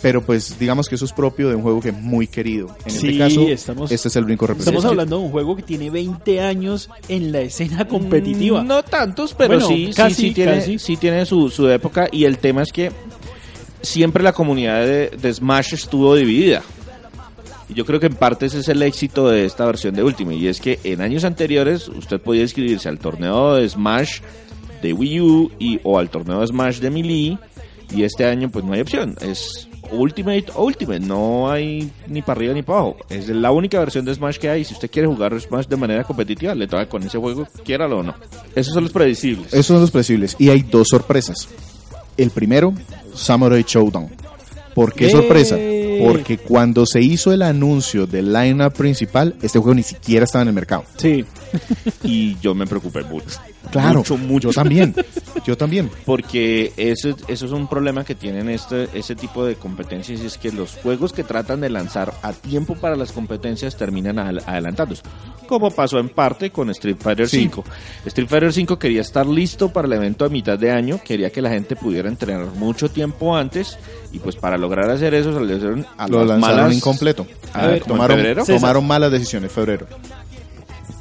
Pero 0.00 0.24
pues 0.24 0.58
digamos 0.60 0.88
que 0.88 0.94
eso 0.94 1.04
es 1.06 1.12
propio 1.12 1.48
de 1.48 1.56
un 1.56 1.62
juego 1.62 1.80
que 1.80 1.88
es 1.88 1.94
muy 2.00 2.28
querido. 2.28 2.68
En 2.84 2.90
Sí, 2.92 3.06
este 3.08 3.18
caso, 3.18 3.40
estamos- 3.48 3.90
este 3.90 4.08
es 4.08 4.16
el 4.16 4.24
único 4.24 4.46
representante. 4.46 4.76
Estamos 4.78 4.90
hablando 4.92 5.18
de 5.18 5.24
un 5.24 5.30
juego 5.32 5.56
que 5.56 5.62
tiene 5.62 5.90
20 5.90 6.40
años 6.40 6.88
en 7.08 7.32
la 7.32 7.40
escena 7.40 7.86
competitiva. 7.88 8.62
Mm, 8.62 8.66
No 8.68 8.82
tantos, 8.84 9.34
pero 9.34 9.54
Bueno, 9.54 9.66
sí, 9.66 9.86
sí, 9.88 9.92
casi, 9.94 10.14
sí 10.14 10.30
tiene, 10.34 10.52
casi. 10.54 10.78
sí 10.78 10.96
tiene 10.96 11.26
su, 11.26 11.50
su 11.50 11.68
época 11.68 12.08
y 12.12 12.24
el 12.26 12.38
tema 12.38 12.62
es 12.62 12.70
que 12.72 12.92
siempre 13.82 14.22
la 14.22 14.32
comunidad 14.32 14.84
de, 14.86 15.10
de 15.20 15.32
Smash 15.34 15.74
estuvo 15.74 16.14
dividida. 16.14 16.62
Y 17.68 17.74
yo 17.74 17.84
creo 17.84 18.00
que 18.00 18.06
en 18.06 18.14
parte 18.14 18.46
ese 18.46 18.60
es 18.60 18.68
el 18.68 18.82
éxito 18.82 19.28
de 19.28 19.44
esta 19.44 19.66
versión 19.66 19.94
de 19.94 20.02
Ultimate. 20.02 20.36
Y 20.36 20.46
es 20.46 20.60
que 20.60 20.78
en 20.84 21.00
años 21.02 21.24
anteriores 21.24 21.88
usted 21.88 22.20
podía 22.20 22.42
inscribirse 22.42 22.88
al 22.88 22.98
torneo 22.98 23.54
de 23.56 23.68
Smash 23.68 24.20
de 24.80 24.92
Wii 24.92 25.20
U 25.20 25.50
y, 25.58 25.80
o 25.82 25.98
al 25.98 26.08
torneo 26.08 26.40
de 26.40 26.46
Smash 26.46 26.78
de 26.78 26.90
Melee. 26.90 27.38
Y 27.94 28.02
este 28.04 28.24
año 28.26 28.48
pues 28.50 28.64
no 28.64 28.72
hay 28.72 28.80
opción. 28.80 29.16
Es 29.20 29.67
Ultimate 29.90 30.46
Ultimate. 30.56 31.00
No 31.00 31.50
hay 31.50 31.90
ni 32.06 32.22
para 32.22 32.38
arriba 32.38 32.54
ni 32.54 32.62
para 32.62 32.78
abajo. 32.80 32.96
Es 33.08 33.28
la 33.28 33.50
única 33.52 33.78
versión 33.78 34.04
de 34.04 34.14
Smash 34.14 34.38
que 34.38 34.48
hay. 34.48 34.64
Si 34.64 34.74
usted 34.74 34.90
quiere 34.90 35.08
jugar 35.08 35.38
Smash 35.40 35.66
de 35.66 35.76
manera 35.76 36.04
competitiva, 36.04 36.54
le 36.54 36.66
toca 36.66 36.88
con 36.88 37.02
ese 37.02 37.18
juego, 37.18 37.46
quiéralo 37.64 37.98
o 37.98 38.02
no. 38.02 38.14
Esos 38.54 38.74
son 38.74 38.84
los 38.84 38.92
predecibles. 38.92 39.52
Esos 39.52 39.66
son 39.66 39.80
los 39.80 39.90
predecibles. 39.90 40.36
Y 40.38 40.50
hay 40.50 40.62
dos 40.62 40.88
sorpresas. 40.90 41.48
El 42.16 42.30
primero, 42.30 42.72
Samurai 43.14 43.64
Showdown. 43.66 44.08
¿Por 44.74 44.92
qué 44.92 45.06
¡Eh! 45.06 45.10
sorpresa? 45.10 45.56
Porque 46.00 46.38
cuando 46.38 46.86
se 46.86 47.00
hizo 47.00 47.32
el 47.32 47.42
anuncio 47.42 48.06
del 48.06 48.32
lineup 48.32 48.72
principal, 48.72 49.34
este 49.42 49.58
juego 49.58 49.74
ni 49.74 49.82
siquiera 49.82 50.24
estaba 50.24 50.42
en 50.42 50.48
el 50.48 50.54
mercado. 50.54 50.84
Sí. 50.96 51.24
Y 52.04 52.36
yo 52.40 52.54
me 52.54 52.66
preocupé 52.66 53.02
mucho. 53.04 53.26
Claro, 53.70 53.98
Mucho, 53.98 54.16
mucho. 54.16 54.48
yo 54.48 54.54
también. 54.54 54.94
Yo 55.46 55.56
también. 55.56 55.90
Porque 56.06 56.72
eso, 56.76 57.10
eso 57.28 57.46
es 57.46 57.52
un 57.52 57.68
problema 57.68 58.04
que 58.04 58.14
tienen 58.14 58.48
este, 58.48 58.88
ese 58.94 59.14
tipo 59.14 59.44
de 59.44 59.56
competencias 59.56 60.20
y 60.20 60.26
es 60.26 60.38
que 60.38 60.50
los 60.52 60.74
juegos 60.76 61.12
que 61.12 61.22
tratan 61.24 61.60
de 61.60 61.68
lanzar 61.68 62.14
a 62.22 62.32
tiempo 62.32 62.76
para 62.76 62.96
las 62.96 63.12
competencias 63.12 63.76
terminan 63.76 64.16
adel- 64.16 64.42
adelantándose. 64.46 65.02
Como 65.46 65.70
pasó 65.70 65.98
en 65.98 66.08
parte 66.08 66.50
con 66.50 66.70
Street 66.70 66.96
Fighter 66.98 67.28
Sí. 67.28 67.40
5. 67.40 67.64
Street 68.06 68.28
Fighter 68.28 68.52
5 68.52 68.78
quería 68.78 69.00
estar 69.02 69.26
listo 69.26 69.70
para 69.70 69.86
el 69.86 69.92
evento 69.94 70.24
a 70.24 70.28
mitad 70.28 70.58
de 70.58 70.70
año, 70.70 71.00
quería 71.04 71.30
que 71.30 71.42
la 71.42 71.50
gente 71.50 71.76
pudiera 71.76 72.08
entrenar 72.08 72.46
mucho 72.54 72.90
tiempo 72.90 73.36
antes 73.36 73.78
y 74.12 74.18
pues 74.18 74.36
para 74.36 74.56
lograr 74.56 74.88
hacer 74.90 75.12
eso 75.14 75.32
se 75.38 75.44
le 75.44 75.56
hicieron 75.56 75.86
a 75.98 76.08
Lo 76.08 76.20
las 76.20 76.28
lanzaron 76.28 76.56
malas- 76.60 76.74
incompleto. 76.76 77.26
A 77.52 77.66
ver, 77.66 77.80
¿como 77.82 77.94
en 77.94 77.98
tomaron, 77.98 78.16
febrero? 78.16 78.44
tomaron 78.46 78.86
malas 78.86 79.12
decisiones 79.12 79.52
febrero. 79.52 79.86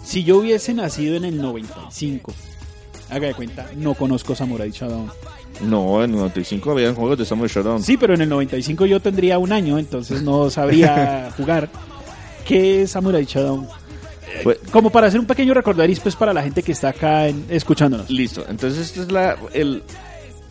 Si 0.08 0.24
yo 0.24 0.38
hubiese 0.38 0.74
nacido 0.74 1.16
en 1.16 1.26
el 1.26 1.42
95, 1.42 2.34
haga 3.10 3.28
de 3.28 3.34
cuenta, 3.34 3.66
no 3.76 3.94
conozco 3.94 4.36
Samurai 4.36 4.72
Shodown. 4.72 5.12
No, 5.62 6.04
en 6.04 6.12
95 6.12 6.72
habían 6.72 6.96
juegos 6.96 7.18
de 7.18 7.26
Samurai 7.26 7.52
Shodown. 7.54 7.84
Sí, 7.84 7.98
pero 7.98 8.14
en 8.14 8.22
el 8.22 8.30
95 8.30 8.86
yo 8.86 9.00
tendría 9.02 9.38
un 9.38 9.52
año, 9.52 9.78
entonces 9.78 10.22
no 10.22 10.50
sabría 10.50 11.32
jugar. 11.38 11.70
¿Qué 12.48 12.84
es 12.84 12.92
Samurai 12.92 13.26
Shodown? 13.26 13.68
Fue- 14.44 14.58
Como 14.72 14.90
para 14.92 15.08
hacer 15.08 15.20
un 15.20 15.26
pequeño 15.26 15.54
recordaris 15.54 16.00
pues 16.00 16.16
para 16.16 16.32
la 16.34 16.44
gente 16.44 16.62
que 16.64 16.72
está 16.72 16.90
acá 16.90 17.28
en- 17.28 17.46
escuchándonos. 17.50 18.10
Listo, 18.10 18.46
entonces 18.48 18.88
este 18.88 19.02
es 19.02 19.12
la, 19.12 19.36
el, 19.54 19.84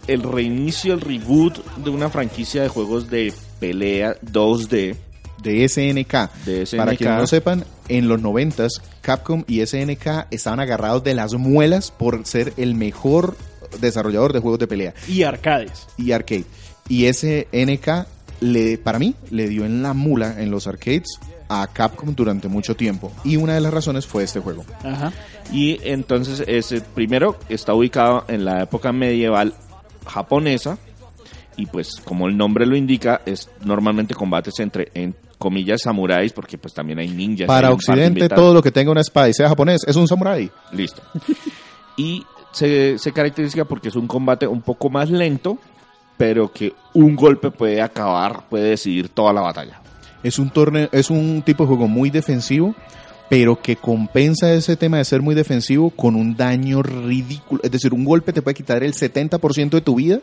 el 0.06 0.22
reinicio, 0.22 0.92
el 0.94 1.00
reboot 1.00 1.64
de 1.76 1.90
una 1.90 2.10
franquicia 2.10 2.62
de 2.62 2.68
juegos 2.68 3.08
de 3.08 3.32
pelea 3.60 4.16
2D. 4.20 4.96
De 5.46 5.68
SNK. 5.68 6.44
De 6.44 6.66
SNK. 6.66 6.76
Para 6.78 6.96
quienes 6.96 7.14
no 7.14 7.20
lo 7.22 7.26
sepan, 7.26 7.64
en 7.88 8.08
los 8.08 8.20
90 8.20 8.66
Capcom 9.00 9.44
y 9.46 9.64
SNK 9.64 10.26
estaban 10.30 10.60
agarrados 10.60 11.04
de 11.04 11.14
las 11.14 11.34
muelas 11.34 11.90
por 11.90 12.26
ser 12.26 12.52
el 12.56 12.74
mejor 12.74 13.36
desarrollador 13.80 14.32
de 14.32 14.40
juegos 14.40 14.58
de 14.58 14.66
pelea 14.66 14.94
Y 15.08 15.22
arcades. 15.22 15.86
y 15.96 16.12
arcade. 16.12 16.44
Y 16.88 17.12
SNK, 17.12 18.06
le, 18.40 18.78
para 18.78 18.98
mí, 18.98 19.14
le 19.30 19.48
dio 19.48 19.64
en 19.64 19.82
la 19.82 19.92
mula 19.92 20.40
en 20.40 20.50
los 20.50 20.66
arcades 20.66 21.18
a 21.48 21.66
Capcom 21.72 22.14
durante 22.14 22.48
mucho 22.48 22.74
tiempo. 22.74 23.12
Y 23.24 23.36
una 23.36 23.54
de 23.54 23.60
las 23.60 23.72
razones 23.72 24.06
fue 24.06 24.24
este 24.24 24.40
juego. 24.40 24.64
Ajá. 24.82 25.12
Y 25.52 25.78
entonces 25.84 26.42
ese 26.48 26.80
primero 26.80 27.38
está 27.48 27.72
ubicado 27.74 28.24
en 28.28 28.44
la 28.44 28.62
época 28.62 28.92
medieval 28.92 29.54
japonesa. 30.06 30.78
Y 31.56 31.66
pues 31.66 31.96
como 32.04 32.26
el 32.28 32.36
nombre 32.36 32.66
lo 32.66 32.76
indica, 32.76 33.22
es 33.24 33.48
normalmente 33.64 34.14
combates 34.14 34.58
entre, 34.60 34.88
en 34.94 35.14
comillas, 35.38 35.82
samuráis, 35.82 36.32
porque 36.32 36.58
pues 36.58 36.74
también 36.74 36.98
hay 36.98 37.08
ninjas. 37.08 37.46
Para 37.46 37.68
hay 37.68 37.74
Occidente, 37.74 38.28
todo 38.28 38.54
lo 38.54 38.62
que 38.62 38.70
tenga 38.70 38.90
una 38.90 39.00
espada 39.00 39.28
y 39.28 39.34
sea 39.34 39.48
japonés 39.48 39.82
es 39.86 39.96
un 39.96 40.08
samurái. 40.08 40.50
Listo. 40.72 41.02
Y 41.98 42.26
se, 42.52 42.98
se 42.98 43.10
caracteriza 43.10 43.64
porque 43.64 43.88
es 43.88 43.96
un 43.96 44.06
combate 44.06 44.46
un 44.46 44.60
poco 44.60 44.90
más 44.90 45.08
lento, 45.08 45.56
pero 46.18 46.52
que 46.52 46.74
un 46.92 47.16
golpe 47.16 47.50
puede 47.50 47.80
acabar, 47.80 48.46
puede 48.50 48.68
decidir 48.68 49.08
toda 49.08 49.32
la 49.32 49.40
batalla. 49.40 49.80
Es 50.22 50.38
un 50.38 50.50
torneo, 50.50 50.88
es 50.92 51.08
un 51.08 51.40
tipo 51.40 51.64
de 51.64 51.68
juego 51.68 51.88
muy 51.88 52.10
defensivo, 52.10 52.74
pero 53.28 53.60
que 53.60 53.76
compensa 53.76 54.52
ese 54.52 54.76
tema 54.76 54.98
de 54.98 55.04
ser 55.04 55.22
muy 55.22 55.34
defensivo 55.34 55.90
con 55.90 56.16
un 56.16 56.36
daño 56.36 56.82
ridículo. 56.82 57.62
Es 57.62 57.70
decir, 57.70 57.92
un 57.94 58.04
golpe 58.04 58.32
te 58.32 58.42
puede 58.42 58.54
quitar 58.54 58.82
el 58.82 58.92
70% 58.92 59.70
de 59.70 59.80
tu 59.80 59.94
vida 59.96 60.20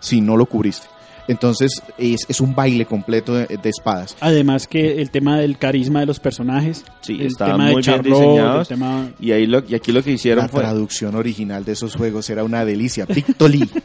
si 0.00 0.20
no 0.20 0.36
lo 0.36 0.46
cubriste. 0.46 0.86
Entonces 1.28 1.70
es, 1.98 2.20
es 2.28 2.40
un 2.40 2.54
baile 2.54 2.84
completo 2.84 3.34
de, 3.34 3.46
de 3.46 3.68
espadas. 3.68 4.16
Además 4.20 4.66
que 4.66 5.00
el 5.00 5.10
tema 5.10 5.38
del 5.38 5.56
carisma 5.56 6.00
de 6.00 6.06
los 6.06 6.18
personajes. 6.18 6.84
Sí, 7.00 7.18
el 7.20 7.36
tema 7.36 7.56
muy 7.58 7.66
de 7.66 7.70
bien 7.70 7.82
Charlotte, 7.82 8.06
diseñados. 8.20 8.70
el 8.70 8.76
tema... 8.78 9.10
Y, 9.20 9.30
ahí 9.32 9.46
lo, 9.46 9.62
y 9.66 9.74
aquí 9.74 9.92
lo 9.92 10.02
que 10.02 10.10
hicieron 10.12 10.44
La 10.44 10.48
fue... 10.48 10.60
traducción 10.62 11.14
original 11.14 11.64
de 11.64 11.72
esos 11.72 11.94
juegos 11.94 12.28
era 12.30 12.42
una 12.44 12.64
delicia. 12.64 13.06
Pictoli. 13.06 13.68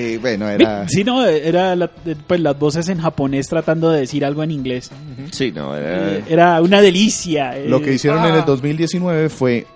Eh, 0.00 0.16
bueno, 0.20 0.48
era... 0.48 0.88
Sí, 0.88 1.02
no, 1.02 1.26
era 1.26 1.74
la- 1.74 1.90
pues 1.90 2.38
las 2.40 2.56
voces 2.56 2.88
en 2.88 3.00
japonés 3.00 3.48
tratando 3.48 3.90
de 3.90 3.98
decir 4.02 4.24
algo 4.24 4.44
en 4.44 4.52
inglés. 4.52 4.92
Sí, 5.32 5.50
no, 5.50 5.74
era... 5.74 6.12
Eh, 6.18 6.24
Era 6.28 6.62
una 6.62 6.80
delicia. 6.80 7.56
Lo 7.66 7.78
eh. 7.78 7.82
que 7.82 7.94
hicieron 7.94 8.24
en 8.24 8.34
Ah. 8.34 8.38
el 8.38 8.44
2019 8.44 9.28
fue 9.28 9.66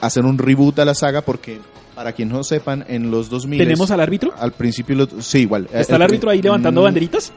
hacer 0.00 0.24
un 0.24 0.38
reboot 0.38 0.78
a 0.78 0.84
la 0.84 0.94
saga 0.94 1.22
porque, 1.22 1.58
para 1.94 2.12
quien 2.12 2.28
no 2.28 2.42
sepan, 2.44 2.84
en 2.88 3.10
los 3.10 3.28
2000... 3.30 3.58
¿Tenemos 3.58 3.90
al 3.90 4.00
árbitro? 4.00 4.32
Al 4.38 4.52
principio, 4.52 4.96
lo- 4.96 5.20
sí, 5.22 5.40
igual. 5.40 5.68
¿Está 5.72 5.96
el 5.96 6.02
árbitro 6.02 6.30
ahí 6.30 6.40
levantando 6.40 6.80
Mm, 6.80 6.84
banderitas? 6.84 7.32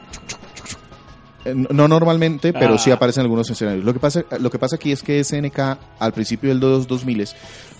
Eh, 1.44 1.54
No 1.54 1.86
normalmente, 1.88 2.52
pero 2.52 2.74
Ah. 2.74 2.78
sí 2.78 2.90
aparece 2.90 3.20
en 3.20 3.24
algunos 3.26 3.48
escenarios. 3.50 3.84
Lo 3.84 3.92
que 3.92 4.00
pasa, 4.00 4.24
lo 4.40 4.50
que 4.50 4.58
pasa 4.58 4.76
aquí 4.76 4.90
es 4.92 5.02
que 5.02 5.20
SNK 5.22 5.78
al 5.98 6.12
principio 6.12 6.48
del 6.50 6.58
2000 6.60 7.28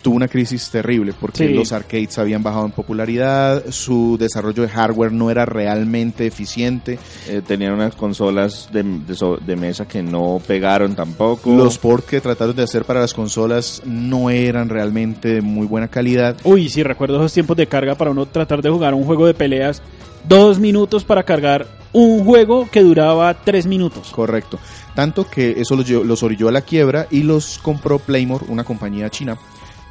tuvo 0.06 0.14
una 0.14 0.28
crisis 0.28 0.70
terrible 0.70 1.12
porque 1.20 1.48
Sí. 1.48 1.52
los 1.52 1.72
arcades 1.72 2.16
habían 2.16 2.40
bajado 2.40 2.64
en 2.66 2.70
popularidad, 2.70 3.64
su 3.70 4.16
desarrollo 4.16 4.62
de 4.62 4.68
hardware 4.68 5.10
no 5.10 5.32
era 5.32 5.44
realmente 5.46 6.26
eficiente, 6.28 6.96
eh, 7.28 7.42
tenían 7.44 7.72
unas 7.72 7.96
consolas 7.96 8.68
de, 8.72 8.84
de 8.84 9.14
so- 9.16 9.36
de 9.36 9.56
mesa 9.56 9.88
que 9.88 10.04
no 10.04 10.40
pegaron 10.46 10.94
tampoco. 10.94 11.52
los 11.56 11.76
ports 11.78 12.06
que 12.06 12.20
trataron 12.20 12.54
de 12.54 12.62
hacer 12.62 12.84
para 12.84 13.00
las 13.00 13.14
consolas 13.14 13.82
no 13.84 14.30
eran 14.30 14.68
realmente 14.68 15.26
de 15.34 15.40
muy 15.42 15.66
buena 15.66 15.88
calidad. 15.88 16.36
Uy, 16.44 16.68
sí, 16.68 16.84
recuerdo 16.84 17.16
esos 17.16 17.32
tiempos 17.32 17.56
de 17.56 17.66
carga 17.66 17.96
para 17.96 18.12
uno 18.12 18.26
tratar 18.26 18.62
de 18.62 18.70
jugar 18.70 18.94
un 18.94 19.02
juego 19.04 19.26
de 19.26 19.34
peleas. 19.34 19.82
Dos 20.28 20.60
minutos 20.60 21.02
para 21.04 21.24
cargar 21.24 21.66
un 21.92 22.24
juego 22.24 22.68
que 22.70 22.82
duraba 22.84 23.34
tres 23.42 23.66
minutos. 23.66 24.10
Correcto. 24.10 24.58
Tanto 24.94 25.26
que 25.28 25.60
eso 25.60 25.74
los, 25.74 25.84
llevó- 25.88 26.04
los 26.04 26.22
orilló 26.22 26.48
a 26.48 26.52
la 26.52 26.60
quiebra 26.62 27.06
y 27.10 27.22
los 27.24 27.58
compró 27.58 27.98
Playmore, 27.98 28.44
una 28.48 28.62
compañía 28.64 29.10
china, 29.10 29.36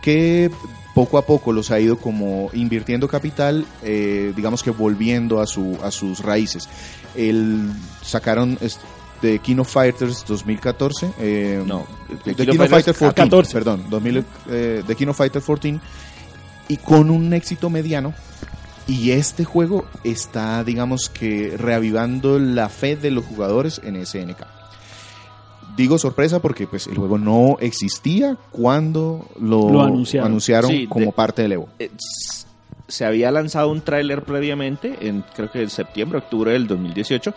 que 0.06 0.52
poco 0.94 1.18
a 1.18 1.26
poco 1.26 1.52
los 1.52 1.72
ha 1.72 1.80
ido 1.80 1.98
como 1.98 2.52
invirtiendo 2.54 3.08
capital, 3.08 3.66
eh, 3.82 4.32
digamos 4.36 4.62
que 4.62 4.70
volviendo 4.70 5.42
a, 5.42 5.48
su, 5.48 5.78
a 5.84 5.90
sus 5.90 6.20
raíces. 6.20 6.70
El, 7.16 7.72
sacaron 8.04 8.58
de 9.24 9.40
King 9.40 9.58
of 9.58 9.68
Fighters 9.68 10.24
2014. 10.28 11.10
eh, 11.18 11.64
No, 11.66 11.88
de 12.24 12.34
of 12.34 12.50
of 12.50 12.70
Fighter 12.70 12.70
Fighters 12.70 12.98
14, 12.98 13.16
14. 13.16 13.54
perdón, 13.54 13.86
2000, 13.90 14.26
eh, 14.50 14.84
de 14.88 14.96
King 14.96 15.08
of 15.08 15.18
Fighter 15.18 15.42
14 15.42 15.80
y 16.68 16.78
con 16.78 17.10
un 17.10 17.34
éxito 17.34 17.72
mediano. 17.72 18.14
Y 18.88 19.10
este 19.10 19.44
juego 19.44 19.86
está, 20.04 20.64
digamos 20.64 21.10
que, 21.10 21.56
reavivando 21.58 22.38
la 22.38 22.70
fe 22.70 22.96
de 22.96 23.10
los 23.10 23.26
jugadores 23.26 23.82
en 23.84 24.06
SNK. 24.06 24.46
Digo 25.76 25.98
sorpresa 25.98 26.42
porque 26.42 26.68
pues 26.68 26.88
el 26.88 26.98
juego 26.98 27.18
no 27.18 27.58
existía 27.60 28.38
cuando 28.52 29.28
lo, 29.40 29.70
Lo 29.70 29.82
anunciaron. 29.84 30.28
anunciaron 30.28 30.72
Sí, 30.72 30.88
como 30.88 31.08
de- 31.08 31.12
parte 31.12 31.42
del 31.42 31.52
Evo. 31.54 31.70
Eh, 31.80 31.92
se 32.88 33.04
había 33.04 33.32
lanzado 33.32 33.72
un 33.72 33.82
tráiler 33.82 34.24
previamente, 34.24 34.96
en 35.02 35.24
creo 35.36 35.50
que 35.52 35.64
en 35.64 35.70
septiembre, 35.72 36.20
octubre 36.20 36.52
del 36.54 36.68
2018, 36.68 37.34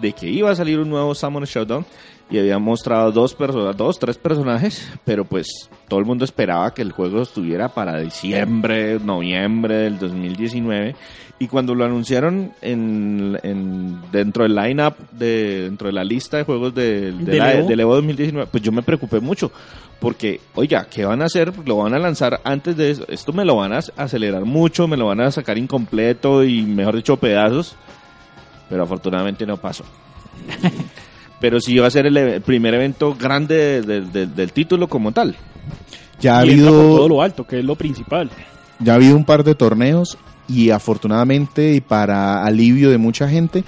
de 0.00 0.12
que 0.12 0.28
iba 0.28 0.50
a 0.50 0.54
salir 0.54 0.78
un 0.78 0.88
nuevo 0.90 1.12
Summon 1.14 1.44
Showdown 1.44 1.84
y 2.30 2.38
había 2.38 2.58
mostrado 2.60 3.10
dos 3.10 3.34
personas, 3.34 3.76
dos, 3.76 3.98
tres 3.98 4.16
personajes, 4.16 4.88
pero 5.04 5.24
pues 5.24 5.48
todo 5.88 5.98
el 5.98 6.06
mundo 6.06 6.24
esperaba 6.24 6.72
que 6.72 6.82
el 6.82 6.92
juego 6.92 7.20
estuviera 7.20 7.68
para 7.68 7.98
diciembre, 7.98 9.00
noviembre 9.00 9.74
del 9.78 9.98
2019 9.98 10.94
y 11.42 11.48
cuando 11.48 11.74
lo 11.74 11.84
anunciaron 11.84 12.52
en, 12.60 13.38
en- 13.42 13.98
dentro 14.12 14.44
del 14.44 14.54
lineup 14.54 14.94
de 15.10 15.62
dentro 15.64 15.88
de 15.88 15.92
la 15.92 16.04
lista 16.04 16.36
de 16.36 16.44
juegos 16.44 16.74
de, 16.74 17.10
de 17.12 17.24
¿Del 17.24 17.38
la- 17.38 17.54
Evo? 17.54 17.68
del 17.68 17.80
Evo 17.80 17.94
2019, 17.96 18.48
pues 18.50 18.62
yo 18.62 18.70
me 18.72 18.82
preocupé 18.82 19.18
mucho 19.20 19.50
porque, 19.98 20.40
oiga, 20.54 20.86
¿qué 20.90 21.04
van 21.04 21.22
a 21.22 21.26
hacer? 21.26 21.52
Lo 21.66 21.76
van 21.78 21.94
a 21.94 21.98
lanzar 21.98 22.40
antes 22.44 22.76
de 22.76 22.90
eso. 22.90 23.04
Esto 23.08 23.32
me 23.32 23.44
lo 23.44 23.56
van 23.56 23.72
a 23.72 23.78
acelerar 23.96 24.44
mucho, 24.44 24.86
me 24.88 24.96
lo 24.96 25.06
van 25.06 25.20
a 25.20 25.30
sacar 25.30 25.56
incompleto 25.58 26.42
y, 26.44 26.62
mejor 26.62 26.96
dicho, 26.96 27.16
pedazos. 27.16 27.76
Pero 28.68 28.82
afortunadamente 28.82 29.46
no 29.46 29.56
pasó. 29.58 29.84
Pero 31.40 31.60
sí 31.60 31.76
va 31.78 31.86
a 31.88 31.90
ser 31.90 32.06
el, 32.06 32.16
e- 32.16 32.34
el 32.36 32.40
primer 32.42 32.74
evento 32.74 33.14
grande 33.18 33.80
de- 33.82 33.82
de- 33.82 34.00
de- 34.06 34.26
del 34.26 34.52
título 34.52 34.88
como 34.88 35.12
tal. 35.12 35.36
Ya 36.20 36.38
ha 36.38 36.46
y 36.46 36.50
entra 36.50 36.66
por 36.70 36.76
todo 36.80 36.90
habido, 36.92 37.08
lo 37.08 37.22
alto, 37.22 37.46
que 37.46 37.58
es 37.58 37.64
lo 37.64 37.74
principal. 37.76 38.30
ya 38.78 38.92
ha 38.92 38.96
habido 38.96 39.16
un 39.16 39.24
par 39.24 39.42
de 39.44 39.54
torneos 39.54 40.16
y 40.48 40.70
afortunadamente 40.70 41.72
y 41.74 41.80
para 41.80 42.44
alivio 42.44 42.90
de 42.90 42.98
mucha 42.98 43.28
gente 43.28 43.64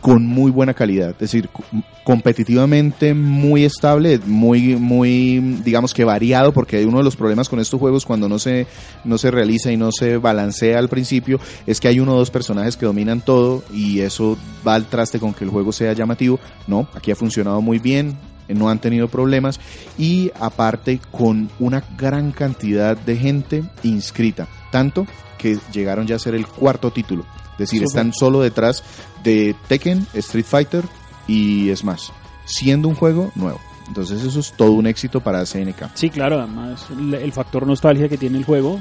con 0.00 0.24
muy 0.24 0.50
buena 0.50 0.72
calidad, 0.72 1.10
es 1.10 1.18
decir, 1.18 1.50
co- 1.50 1.62
competitivamente 2.04 3.12
muy 3.12 3.66
estable, 3.66 4.18
muy 4.24 4.76
muy 4.76 5.40
digamos 5.62 5.92
que 5.92 6.04
variado 6.04 6.52
porque 6.52 6.86
uno 6.86 6.98
de 6.98 7.04
los 7.04 7.16
problemas 7.16 7.50
con 7.50 7.60
estos 7.60 7.78
juegos 7.78 8.06
cuando 8.06 8.26
no 8.26 8.38
se 8.38 8.66
no 9.04 9.18
se 9.18 9.30
realiza 9.30 9.70
y 9.70 9.76
no 9.76 9.90
se 9.92 10.16
balancea 10.16 10.78
al 10.78 10.88
principio 10.88 11.38
es 11.66 11.80
que 11.80 11.88
hay 11.88 12.00
uno 12.00 12.14
o 12.14 12.18
dos 12.18 12.30
personajes 12.30 12.78
que 12.78 12.86
dominan 12.86 13.20
todo 13.20 13.62
y 13.74 14.00
eso 14.00 14.38
va 14.66 14.74
al 14.74 14.86
traste 14.86 15.18
con 15.18 15.34
que 15.34 15.44
el 15.44 15.50
juego 15.50 15.70
sea 15.70 15.92
llamativo. 15.92 16.40
No, 16.66 16.88
aquí 16.94 17.10
ha 17.10 17.16
funcionado 17.16 17.60
muy 17.60 17.78
bien, 17.78 18.16
no 18.48 18.70
han 18.70 18.78
tenido 18.80 19.06
problemas 19.08 19.60
y 19.98 20.30
aparte 20.40 20.98
con 21.12 21.50
una 21.58 21.84
gran 21.98 22.32
cantidad 22.32 22.96
de 22.96 23.16
gente 23.16 23.64
inscrita, 23.82 24.48
tanto 24.72 25.06
que 25.40 25.58
llegaron 25.72 26.06
ya 26.06 26.16
a 26.16 26.18
ser 26.18 26.34
el 26.34 26.46
cuarto 26.46 26.90
título. 26.90 27.24
Es 27.52 27.70
decir, 27.70 27.82
están 27.82 28.12
solo 28.12 28.40
detrás 28.40 28.82
de 29.22 29.54
Tekken, 29.68 30.06
Street 30.14 30.44
Fighter 30.44 30.84
y 31.26 31.74
Smash, 31.74 32.10
siendo 32.44 32.88
un 32.88 32.94
juego 32.94 33.32
nuevo. 33.34 33.60
Entonces 33.88 34.22
eso 34.22 34.40
es 34.40 34.52
todo 34.52 34.72
un 34.72 34.86
éxito 34.86 35.20
para 35.20 35.44
SNK. 35.44 35.90
Sí, 35.94 36.10
claro, 36.10 36.38
además 36.38 36.86
el, 36.90 37.32
factor 37.32 37.66
nostalgia 37.66 38.08
que 38.08 38.16
tiene 38.16 38.38
el 38.38 38.44
juego. 38.44 38.78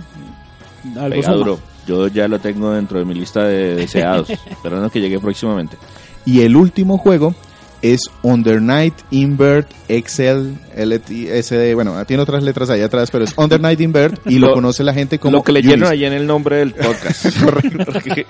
Algo 0.95 1.09
Pega 1.09 1.33
duro. 1.33 1.59
Yo 1.87 2.07
ya 2.07 2.27
lo 2.27 2.39
tengo 2.39 2.71
dentro 2.71 2.99
de 2.99 3.05
mi 3.05 3.15
lista 3.15 3.43
de 3.43 3.75
deseados. 3.75 4.29
esperando 4.49 4.89
que 4.89 5.01
llegue 5.01 5.19
próximamente. 5.19 5.77
Y 6.25 6.41
el 6.41 6.55
último 6.55 6.97
juego 6.97 7.33
es 7.81 8.09
Under 8.23 8.61
Night 8.61 8.93
Invert 9.11 9.71
XL 9.87 10.51
LT, 10.75 11.41
SD, 11.43 11.73
bueno, 11.75 12.03
tiene 12.05 12.23
otras 12.23 12.43
letras 12.43 12.69
ahí 12.69 12.81
atrás, 12.81 13.09
pero 13.11 13.23
es 13.23 13.33
Under 13.37 13.59
Night 13.59 13.79
Invert 13.81 14.19
y 14.27 14.39
lo 14.39 14.47
Lo- 14.47 14.53
conoce 14.53 14.83
la 14.83 14.93
gente 14.93 15.19
como 15.19 15.37
lo 15.37 15.43
que 15.43 15.51
leyeron 15.51 15.79
Unist. 15.79 15.91
allí 15.93 16.05
en 16.05 16.13
el 16.13 16.27
nombre 16.27 16.57
del 16.57 16.73
podcast. 16.73 17.25
Porque- 17.85 18.25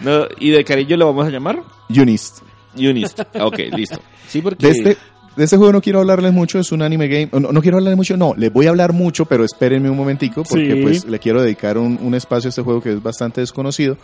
no, 0.00 0.26
¿Y 0.38 0.50
de 0.50 0.64
cariño 0.64 0.96
lo 0.96 1.06
vamos 1.06 1.26
a 1.26 1.30
llamar? 1.30 1.62
Unist. 1.88 2.38
Unist. 2.76 3.20
Ok, 3.40 3.58
listo. 3.76 4.00
Sí, 4.28 4.40
porque... 4.42 4.96
de 5.38 5.44
este 5.44 5.56
juego 5.56 5.72
no 5.72 5.80
quiero 5.80 6.00
hablarles 6.00 6.32
mucho, 6.32 6.58
es 6.58 6.72
un 6.72 6.82
anime 6.82 7.08
game. 7.08 7.28
No, 7.32 7.52
no 7.52 7.62
quiero 7.62 7.78
hablarles 7.78 7.96
mucho, 7.96 8.16
no, 8.16 8.34
les 8.36 8.52
voy 8.52 8.66
a 8.66 8.70
hablar 8.70 8.92
mucho, 8.92 9.24
pero 9.24 9.44
espérenme 9.44 9.88
un 9.88 9.96
momentico 9.96 10.42
porque 10.42 10.74
Sí. 10.74 10.82
pues 10.82 11.04
le 11.06 11.18
quiero 11.18 11.40
dedicar 11.40 11.78
un, 11.78 11.98
un 12.02 12.14
espacio 12.14 12.48
a 12.48 12.50
este 12.50 12.62
juego 12.62 12.82
que 12.82 12.92
es 12.92 13.02
bastante 13.02 13.40
desconocido. 13.40 13.96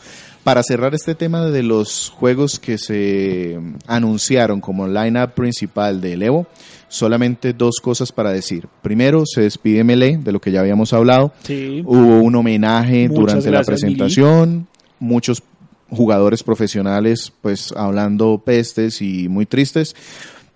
Para 0.45 0.62
cerrar 0.62 0.95
este 0.95 1.14
tema 1.14 1.45
de 1.47 1.62
los 1.62 2.11
juegos 2.16 2.59
que 2.61 2.78
se 2.78 3.59
anunciaron 3.87 4.61
como 4.61 4.87
line-up 4.87 5.32
principal 5.32 6.01
del 6.01 6.22
Evo, 6.22 6.47
solamente 6.89 7.53
dos 7.53 7.76
cosas 7.82 8.12
para 8.12 8.30
decir. 8.30 8.68
Primero, 8.82 9.24
se 9.26 9.41
despide 9.43 9.82
Melee, 9.85 10.18
de 10.18 10.32
lo 10.32 10.41
que 10.41 10.53
ya 10.53 10.61
habíamos 10.61 10.93
hablado. 10.93 11.32
Sí. 11.43 11.82
Hubo 11.85 12.20
un 12.20 12.35
homenaje 12.37 13.09
Muchas 13.09 13.20
durante 13.20 13.51
la 13.51 13.62
presentación, 13.64 14.68
muchos 15.01 15.43
jugadores 15.91 16.43
profesionales 16.43 17.32
pues 17.41 17.72
hablando 17.76 18.39
pestes 18.45 19.01
y 19.03 19.28
muy 19.28 19.47
tristes, 19.47 19.95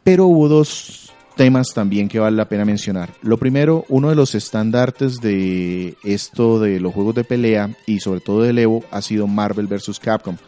pero 0.09 0.25
hubo 0.25 0.49
dos 0.49 1.13
temas 1.37 1.75
también 1.75 2.09
que 2.09 2.19
vale 2.19 2.35
la 2.35 2.49
pena 2.49 2.65
mencionar. 2.65 3.11
Lo 3.21 3.37
primero, 3.37 3.85
uno 3.91 4.09
de 4.09 4.15
los 4.15 4.35
estandartes 4.35 5.21
de 5.21 5.97
esto 6.03 6.59
de 6.59 6.81
los 6.81 6.95
juegos 6.95 7.15
de 7.15 7.25
pelea 7.25 7.77
y 7.85 8.01
sobre 8.01 8.21
todo 8.21 8.41
del 8.41 8.59
Evo 8.59 8.83
ha 8.91 9.03
sido 9.03 9.27
Marvel 9.27 9.67
vs. 9.67 10.01
Capcom. 10.01 10.39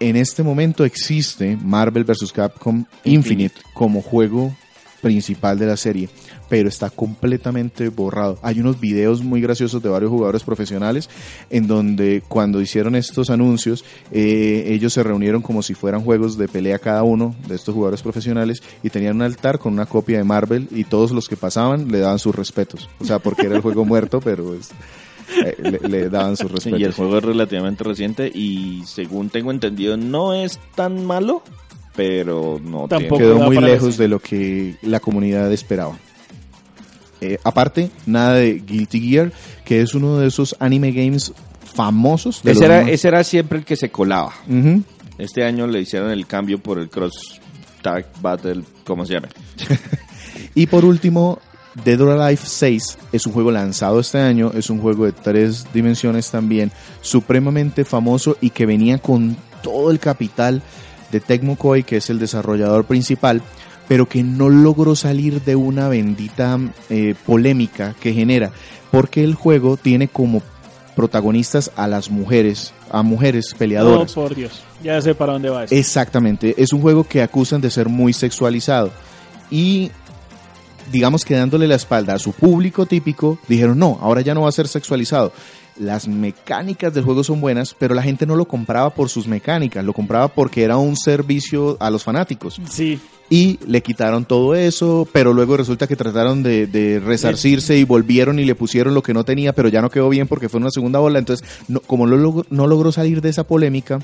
En 0.00 0.16
este 0.16 0.42
momento 0.42 0.86
existe 0.86 1.58
Marvel 1.62 2.04
vs. 2.04 2.32
Capcom 2.32 2.86
Infinite 3.04 3.56
como 3.74 4.00
juego 4.00 4.56
principal 5.02 5.58
de 5.58 5.66
la 5.66 5.76
serie, 5.76 6.08
pero 6.48 6.68
está 6.68 6.90
completamente 6.90 7.88
borrado. 7.88 8.38
Hay 8.42 8.60
unos 8.60 8.80
videos 8.80 9.22
muy 9.22 9.40
graciosos 9.40 9.82
de 9.82 9.88
varios 9.88 10.10
jugadores 10.10 10.42
profesionales 10.42 11.08
en 11.50 11.66
donde 11.66 12.22
cuando 12.26 12.60
hicieron 12.60 12.94
estos 12.94 13.30
anuncios, 13.30 13.84
eh, 14.12 14.64
ellos 14.68 14.92
se 14.92 15.02
reunieron 15.02 15.42
como 15.42 15.62
si 15.62 15.74
fueran 15.74 16.02
juegos 16.02 16.38
de 16.38 16.48
pelea 16.48 16.78
cada 16.78 17.02
uno 17.02 17.34
de 17.46 17.54
estos 17.54 17.74
jugadores 17.74 18.02
profesionales 18.02 18.62
y 18.82 18.90
tenían 18.90 19.16
un 19.16 19.22
altar 19.22 19.58
con 19.58 19.72
una 19.72 19.86
copia 19.86 20.18
de 20.18 20.24
Marvel 20.24 20.68
y 20.70 20.84
todos 20.84 21.10
los 21.10 21.28
que 21.28 21.36
pasaban 21.36 21.88
le 21.90 21.98
daban 21.98 22.18
sus 22.18 22.34
respetos. 22.34 22.88
O 23.00 23.04
sea, 23.04 23.18
porque 23.18 23.46
era 23.46 23.56
el 23.56 23.62
juego 23.62 23.84
muerto, 23.84 24.20
pero 24.20 24.54
eh, 24.54 25.56
le, 25.58 25.88
le 25.88 26.08
daban 26.08 26.36
sus 26.36 26.50
respetos. 26.50 26.80
y 26.80 26.84
el 26.84 26.92
juego 26.92 27.18
es 27.18 27.24
relativamente 27.24 27.84
reciente 27.84 28.30
y 28.32 28.82
según 28.86 29.28
tengo 29.30 29.50
entendido 29.50 29.96
no 29.96 30.34
es 30.34 30.58
tan 30.74 31.04
malo, 31.04 31.42
pero 31.94 32.60
no 32.62 32.86
Tampoco. 32.86 33.18
quedó 33.18 33.38
muy 33.40 33.58
lejos 33.58 33.88
decir. 33.88 34.02
de 34.02 34.08
lo 34.08 34.20
que 34.20 34.76
la 34.82 35.00
comunidad 35.00 35.52
esperaba. 35.52 35.98
Eh, 37.20 37.38
aparte, 37.42 37.90
nada 38.06 38.34
de 38.34 38.54
Guilty 38.60 39.00
Gear, 39.00 39.32
que 39.64 39.80
es 39.80 39.94
uno 39.94 40.18
de 40.18 40.28
esos 40.28 40.56
anime 40.60 40.92
games 40.92 41.32
famosos. 41.74 42.42
De 42.42 42.52
Ese 42.52 42.64
era, 42.64 42.82
ese 42.82 43.08
era 43.08 43.24
siempre 43.24 43.58
el 43.58 43.64
que 43.64 43.76
se 43.76 43.90
colaba. 43.90 44.32
Este 45.18 45.44
año 45.44 45.66
le 45.66 45.80
hicieron 45.80 46.10
el 46.10 46.26
cambio 46.26 46.58
por 46.58 46.78
el 46.78 46.88
Cross 46.88 47.40
Tag 47.82 48.06
Battle, 48.20 48.62
¿cómo 48.84 49.04
se 49.04 49.14
llama? 49.14 49.28
Y 50.54 50.66
por 50.66 50.84
último, 50.84 51.40
Dead 51.84 52.00
or 52.00 52.20
Alive 52.20 52.40
6 52.42 52.98
es 53.12 53.26
un 53.26 53.32
juego 53.32 53.50
lanzado 53.50 54.00
este 54.00 54.18
año, 54.18 54.50
es 54.54 54.70
un 54.70 54.80
juego 54.80 55.04
de 55.04 55.12
tres 55.12 55.66
dimensiones 55.72 56.30
también, 56.30 56.72
supremamente 57.00 57.84
famoso 57.84 58.36
y 58.40 58.50
que 58.50 58.66
venía 58.66 58.98
con 58.98 59.36
todo 59.62 59.90
el 59.90 59.98
capital 59.98 60.62
de 61.12 61.20
Tecmo 61.20 61.56
Koei, 61.56 61.82
que 61.82 61.96
es 61.96 62.10
el 62.10 62.18
desarrollador 62.18 62.84
principal, 62.84 63.42
pero 63.88 64.06
que 64.06 64.22
no 64.22 64.50
logró 64.50 64.94
salir 64.94 65.42
de 65.42 65.56
una 65.56 65.88
bendita 65.88 66.58
eh, 66.90 67.14
polémica 67.26 67.94
que 68.00 68.12
genera, 68.12 68.52
porque 68.90 69.24
el 69.24 69.34
juego 69.34 69.76
tiene 69.76 70.08
como 70.08 70.42
protagonistas 70.94 71.70
a 71.76 71.88
las 71.88 72.10
mujeres, 72.10 72.74
a 72.90 73.02
mujeres 73.02 73.54
peleadoras. 73.56 74.16
Oh, 74.16 74.22
por 74.22 74.34
Dios. 74.34 74.62
Ya 74.82 75.00
sé 75.00 75.14
para 75.14 75.32
dónde 75.32 75.48
va 75.48 75.64
eso. 75.64 75.74
Exactamente, 75.74 76.54
es 76.58 76.72
un 76.72 76.82
juego 76.82 77.04
que 77.04 77.22
acusan 77.22 77.60
de 77.60 77.70
ser 77.70 77.88
muy 77.88 78.12
sexualizado. 78.12 78.92
Y 79.50 79.90
digamos 80.92 81.24
que 81.24 81.36
dándole 81.36 81.66
la 81.66 81.76
espalda 81.76 82.14
a 82.14 82.18
su 82.18 82.32
público 82.32 82.86
típico, 82.86 83.38
dijeron, 83.48 83.78
no, 83.78 83.98
ahora 84.00 84.20
ya 84.20 84.34
no 84.34 84.42
va 84.42 84.48
a 84.48 84.52
ser 84.52 84.68
sexualizado. 84.68 85.32
Las 85.78 86.08
mecánicas 86.08 86.92
del 86.92 87.04
juego 87.04 87.22
son 87.22 87.40
buenas, 87.40 87.74
pero 87.78 87.94
la 87.94 88.02
gente 88.02 88.26
no 88.26 88.34
lo 88.36 88.46
compraba 88.46 88.90
por 88.90 89.08
sus 89.08 89.28
mecánicas, 89.28 89.84
lo 89.84 89.92
compraba 89.92 90.28
porque 90.28 90.62
era 90.64 90.76
un 90.76 90.96
servicio 90.96 91.76
a 91.78 91.90
los 91.90 92.02
fanáticos. 92.02 92.60
Sí. 92.68 92.98
Y 93.30 93.58
le 93.66 93.82
quitaron 93.82 94.24
todo 94.24 94.54
eso, 94.54 95.06
pero 95.12 95.32
luego 95.34 95.56
resulta 95.56 95.86
que 95.86 95.94
trataron 95.96 96.42
de, 96.42 96.66
de 96.66 96.98
resarcirse 96.98 97.76
y 97.78 97.84
volvieron 97.84 98.38
y 98.38 98.44
le 98.44 98.54
pusieron 98.54 98.94
lo 98.94 99.02
que 99.02 99.12
no 99.14 99.24
tenía, 99.24 99.52
pero 99.52 99.68
ya 99.68 99.80
no 99.82 99.90
quedó 99.90 100.08
bien 100.08 100.26
porque 100.26 100.48
fue 100.48 100.58
una 100.60 100.70
segunda 100.70 100.98
ola. 100.98 101.18
Entonces, 101.18 101.46
no, 101.68 101.80
como 101.80 102.06
no 102.06 102.16
logró, 102.16 102.46
no 102.50 102.66
logró 102.66 102.90
salir 102.90 103.20
de 103.20 103.28
esa 103.28 103.44
polémica, 103.44 103.98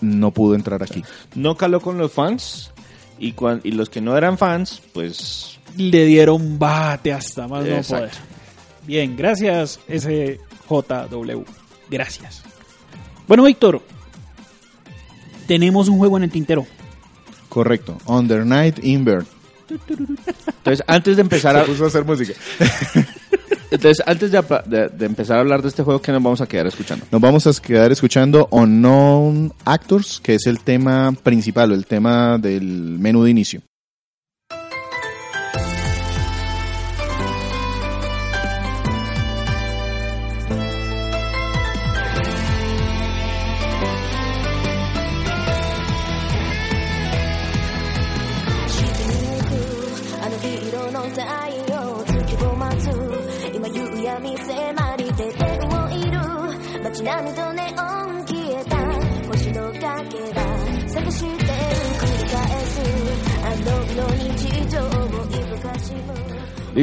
no 0.00 0.32
pudo 0.32 0.54
entrar 0.56 0.82
aquí. 0.82 1.02
No 1.34 1.56
caló 1.56 1.80
con 1.80 1.96
los 1.96 2.12
fans 2.12 2.72
y, 3.18 3.32
cuan- 3.32 3.60
y 3.64 3.70
los 3.70 3.88
que 3.88 4.00
no 4.00 4.16
eran 4.18 4.36
fans, 4.36 4.82
pues 4.92 5.58
Le 5.78 6.04
dieron 6.04 6.58
bate 6.58 7.12
hasta 7.12 7.46
más 7.48 7.64
no 7.64 7.80
poder. 7.82 8.10
Bien, 8.86 9.16
gracias 9.16 9.78
SJW. 10.68 11.42
Gracias. 11.90 12.42
Bueno, 13.28 13.44
Víctor. 13.44 13.80
Tenemos 15.46 15.88
un 15.88 15.98
juego 15.98 16.16
en 16.16 16.24
el 16.24 16.30
tintero. 16.30 16.66
Correcto. 17.48 17.96
Under 18.06 18.44
Night 18.44 18.82
Invert. 18.84 19.26
entonces 19.68 20.84
antes 20.86 21.16
de 21.16 21.22
empezar 21.22 21.56
a, 21.56 21.64
puso 21.64 21.84
a 21.84 21.86
hacer 21.88 22.04
música. 22.04 22.32
entonces 23.70 24.04
antes 24.06 24.30
de, 24.32 24.42
de- 24.66 24.88
de 24.88 25.06
empezar 25.06 25.36
a 25.38 25.40
hablar 25.40 25.62
de 25.62 25.68
este 25.68 25.82
juego 25.82 26.00
que 26.02 26.12
nos 26.12 26.22
vamos 26.22 26.40
a 26.40 26.46
quedar 26.46 26.66
escuchando. 26.66 27.06
Nos 27.10 27.20
vamos 27.20 27.46
a 27.46 27.52
quedar 27.62 27.90
escuchando 27.92 28.48
Unknown 28.50 29.52
Actors, 29.64 30.20
que 30.22 30.34
es 30.34 30.46
el 30.46 30.60
tema 30.60 31.12
principal 31.22 31.70
o 31.72 31.74
el 31.74 31.86
tema 31.86 32.38
del 32.38 32.64
menú 32.98 33.22
de 33.24 33.30
inicio. 33.30 33.62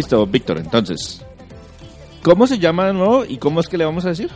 Listo, 0.03 0.27
Víctor, 0.27 0.57
entonces. 0.57 1.21
¿Cómo 2.23 2.45
se 2.45 2.59
llama 2.59 2.87
de 2.87 2.93
nuevo 2.93 3.23
y 3.25 3.37
cómo 3.37 3.61
es 3.61 3.69
que 3.69 3.77
le 3.77 3.85
vamos 3.85 4.03
a 4.03 4.09
decir? 4.09 4.29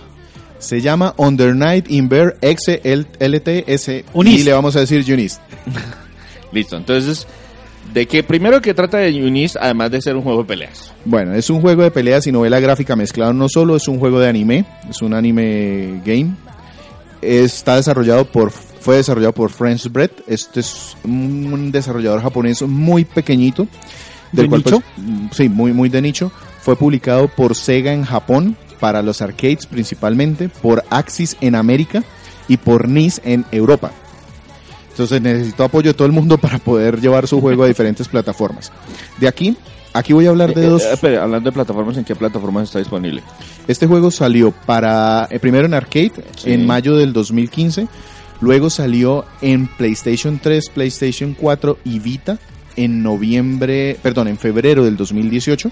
Se 0.59 0.79
llama 0.79 1.13
Under 1.17 1.53
Night 1.53 1.91
Invert 1.91 2.37
XLTS 2.41 4.05
Unis. 4.13 4.41
y 4.41 4.43
le 4.43 4.53
vamos 4.53 4.77
a 4.77 4.79
decir 4.79 5.03
Unis. 5.13 5.41
Listo, 6.53 6.77
entonces, 6.77 7.27
¿de 7.93 8.05
qué 8.05 8.23
primero 8.23 8.61
que 8.61 8.73
trata 8.73 8.99
de 8.99 9.21
Unis, 9.21 9.57
además 9.59 9.91
de 9.91 10.01
ser 10.01 10.15
un 10.15 10.21
juego 10.21 10.43
de 10.43 10.47
peleas? 10.47 10.93
Bueno, 11.03 11.33
es 11.33 11.49
un 11.49 11.59
juego 11.59 11.83
de 11.83 11.91
peleas 11.91 12.25
y 12.27 12.31
novela 12.31 12.61
gráfica 12.61 12.95
mezclado 12.95 13.33
no 13.33 13.49
solo, 13.49 13.75
es 13.75 13.89
un 13.89 13.99
juego 13.99 14.21
de 14.21 14.29
anime, 14.29 14.65
es 14.89 15.01
un 15.01 15.13
anime 15.13 16.01
game. 16.05 16.33
Está 17.21 17.75
desarrollado 17.75 18.23
por, 18.23 18.51
fue 18.51 18.95
desarrollado 18.95 19.33
por 19.33 19.49
French 19.49 19.91
Bread. 19.91 20.11
Este 20.27 20.61
es 20.61 20.95
un 21.03 21.73
desarrollador 21.73 22.21
japonés 22.21 22.61
muy 22.61 23.03
pequeñito. 23.03 23.67
¿De 24.31 24.47
cual, 24.47 24.63
nicho? 24.65 24.81
pues, 24.81 25.37
sí, 25.37 25.49
muy, 25.49 25.73
muy 25.73 25.89
de 25.89 26.01
nicho. 26.01 26.31
Fue 26.61 26.75
publicado 26.75 27.27
por 27.27 27.55
Sega 27.55 27.93
en 27.93 28.03
Japón, 28.03 28.57
para 28.79 29.01
los 29.01 29.21
arcades 29.21 29.65
principalmente, 29.65 30.49
por 30.49 30.83
Axis 30.89 31.37
en 31.41 31.55
América 31.55 32.03
y 32.47 32.57
por 32.57 32.87
NIS 32.87 33.21
en 33.23 33.45
Europa. 33.51 33.91
Entonces 34.91 35.21
necesitó 35.21 35.63
apoyo 35.63 35.91
de 35.91 35.93
todo 35.93 36.05
el 36.07 36.11
mundo 36.13 36.37
para 36.41 36.57
poder 36.59 36.99
llevar 36.99 37.27
su 37.27 37.39
juego 37.41 37.63
a 37.63 37.67
diferentes 37.67 38.07
plataformas. 38.07 38.71
De 39.19 39.27
aquí, 39.27 39.55
aquí 39.93 40.13
voy 40.13 40.25
a 40.25 40.29
hablar 40.29 40.53
de 40.53 40.65
Eh, 40.65 40.69
dos. 40.69 40.83
eh, 41.03 41.17
hablando 41.17 41.49
de 41.49 41.53
plataformas, 41.53 41.97
¿en 41.97 42.03
qué 42.03 42.15
plataformas 42.15 42.63
está 42.65 42.79
disponible? 42.79 43.21
Este 43.67 43.87
juego 43.87 44.11
salió 44.11 44.51
para 44.51 45.27
eh, 45.29 45.39
primero 45.39 45.65
en 45.65 45.73
arcade 45.73 46.11
Sí. 46.37 46.51
en 46.53 46.65
mayo 46.65 46.95
del 46.97 47.13
2015, 47.13 47.87
luego 48.41 48.69
salió 48.69 49.25
en 49.41 49.67
PlayStation 49.67 50.39
3, 50.41 50.69
PlayStation 50.69 51.35
4 51.39 51.77
y 51.85 51.99
Vita 51.99 52.37
en 52.77 53.03
noviembre, 53.03 53.97
perdón, 54.01 54.29
en 54.29 54.37
febrero 54.37 54.85
del 54.85 54.95
2018 54.95 55.71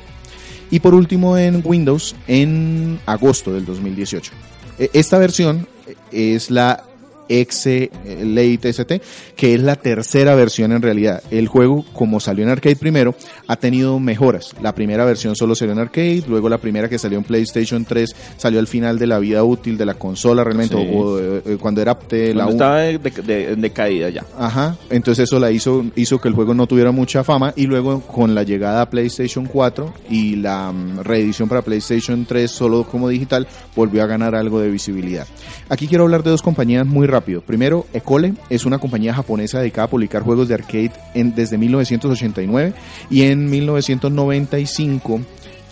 y 0.72 0.80
por 0.80 0.94
último 0.94 1.38
en 1.38 1.62
Windows 1.64 2.16
en 2.28 3.00
agosto 3.06 3.54
del 3.54 3.66
2018. 3.66 4.32
Eh, 4.80 4.90
Esta 4.94 5.18
versión 5.18 5.68
eh, 6.12 6.34
es 6.36 6.52
la 6.52 6.84
X 7.30 7.66
eh, 7.68 7.90
Late 8.24 8.70
ST, 8.70 9.02
que 9.36 9.56
es 9.56 9.62
la 9.62 9.76
tercera 9.76 10.36
versión 10.36 10.72
en 10.72 10.82
realidad. 10.82 11.22
El 11.32 11.48
juego, 11.48 11.86
como 11.94 12.20
salió 12.20 12.44
en 12.44 12.50
arcade 12.52 12.76
primero, 12.76 13.16
ha 13.48 13.56
tenido 13.56 14.00
mejoras. 14.00 14.54
La 14.62 14.74
primera 14.76 15.06
versión 15.06 15.36
solo 15.36 15.56
salió 15.56 15.74
en 15.74 15.80
arcade, 15.80 16.24
luego 16.28 16.50
la 16.50 16.58
primera 16.58 16.90
que 16.90 16.98
salió 17.00 17.18
en 17.18 17.24
PlayStation 17.24 17.86
3 17.86 18.16
salió 18.38 18.60
al 18.60 18.68
final 18.68 19.00
de 19.00 19.08
la 19.08 19.20
vida 19.20 19.44
útil 19.44 19.78
de 19.78 19.86
la 19.86 19.94
consola 19.96 20.44
realmente, 20.44 20.76
Sí. 20.76 20.90
o, 20.94 21.00
o, 21.00 21.20
eh, 21.20 21.58
cuando 21.60 21.82
era 21.82 21.98
de 22.10 22.34
la 22.34 22.44
Cuando 22.46 22.52
estaba 22.64 22.78
de, 22.80 22.98
de- 23.00 23.22
de- 23.22 23.52
en 23.54 23.62
decaída 23.62 24.10
ya. 24.10 24.26
Ajá, 24.38 24.78
entonces 24.90 25.24
eso 25.24 25.40
la 25.40 25.52
hizo, 25.52 25.86
hizo 25.96 26.20
que 26.20 26.28
el 26.28 26.34
juego 26.34 26.54
no 26.54 26.68
tuviera 26.68 26.92
mucha 26.92 27.24
fama 27.24 27.54
y 27.56 27.66
luego 27.68 28.02
con 28.02 28.36
la 28.36 28.44
llegada 28.44 28.82
a 28.82 28.90
PlayStation 28.90 29.46
4 29.46 29.94
y 30.10 30.36
la 30.38 30.72
mm, 30.72 31.00
reedición 31.02 31.50
para 31.50 31.62
PlayStation 31.62 32.26
3 32.26 32.50
solo 32.52 32.84
como 32.84 33.10
digital 33.10 33.48
volvió 33.76 34.04
a 34.04 34.08
ganar 34.08 34.36
algo 34.36 34.60
de 34.60 34.70
visibilidad. 34.70 35.28
Aquí 35.70 35.88
quiero 35.88 36.04
hablar 36.04 36.24
de 36.24 36.30
dos 36.32 36.42
compañías 36.42 36.86
muy 36.86 37.08
Primero, 37.42 37.86
Ecole 37.94 38.34
es 38.50 38.66
una 38.66 38.78
compañía 38.80 39.14
japonesa 39.14 39.60
dedicada 39.60 39.86
a 39.86 39.90
publicar 39.90 40.22
juegos 40.24 40.48
de 40.48 40.54
arcade 40.56 40.92
en- 41.14 41.36
desde 41.36 41.58
1989 41.58 42.74
y 43.10 43.24
en 43.24 43.50
1995 43.50 45.22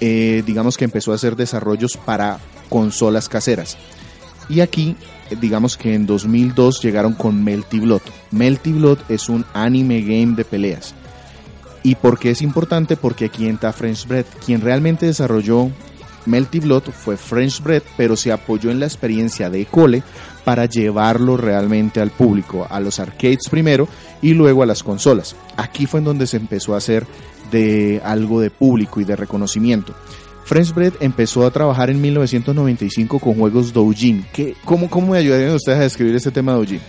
eh, 0.02 0.44
digamos 0.46 0.76
que 0.78 0.86
empezó 0.86 1.12
a 1.12 1.16
hacer 1.16 1.36
desarrollos 1.36 1.96
para 1.98 2.40
consolas 2.70 3.30
caseras. 3.30 3.78
Y 4.50 4.60
aquí, 4.60 4.98
eh, 5.30 5.38
digamos 5.40 5.78
que 5.78 5.94
en 5.94 6.06
2002 6.06 6.82
llegaron 6.82 7.14
con 7.14 7.42
Melty 7.44 7.80
Blood. 7.80 8.02
Melty 8.32 8.74
Blood 8.74 9.00
es 9.08 9.30
un 9.30 9.46
anime 9.54 10.02
game 10.02 10.36
de 10.36 10.44
peleas. 10.44 10.94
¿Y 11.84 11.96
por 11.96 12.18
qué 12.20 12.32
es 12.32 12.42
importante? 12.42 12.98
Porque 12.98 13.26
aquí 13.26 13.48
entra 13.48 13.72
French 13.74 14.08
Bread. 14.08 14.26
Quien 14.46 14.60
realmente 14.62 15.06
desarrolló 15.06 15.70
Melty 16.26 16.60
Blood 16.60 16.84
fue 16.92 17.18
French 17.18 17.62
Bread, 17.62 17.84
pero 17.98 18.16
se 18.16 18.32
apoyó 18.32 18.72
en 18.72 18.80
la 18.80 18.86
experiencia 18.86 19.50
de 19.50 19.66
Cole 19.66 20.04
para 20.44 20.66
llevarlo 20.66 21.38
realmente 21.38 22.02
al 22.02 22.12
público, 22.12 22.68
a 22.70 22.80
los 22.80 23.00
arcades 23.00 23.50
primero 23.50 23.88
y 24.22 24.34
luego 24.34 24.64
a 24.64 24.66
las 24.66 24.84
consolas. 24.84 25.36
Aquí 25.58 25.86
fue 25.86 26.00
en 26.00 26.06
donde 26.06 26.28
se 26.28 26.38
empezó 26.38 26.74
a 26.74 26.78
hacer 26.78 27.06
de 27.52 28.02
algo 28.04 28.42
de 28.42 28.50
público 28.50 29.00
y 29.00 29.06
de 29.06 29.16
reconocimiento. 29.16 29.94
French 30.46 30.74
Bread 30.74 30.94
empezó 31.00 31.46
a 31.46 31.52
trabajar 31.52 31.90
en 31.90 32.02
1995 32.02 33.20
con 33.20 33.36
juegos 33.36 33.72
Doujin. 33.72 34.26
¿Qué, 34.34 34.56
cómo, 34.66 34.90
¿Cómo 34.90 35.14
me 35.14 35.18
ayudarían 35.18 35.54
ustedes 35.56 35.80
a 35.80 35.84
describir 35.84 36.16
este 36.16 36.32
tema 36.32 36.54
Doujin? 36.54 36.82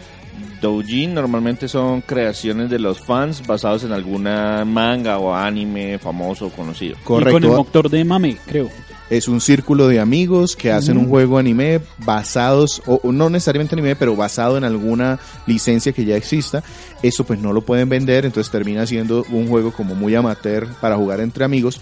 Doujin 0.61 1.15
normalmente 1.15 1.69
son 1.69 2.01
creaciones 2.01 2.71
de 2.71 2.79
los 2.79 2.99
fans 2.99 3.47
basados 3.47 3.85
en 3.85 3.93
alguna 3.93 4.65
manga 4.65 5.19
o 5.19 5.35
anime 5.35 5.99
famoso 5.99 6.47
o 6.47 6.51
conocido. 6.51 6.97
Y 7.01 7.05
con 7.05 7.45
el 7.45 7.51
motor 7.51 7.91
de 7.91 8.05
mame, 8.05 8.39
creo. 8.47 8.71
Es 9.15 9.29
un 9.29 9.41
círculo 9.41 9.87
de 9.87 10.01
amigos 10.01 10.57
que 10.57 10.73
hacen 10.73 10.99
un 10.99 11.09
juego 11.09 11.39
anime 11.39 11.81
basados, 11.99 12.83
o 12.85 13.01
o 13.05 13.13
no 13.13 13.31
necesariamente 13.31 13.77
anime, 13.77 13.95
pero 13.95 14.17
basado 14.17 14.59
en 14.59 14.65
alguna 14.65 15.21
licencia 15.47 15.93
que 15.93 16.05
ya 16.05 16.17
exista. 16.17 16.65
Eso 17.01 17.23
pues 17.23 17.39
no 17.39 17.53
lo 17.53 17.63
pueden 17.63 17.89
vender, 17.89 18.25
entonces 18.25 18.51
termina 18.51 18.85
siendo 18.89 19.25
un 19.31 19.47
juego 19.47 19.73
como 19.73 19.95
muy 19.95 20.17
amateur 20.17 20.67
para 20.81 20.97
jugar 20.97 21.21
entre 21.21 21.45
amigos. 21.45 21.81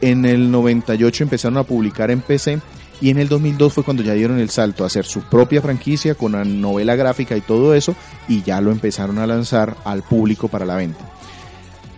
En 0.00 0.24
el 0.24 0.50
98 0.50 1.22
empezaron 1.22 1.56
a 1.58 1.62
publicar 1.62 2.10
en 2.10 2.20
PC 2.20 2.58
y 3.00 3.10
en 3.10 3.18
el 3.18 3.28
2002 3.28 3.72
fue 3.72 3.84
cuando 3.84 4.02
ya 4.02 4.14
dieron 4.14 4.40
el 4.40 4.50
salto 4.50 4.82
a 4.82 4.88
hacer 4.88 5.04
su 5.04 5.20
propia 5.22 5.62
franquicia 5.62 6.16
con 6.16 6.34
una 6.34 6.44
novela 6.44 6.96
gráfica 6.96 7.36
y 7.36 7.42
todo 7.42 7.74
eso 7.74 7.94
y 8.26 8.42
ya 8.42 8.60
lo 8.60 8.72
empezaron 8.72 9.20
a 9.20 9.26
lanzar 9.28 9.76
al 9.84 10.02
público 10.02 10.48
para 10.48 10.66
la 10.66 10.74
venta. 10.74 11.11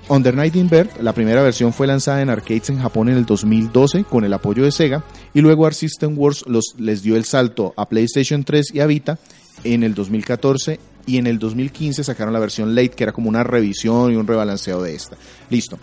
Under 0.09 0.35
Night 0.35 0.55
in 0.57 0.69
la 1.01 1.15
primera 1.15 1.43
versión 1.43 1.73
fue 1.73 1.87
lanzada 1.87 2.21
en 2.21 2.29
arcades 2.29 2.69
en 2.69 2.79
Japón 2.79 3.09
en 3.09 3.17
el 3.17 3.25
2012 3.25 4.05
con 4.05 4.25
el 4.25 4.35
apoyo 4.35 4.65
de 4.65 4.71
Sega 4.71 5.03
y 5.33 5.41
luego 5.41 5.67
Art 5.67 5.75
System 5.75 6.19
Works 6.19 6.45
los, 6.47 6.75
les 6.79 7.03
dio 7.03 7.17
el 7.17 7.25
salto 7.25 7.73
a 7.77 7.89
PlayStation 7.89 8.45
3 8.45 8.75
y 8.75 8.81
a 8.81 8.87
Vita 8.87 9.19
en 9.63 9.83
el 9.83 9.95
2014 9.95 10.79
y 11.07 11.17
en 11.17 11.27
el 11.27 11.39
2015 11.39 12.05
sacaron 12.05 12.35
la 12.35 12.39
versión 12.39 12.75
Late 12.75 12.91
que 12.91 13.05
era 13.05 13.13
como 13.13 13.31
una 13.31 13.45
revisión 13.45 14.13
y 14.13 14.17
un 14.17 14.27
rebalanceo 14.27 14.83
de 14.83 14.95
esta. 14.95 15.17
Listo. 15.49 15.79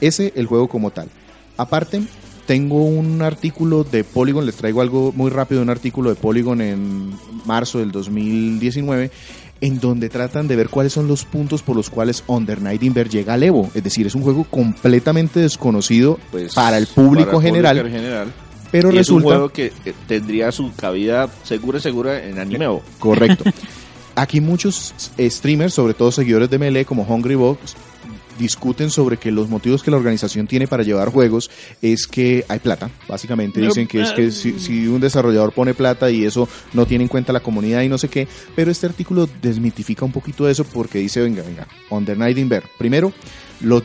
Ese 0.00 0.32
el 0.36 0.46
juego 0.46 0.68
como 0.68 0.90
tal. 0.90 1.08
Aparte, 1.56 2.02
tengo 2.46 2.84
un 2.84 3.22
artículo 3.22 3.84
de 3.84 4.04
Polygon, 4.04 4.46
les 4.46 4.56
traigo 4.56 4.82
algo 4.82 5.12
muy 5.12 5.30
rápido, 5.30 5.62
un 5.62 5.70
artículo 5.70 6.10
de 6.10 6.16
Polygon 6.16 6.60
en 6.60 7.12
marzo 7.44 7.78
del 7.78 7.90
2019 7.90 9.10
en 9.64 9.80
donde 9.80 10.10
tratan 10.10 10.46
de 10.46 10.56
ver 10.56 10.68
cuáles 10.68 10.92
son 10.92 11.08
los 11.08 11.24
puntos 11.24 11.62
por 11.62 11.74
los 11.74 11.88
cuales 11.88 12.22
Under 12.26 12.60
Night 12.60 12.82
Inver 12.82 13.08
llega 13.08 13.32
al 13.32 13.42
Evo. 13.42 13.70
Es 13.74 13.82
decir, 13.82 14.06
es 14.06 14.14
un 14.14 14.20
juego 14.22 14.44
completamente 14.44 15.40
desconocido 15.40 16.18
Pues, 16.30 16.52
para 16.54 16.76
el 16.76 16.86
público 16.86 17.30
para 17.32 17.38
el 17.38 17.44
general, 17.44 17.76
público 17.78 17.96
general. 17.96 18.32
pero 18.70 18.92
Y 18.92 18.98
es 18.98 19.08
un 19.08 19.20
resulta... 19.20 19.24
juego 19.36 19.48
que 19.48 19.72
eh, 19.86 19.94
tendría 20.06 20.52
su 20.52 20.70
cabida 20.74 21.30
segura, 21.44 21.80
segura 21.80 22.22
en 22.26 22.38
Animeo. 22.38 22.82
Correcto. 22.98 23.44
Aquí 24.16 24.40
muchos 24.42 24.92
streamers, 25.18 25.72
sobre 25.72 25.94
todo 25.94 26.12
seguidores 26.12 26.50
de 26.50 26.58
Melee 26.58 26.84
como 26.84 27.02
Hungry 27.04 27.34
Box, 27.34 27.74
discuten 28.38 28.90
sobre 28.90 29.16
que 29.16 29.30
los 29.30 29.48
motivos 29.48 29.82
que 29.82 29.90
la 29.90 29.96
organización 29.96 30.46
tiene 30.46 30.66
para 30.66 30.82
llevar 30.82 31.10
juegos 31.10 31.50
es 31.82 32.06
que 32.06 32.44
hay 32.48 32.58
plata. 32.58 32.90
Básicamente 33.08 33.60
dicen 33.60 33.86
que 33.86 34.02
es 34.02 34.12
que 34.12 34.30
si, 34.30 34.58
si 34.58 34.86
un 34.86 35.00
desarrollador 35.00 35.52
pone 35.52 35.74
plata 35.74 36.10
y 36.10 36.24
eso 36.24 36.48
no 36.72 36.86
tiene 36.86 37.04
en 37.04 37.08
cuenta 37.08 37.32
la 37.32 37.40
comunidad 37.40 37.82
y 37.82 37.88
no 37.88 37.98
sé 37.98 38.08
qué, 38.08 38.28
pero 38.54 38.70
este 38.70 38.86
artículo 38.86 39.28
desmitifica 39.42 40.04
un 40.04 40.12
poquito 40.12 40.48
eso 40.48 40.64
porque 40.64 40.98
dice, 40.98 41.20
venga, 41.20 41.42
venga, 41.42 41.66
Under 41.90 42.16
Night 42.16 42.38
Inver. 42.38 42.64
Primero, 42.78 43.12
los, 43.60 43.82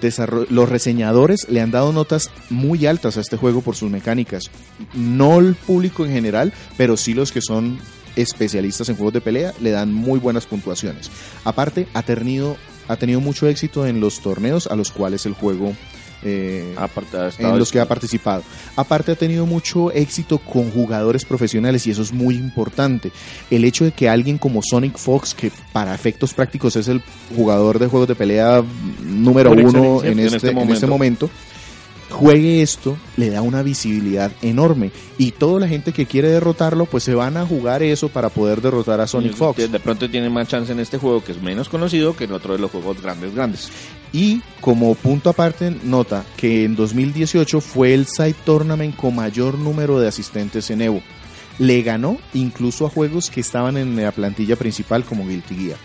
los 0.49 0.69
reseñadores 0.69 1.47
le 1.49 1.61
han 1.61 1.71
dado 1.71 1.91
notas 1.93 2.29
muy 2.49 2.85
altas 2.85 3.17
a 3.17 3.21
este 3.21 3.37
juego 3.37 3.61
por 3.61 3.75
sus 3.75 3.89
mecánicas. 3.89 4.49
No 4.93 5.39
el 5.39 5.55
público 5.55 6.05
en 6.05 6.11
general, 6.11 6.53
pero 6.77 6.97
sí 6.97 7.13
los 7.13 7.31
que 7.31 7.41
son 7.41 7.79
especialistas 8.15 8.89
en 8.89 8.95
juegos 8.95 9.13
de 9.13 9.21
pelea 9.21 9.53
le 9.61 9.71
dan 9.71 9.93
muy 9.93 10.19
buenas 10.19 10.45
puntuaciones. 10.45 11.09
Aparte, 11.43 11.87
ha 11.93 12.03
tenido, 12.03 12.57
ha 12.89 12.97
tenido 12.97 13.21
mucho 13.21 13.47
éxito 13.47 13.87
en 13.87 14.01
los 14.01 14.19
torneos 14.19 14.67
a 14.67 14.75
los 14.75 14.91
cuales 14.91 15.25
el 15.25 15.33
juego 15.33 15.73
eh, 16.21 16.73
Aparte, 16.75 17.17
en 17.39 17.57
los 17.57 17.71
que 17.71 17.79
ha 17.79 17.87
participado. 17.87 18.43
Aparte 18.75 19.13
ha 19.13 19.15
tenido 19.15 19.45
mucho 19.45 19.89
éxito 19.91 20.37
con 20.37 20.69
jugadores 20.69 21.23
profesionales 21.23 21.87
y 21.87 21.91
eso 21.91 22.01
es 22.01 22.11
muy 22.11 22.35
importante. 22.35 23.11
El 23.49 23.63
hecho 23.63 23.85
de 23.85 23.91
que 23.91 24.09
alguien 24.09 24.37
como 24.37 24.61
Sonic 24.61 24.97
Fox, 24.97 25.33
que 25.33 25.49
para 25.71 25.95
efectos 25.95 26.33
prácticos 26.33 26.75
es 26.75 26.89
el 26.89 27.01
jugador 27.35 27.79
de 27.79 27.87
juegos 27.87 28.09
de 28.09 28.15
pelea 28.15 28.61
número 29.01 29.51
uno 29.51 30.03
en 30.03 30.19
este, 30.19 30.35
este 30.35 30.49
en 30.49 30.69
este 30.69 30.87
momento, 30.87 31.29
juegue 32.09 32.61
esto, 32.61 32.97
le 33.17 33.29
da 33.29 33.41
una 33.41 33.61
visibilidad 33.61 34.31
enorme. 34.41 34.91
Y 35.17 35.31
toda 35.31 35.59
la 35.59 35.67
gente 35.67 35.91
que 35.91 36.05
quiere 36.05 36.29
derrotarlo, 36.29 36.85
pues 36.85 37.03
se 37.03 37.15
van 37.15 37.37
a 37.37 37.45
jugar 37.45 37.83
eso 37.83 38.09
para 38.09 38.29
poder 38.29 38.61
derrotar 38.61 38.99
a 39.01 39.07
Sonic 39.07 39.33
Fox. 39.33 39.71
De, 39.71 39.79
pronto 39.79 40.09
tiene 40.09 40.29
más 40.29 40.47
chance 40.47 40.71
en 40.71 40.79
este 40.79 40.97
juego 40.97 41.23
que 41.23 41.31
es 41.31 41.41
menos 41.41 41.69
conocido 41.69 42.15
que 42.15 42.25
en 42.25 42.33
otro 42.33 42.53
de 42.53 42.59
los 42.59 42.71
juegos 42.71 43.01
grandes, 43.01 43.33
grandes. 43.33 43.69
Y 44.11 44.41
como 44.59 44.95
punto 44.95 45.29
aparte, 45.29 45.75
nota 45.83 46.25
que 46.35 46.65
en 46.65 46.75
2018 46.75 47.61
fue 47.61 47.93
el 47.93 48.07
side 48.07 48.35
tournament 48.43 48.95
con 48.95 49.15
mayor 49.15 49.57
número 49.57 49.99
de 49.99 50.07
asistentes 50.07 50.69
en 50.71 50.81
Evo. 50.81 51.01
Le 51.59 51.81
ganó 51.81 52.17
incluso 52.33 52.85
a 52.85 52.89
juegos 52.89 53.29
que 53.29 53.41
estaban 53.41 53.77
en 53.77 53.95
la 53.95 54.11
plantilla 54.11 54.55
principal 54.55 55.03
como 55.03 55.27
Guilty 55.27 55.55
Gear. 55.55 55.77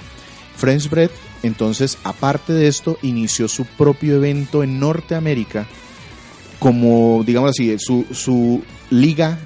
French 0.57 0.89
Bread, 0.89 1.11
entonces, 1.43 1.99
aparte 2.05 2.53
de 2.53 2.69
esto, 2.69 2.97
inició 3.03 3.49
su 3.49 3.65
propio 3.65 4.15
evento 4.15 4.63
en 4.63 4.79
Norteamérica 4.79 5.67
como, 6.65 7.23
digamos 7.27 7.51
así, 7.51 7.77
su, 7.79 8.07
su 8.11 8.63
liga 8.89 9.37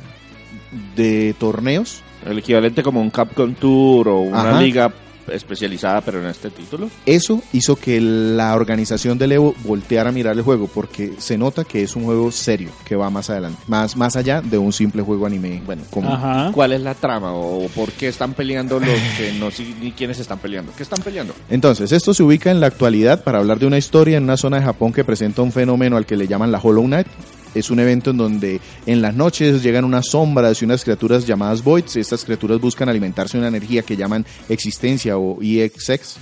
de 0.94 1.34
torneos 1.36 2.00
El 2.24 2.38
equivalente 2.38 2.84
como 2.84 3.00
un 3.00 3.10
Capcom 3.10 3.54
Tour 3.54 4.06
o 4.06 4.20
una 4.20 4.50
Ajá. 4.50 4.62
liga 4.62 4.92
especializada, 5.32 6.00
pero 6.00 6.20
en 6.20 6.26
este 6.26 6.50
título. 6.50 6.90
Eso 7.06 7.42
hizo 7.52 7.76
que 7.76 8.00
la 8.00 8.54
organización 8.54 9.18
del 9.18 9.32
Evo 9.32 9.54
volteara 9.64 10.10
a 10.10 10.12
mirar 10.12 10.36
el 10.36 10.42
juego 10.42 10.68
porque 10.72 11.12
se 11.18 11.38
nota 11.38 11.64
que 11.64 11.82
es 11.82 11.96
un 11.96 12.04
juego 12.04 12.30
serio 12.30 12.70
que 12.84 12.96
va 12.96 13.10
más 13.10 13.30
adelante, 13.30 13.58
más, 13.66 13.96
más 13.96 14.16
allá 14.16 14.40
de 14.40 14.58
un 14.58 14.72
simple 14.72 15.02
juego 15.02 15.26
anime. 15.26 15.62
Bueno. 15.64 15.82
Ajá. 16.06 16.50
¿Cuál 16.52 16.72
es 16.72 16.80
la 16.80 16.94
trama 16.94 17.32
o 17.32 17.66
por 17.68 17.90
qué 17.92 18.08
están 18.08 18.34
peleando 18.34 18.78
los 18.78 18.88
que 19.16 19.32
no 19.38 19.50
sé 19.50 19.64
ni 19.80 19.92
quiénes 19.92 20.18
están 20.18 20.38
peleando? 20.38 20.72
¿Qué 20.76 20.82
están 20.82 21.02
peleando? 21.02 21.34
Entonces, 21.50 21.92
esto 21.92 22.14
se 22.14 22.22
ubica 22.22 22.50
en 22.50 22.60
la 22.60 22.66
actualidad 22.66 23.22
para 23.22 23.38
hablar 23.38 23.58
de 23.58 23.66
una 23.66 23.78
historia 23.78 24.16
en 24.16 24.24
una 24.24 24.36
zona 24.36 24.58
de 24.58 24.64
Japón 24.64 24.92
que 24.92 25.04
presenta 25.04 25.42
un 25.42 25.52
fenómeno 25.52 25.96
al 25.96 26.06
que 26.06 26.16
le 26.16 26.26
llaman 26.26 26.52
la 26.52 26.58
Hollow 26.58 26.84
Knight. 26.84 27.06
Es 27.54 27.70
un 27.70 27.80
evento 27.80 28.10
en 28.10 28.16
donde 28.16 28.60
en 28.86 29.02
las 29.02 29.14
noches 29.14 29.62
llegan 29.62 29.84
unas 29.84 30.08
sombras 30.10 30.60
y 30.60 30.64
unas 30.64 30.84
criaturas 30.84 31.26
llamadas 31.26 31.62
Voids. 31.62 31.96
Estas 31.96 32.24
criaturas 32.24 32.60
buscan 32.60 32.88
alimentarse 32.88 33.36
de 33.36 33.40
una 33.40 33.48
energía 33.48 33.82
que 33.82 33.96
llaman 33.96 34.26
existencia 34.48 35.18
o 35.18 35.38
EXX. 35.42 36.16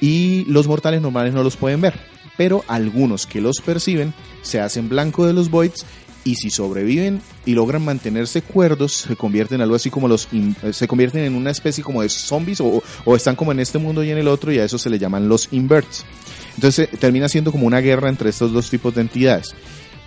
Y 0.00 0.44
los 0.46 0.66
mortales 0.66 1.00
normales 1.00 1.34
no 1.34 1.42
los 1.42 1.56
pueden 1.56 1.80
ver. 1.80 1.94
Pero 2.36 2.64
algunos 2.68 3.26
que 3.26 3.40
los 3.40 3.60
perciben 3.60 4.14
se 4.42 4.60
hacen 4.60 4.88
blanco 4.88 5.26
de 5.26 5.32
los 5.32 5.50
Voids 5.50 5.84
y 6.24 6.36
si 6.36 6.50
sobreviven 6.50 7.20
y 7.44 7.54
logran 7.54 7.84
mantenerse 7.84 8.42
cuerdos, 8.42 8.92
se 8.92 9.16
convierten 9.16 9.56
en 9.56 9.62
algo 9.62 9.74
así 9.74 9.90
como 9.90 10.08
los 10.08 10.28
eh, 10.32 10.72
se 10.72 10.86
convierten 10.86 11.24
en 11.24 11.34
una 11.34 11.50
especie 11.50 11.82
como 11.82 12.02
de 12.02 12.08
zombies 12.08 12.60
o, 12.60 12.82
o 13.04 13.16
están 13.16 13.34
como 13.34 13.52
en 13.52 13.60
este 13.60 13.78
mundo 13.78 14.04
y 14.04 14.10
en 14.10 14.18
el 14.18 14.28
otro 14.28 14.52
y 14.52 14.58
a 14.58 14.64
eso 14.64 14.78
se 14.78 14.90
le 14.90 14.98
llaman 14.98 15.28
los 15.28 15.48
inverts. 15.52 16.04
Entonces 16.54 16.88
eh, 16.92 16.96
termina 16.96 17.28
siendo 17.28 17.50
como 17.52 17.66
una 17.66 17.80
guerra 17.80 18.08
entre 18.08 18.30
estos 18.30 18.52
dos 18.52 18.70
tipos 18.70 18.94
de 18.94 19.02
entidades. 19.02 19.54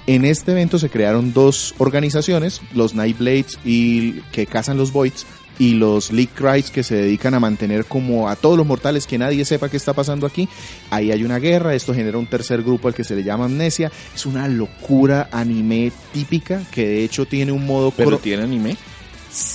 En 0.08 0.24
este 0.24 0.52
evento 0.52 0.78
se 0.78 0.90
crearon 0.90 1.34
dos 1.34 1.74
organizaciones, 1.80 2.62
los 2.74 2.94
Nightblades 2.94 3.58
y 3.66 4.22
que 4.32 4.46
cazan 4.46 4.78
los 4.78 4.92
Voids 4.92 5.26
y 5.58 5.74
los 5.76 6.12
League 6.12 6.32
Cries 6.36 6.70
que 6.70 6.84
se 6.84 6.96
dedican 6.96 7.34
a 7.34 7.40
mantener 7.40 7.86
como 7.86 8.30
a 8.30 8.36
todos 8.36 8.58
los 8.58 8.68
mortales 8.68 9.08
que 9.08 9.18
nadie 9.18 9.46
sepa 9.46 9.70
qué 9.70 9.78
está 9.78 9.94
pasando 9.94 10.28
aquí. 10.28 10.48
Ahí 10.92 11.12
hay 11.12 11.24
una 11.24 11.40
guerra, 11.40 11.74
esto 11.74 11.94
genera 11.94 12.18
un 12.18 12.28
tercer 12.28 12.62
grupo 12.62 12.88
al 12.88 12.94
que 12.94 13.04
se 13.04 13.16
le 13.16 13.24
llama 13.24 13.46
Amnesia. 13.46 13.92
Es 14.14 14.26
una 14.26 14.48
locura 14.48 15.30
anime 15.32 15.92
típica 16.14 16.62
que 16.72 16.86
de 16.88 17.04
hecho 17.04 17.26
tiene 17.26 17.52
un 17.52 17.66
modo 17.66 17.92
¿Pero 17.92 18.20
tiene 18.20 18.44
anime? 18.44 18.78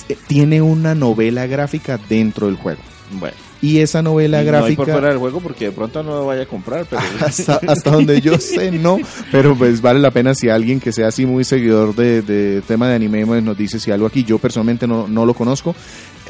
eh, 0.09 0.17
tiene 0.27 0.61
una 0.61 0.95
novela 0.95 1.45
gráfica 1.47 1.99
dentro 2.09 2.47
del 2.47 2.55
juego. 2.57 2.81
Bueno, 3.11 3.37
Y 3.61 3.79
esa 3.79 4.01
novela 4.01 4.41
y 4.41 4.45
no 4.45 4.51
hay 4.51 4.75
por 4.75 4.85
gráfica 4.85 4.91
fuera 4.93 5.09
del 5.09 5.17
juego 5.19 5.39
porque 5.39 5.65
de 5.65 5.71
pronto 5.71 6.01
no 6.01 6.15
lo 6.15 6.25
vaya 6.25 6.43
a 6.43 6.45
comprar, 6.47 6.85
pero 6.89 7.01
hasta, 7.25 7.59
hasta 7.67 7.91
donde 7.91 8.19
yo 8.19 8.37
sé, 8.39 8.71
no. 8.71 8.97
Pero 9.31 9.55
pues 9.55 9.81
vale 9.81 9.99
la 9.99 10.11
pena 10.11 10.33
si 10.33 10.49
alguien 10.49 10.79
que 10.79 10.91
sea 10.91 11.09
así 11.09 11.25
muy 11.25 11.43
seguidor 11.43 11.95
de, 11.95 12.23
de 12.23 12.61
tema 12.61 12.89
de 12.89 12.95
anime 12.95 13.25
pues, 13.25 13.43
nos 13.43 13.55
dice 13.55 13.79
si 13.79 13.91
algo 13.91 14.07
aquí. 14.07 14.23
Yo 14.23 14.39
personalmente 14.39 14.87
no, 14.87 15.07
no 15.07 15.25
lo 15.25 15.33
conozco. 15.33 15.75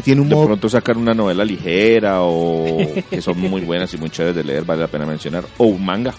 Tiene 0.04 0.22
un 0.22 0.30
de 0.30 0.36
modo 0.36 0.48
pronto 0.48 0.70
sacar 0.70 0.98
una 0.98 1.14
novela 1.14 1.46
ligera 1.46 2.22
o 2.22 2.78
que 3.10 3.22
son 3.22 3.40
muy 3.40 3.62
buenas 3.62 3.94
y 3.94 3.98
muy 3.98 4.10
chéveres 4.10 4.36
de 4.36 4.44
leer, 4.44 4.66
vale 4.66 4.82
la 4.82 4.88
pena 4.88 5.06
mencionar, 5.06 5.46
o 5.58 5.66
un 5.66 5.86
manga. 5.86 6.14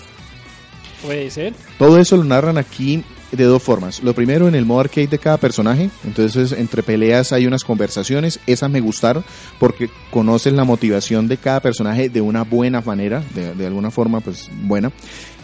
Puede 1.03 1.31
ser. 1.31 1.53
Todo 1.79 1.99
eso 1.99 2.17
lo 2.17 2.25
narran 2.25 2.59
aquí 2.59 3.03
de 3.33 3.45
dos 3.45 3.63
formas. 3.63 4.03
Lo 4.03 4.15
primero 4.15 4.47
en 4.47 4.55
el 4.55 4.65
modo 4.65 4.81
arcade 4.81 5.07
de 5.07 5.19
cada 5.19 5.39
personaje. 5.39 5.91
Entonces 6.05 6.53
entre 6.53 6.83
peleas 6.83 7.33
hay 7.33 7.47
unas 7.47 7.65
conversaciones. 7.65 8.39
Esas 8.47 8.71
me 8.71 8.81
gustaron 8.81 9.25
porque 9.59 9.91
conoces 10.11 10.53
la 10.53 10.65
motivación 10.65 11.29
de 11.29 11.39
cada 11.39 11.61
personaje 11.61 12.09
de 12.09 12.21
una 12.21 12.45
buena 12.45 12.81
manera, 12.81 13.23
de, 13.35 13.55
de 13.55 13.67
alguna 13.67 13.91
forma 13.91 14.21
pues 14.21 14.51
buena. 14.63 14.93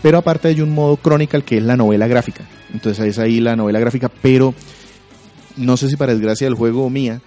Pero 0.03 0.19
aparte 0.19 0.49
hay 0.49 0.61
un 0.61 0.75
modo 0.75 0.97
chronicle 0.97 1.43
que 1.43 1.57
es 1.57 1.63
la 1.63 1.77
novela 1.77 2.07
gráfica. 2.07 2.45
Entonces 2.73 3.05
es 3.07 3.19
ahí 3.19 3.41
la 3.41 3.57
novela 3.57 3.81
gráfica, 3.81 4.09
pero 4.09 4.55
no 5.57 5.77
sé 5.77 5.89
si 5.89 5.97
para 5.97 6.13
desgracia 6.13 6.47
del 6.47 6.55
juego 6.55 6.89
mía, 6.89 7.21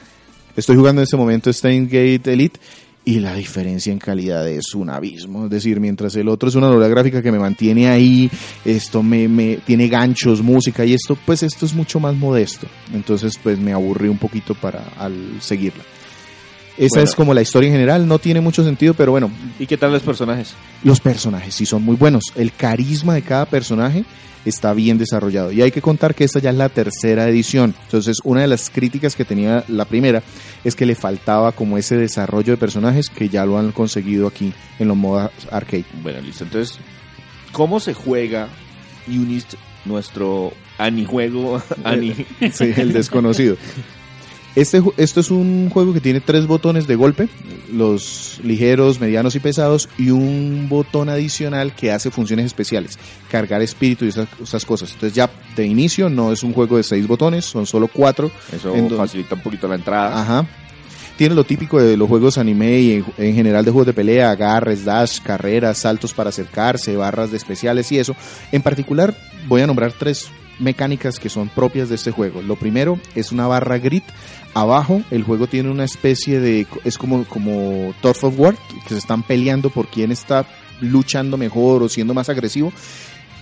estoy 0.55 0.76
jugando 0.76 1.01
en 1.01 1.03
este 1.03 1.18
momento 1.18 1.51
Steingate 1.51 2.32
Elite 2.32 2.59
y 3.04 3.20
la 3.20 3.34
diferencia 3.34 3.91
en 3.91 3.99
calidad 3.99 4.47
es 4.47 4.76
un 4.76 4.89
abismo. 4.89 5.45
Es 5.45 5.49
decir, 5.49 5.80
mientras 5.80 6.16
el 6.16 6.28
otro 6.28 6.49
es 6.49 6.56
una 6.56 6.68
novela 6.68 6.88
gráfica 6.88 7.22
que 7.22 7.32
me 7.32 7.39
mantiene 7.39 7.88
ahí, 7.89 8.30
esto 8.64 9.02
me, 9.02 9.28
me 9.28 9.58
tiene 9.58 9.88
ganchos, 9.88 10.41
música 10.41 10.86
y 10.86 10.93
esto, 10.93 11.18
pues 11.26 11.43
esto 11.43 11.66
es 11.66 11.74
mucho 11.74 11.99
más 11.99 12.16
modesto. 12.16 12.68
Entonces, 12.93 13.39
pues 13.41 13.58
me 13.58 13.74
aburrí 13.74 14.08
un 14.08 14.20
poquito 14.20 14.54
para 14.54 14.84
al 14.97 15.41
seguirla. 15.41 15.84
Esa 16.78 16.88
Bueno. 16.96 17.04
es 17.10 17.16
como 17.16 17.34
la 17.34 17.42
historia 17.42 17.68
en 17.68 17.74
general, 17.74 18.08
no 18.08 18.18
tiene 18.20 18.42
mucho 18.42 18.64
sentido, 18.64 18.94
pero 18.94 19.12
bueno, 19.12 19.30
¿Y 19.60 19.68
qué 19.68 19.78
tal 19.78 19.92
los 19.92 20.02
personajes? 20.04 20.54
los 20.84 21.00
personajes 21.02 21.54
sí 21.54 21.66
son 21.66 21.84
muy 21.84 21.96
buenos. 21.96 22.24
El 22.36 22.54
carisma 22.54 23.14
de 23.14 23.22
cada 23.22 23.46
personaje 23.46 24.06
está 24.46 24.74
bien 24.74 24.98
desarrollado. 24.98 25.52
Y 25.52 25.62
hay 25.62 25.72
que 25.72 25.82
contar 25.84 26.16
que 26.16 26.24
esta 26.24 26.40
ya 26.40 26.50
es 26.50 26.56
la 26.56 26.70
tercera 26.70 27.28
edición. 27.28 27.76
Entonces, 27.84 28.18
una 28.24 28.42
de 28.42 28.48
las 28.48 28.70
críticas 28.72 29.16
que 29.16 29.24
tenía 29.26 29.64
la 29.68 29.86
primera 29.86 30.24
es 30.64 30.76
que 30.76 30.88
le 30.88 30.96
faltaba 30.96 31.52
como 31.52 31.78
ese 31.78 31.96
desarrollo 31.98 32.54
de 32.54 32.58
personajes 32.58 33.10
que 33.10 33.30
ya 33.30 33.46
lo 33.46 33.60
han 33.60 33.72
conseguido 33.72 34.26
aquí 34.28 34.52
en 34.80 34.88
los 34.88 34.98
modos 34.98 35.30
arcade. 35.52 35.86
Bueno, 36.02 36.22
listo. 36.22 36.44
Entonces, 36.46 36.80
¿cómo 37.52 37.80
se 37.80 37.94
juega 37.94 38.48
Unist, 39.08 39.54
nuestro 39.86 40.54
anijuego? 40.80 41.62
Ani, 41.84 42.14
Sí, 42.52 42.74
el 42.78 42.94
desconocido. 42.94 43.58
Este, 44.54 44.82
esto 44.97 45.22
es 45.22 45.32
un 45.32 45.70
juego 45.70 45.93
que 45.93 46.02
tiene 46.02 46.20
tres 46.20 46.45
botones 46.45 46.86
de 46.86 46.95
golpe, 46.95 47.30
los 47.72 48.41
ligeros, 48.43 48.99
medianos 48.99 49.34
y 49.36 49.39
pesados, 49.39 49.88
y 49.97 50.10
un 50.10 50.68
botón 50.68 51.08
adicional 51.08 51.74
que 51.74 51.91
hace 51.91 52.12
funciones 52.12 52.47
especiales, 52.47 52.99
cargar 53.30 53.62
espíritu 53.62 54.04
y 54.04 54.10
esas, 54.10 54.28
esas 54.43 54.66
cosas. 54.66 54.91
Entonces 54.91 55.16
ya 55.16 55.30
de 55.56 55.66
inicio 55.66 56.10
no 56.10 56.34
es 56.34 56.43
un 56.43 56.52
juego 56.52 56.76
de 56.76 56.84
seis 56.84 57.08
botones, 57.08 57.45
son 57.45 57.66
solo 57.66 57.88
cuatro. 57.88 58.30
Eso 58.54 58.76
en 58.76 58.89
do- 58.89 58.97
facilita 58.97 59.36
un 59.36 59.41
poquito 59.41 59.70
la 59.70 59.76
entrada. 59.76 60.20
Ajá. 60.22 60.45
Tiene 61.18 61.36
lo 61.36 61.43
típico 61.45 61.82
de 61.82 61.95
los 61.95 62.10
juegos 62.10 62.38
anime 62.38 62.80
y 62.80 62.93
en, 62.93 63.06
en 63.20 63.36
general 63.36 63.64
de 63.64 63.72
juegos 63.72 63.88
de 63.88 63.93
pelea, 63.93 64.32
agarres, 64.32 64.84
dash, 64.84 65.20
carreras, 65.22 65.78
saltos 65.78 66.14
para 66.14 66.30
acercarse, 66.30 66.97
barras 66.97 67.32
de 67.32 67.38
especiales 67.38 67.89
y 67.93 67.99
eso. 67.99 68.16
En 68.52 68.62
particular 68.62 69.16
voy 69.47 69.62
a 69.62 69.68
nombrar 69.68 69.93
tres 69.93 70.28
mecánicas 70.62 71.20
que 71.20 71.30
son 71.30 71.49
propias 71.49 71.89
de 71.89 71.95
este 71.95 72.12
juego. 72.12 72.41
Lo 72.41 72.55
primero 72.55 72.99
es 73.16 73.32
una 73.32 73.47
barra 73.47 73.78
grid. 73.80 74.03
Abajo 74.53 75.01
el 75.12 75.24
juego 75.24 75.47
tiene 75.47 75.70
una 75.70 75.86
especie 75.86 76.39
de... 76.39 76.68
es 76.84 76.97
como, 76.97 77.26
como 77.26 77.93
Turf 78.01 78.24
of 78.24 78.39
War, 78.39 78.55
que 78.84 78.89
se 78.89 78.97
están 78.97 79.24
peleando 79.24 79.70
por 79.70 79.88
quién 79.88 80.12
está 80.12 80.45
luchando 80.82 81.38
mejor 81.38 81.84
o 81.84 81.89
siendo 81.89 82.14
más 82.14 82.30
agresivo. 82.30 82.72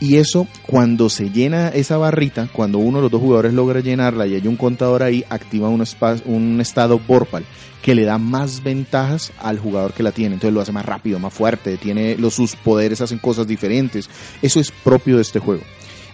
Y 0.01 0.15
eso, 0.15 0.47
cuando 0.65 1.09
se 1.09 1.29
llena 1.29 1.67
esa 1.69 1.97
barrita, 1.97 2.47
cuando 2.53 2.77
uno 2.77 2.99
de 2.99 3.01
los 3.03 3.11
dos 3.11 3.19
jugadores 3.21 3.53
logra 3.53 3.81
llenarla 3.81 4.27
y 4.27 4.35
hay 4.35 4.47
un 4.47 4.55
contador 4.55 5.03
ahí, 5.03 5.25
activa 5.29 5.67
un, 5.67 5.81
espa- 5.81 6.21
un 6.25 6.61
estado 6.61 6.99
Vorpal 7.05 7.43
que 7.81 7.95
le 7.95 8.05
da 8.05 8.17
más 8.17 8.61
ventajas 8.63 9.33
al 9.39 9.57
jugador 9.59 9.93
que 9.93 10.03
la 10.03 10.11
tiene. 10.13 10.35
Entonces 10.35 10.53
lo 10.53 10.61
hace 10.61 10.71
más 10.71 10.85
rápido, 10.85 11.19
más 11.19 11.33
fuerte, 11.33 11.75
tiene 11.77 12.15
los, 12.17 12.33
sus 12.33 12.55
poderes 12.55 13.01
hacen 13.01 13.19
cosas 13.19 13.45
diferentes. 13.47 14.09
Eso 14.41 14.59
es 14.61 14.71
propio 14.71 15.17
de 15.17 15.21
este 15.23 15.39
juego. 15.39 15.63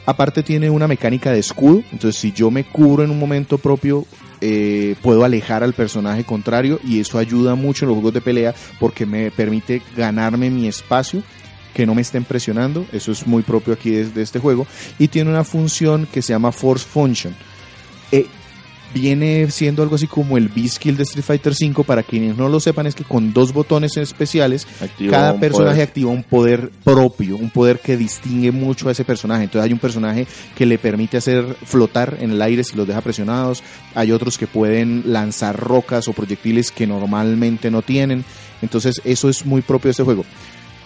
Aparte 0.05 0.43
tiene 0.43 0.69
una 0.69 0.87
mecánica 0.87 1.31
de 1.31 1.39
escudo, 1.39 1.83
entonces 1.91 2.15
si 2.15 2.31
yo 2.31 2.51
me 2.51 2.63
cubro 2.63 3.03
en 3.03 3.09
un 3.09 3.19
momento 3.19 3.57
propio, 3.57 4.05
eh, 4.41 4.95
puedo 5.01 5.23
alejar 5.23 5.63
al 5.63 5.73
personaje 5.73 6.23
contrario 6.23 6.79
y 6.83 6.99
eso 6.99 7.17
ayuda 7.17 7.55
mucho 7.55 7.85
en 7.85 7.89
los 7.89 7.95
juegos 7.95 8.13
de 8.13 8.21
pelea 8.21 8.53
porque 8.79 9.05
me 9.05 9.31
permite 9.31 9.81
ganarme 9.95 10.49
mi 10.49 10.67
espacio 10.67 11.23
que 11.73 11.85
no 11.85 11.93
me 11.93 12.01
estén 12.01 12.23
presionando, 12.23 12.85
eso 12.93 13.11
es 13.11 13.27
muy 13.27 13.43
propio 13.43 13.73
aquí 13.73 13.91
de, 13.91 14.21
este 14.21 14.39
juego, 14.39 14.65
y 14.97 15.09
tiene 15.09 15.29
una 15.29 15.43
función 15.43 16.07
que 16.09 16.21
se 16.21 16.31
llama 16.31 16.53
Force 16.53 16.85
Function. 16.85 17.35
Eh, 18.13 18.27
viene 18.95 19.51
siendo 19.51 19.83
algo 19.83 19.95
así 19.95 20.07
como 20.07 20.37
el 20.37 20.47
B-Skill 20.47 20.95
de 20.95 21.03
Street 21.03 21.25
Fighter 21.25 21.51
V, 21.51 21.83
para 21.83 22.01
quienes 22.01 22.37
no 22.37 22.47
lo 22.47 22.61
sepan, 22.61 22.87
es 22.87 22.95
que 22.95 23.03
con 23.03 23.33
dos 23.33 23.51
botones 23.51 23.97
especiales, 23.97 24.65
Activa 24.79 25.11
cada 25.11 25.37
personaje 25.37 25.75
poder. 25.75 25.87
activa 25.87 26.11
un 26.11 26.23
poder 26.23 26.71
propio, 26.81 27.35
un 27.35 27.49
poder 27.49 27.79
que 27.79 27.97
distingue 27.97 28.53
mucho 28.53 28.87
a 28.87 28.93
ese 28.93 29.03
personaje. 29.03 29.43
Entonces 29.43 29.65
hay 29.65 29.73
un 29.73 29.79
personaje 29.79 30.25
que 30.55 30.65
le 30.65 30.77
permite 30.77 31.17
hacer 31.17 31.43
flotar 31.65 32.17
en 32.21 32.31
el 32.31 32.41
aire 32.41 32.63
si 32.63 32.77
los 32.77 32.87
deja 32.87 33.01
presionados, 33.01 33.63
hay 33.95 34.13
otros 34.13 34.37
que 34.37 34.47
pueden 34.47 35.03
lanzar 35.07 35.59
rocas 35.59 36.07
o 36.07 36.13
proyectiles 36.13 36.71
que 36.71 36.87
normalmente 36.87 37.69
no 37.69 37.81
tienen. 37.81 38.23
Entonces 38.61 39.01
eso 39.03 39.27
es 39.27 39.45
muy 39.45 39.61
propio 39.61 39.89
de 39.89 39.91
este 39.91 40.03
juego. 40.03 40.23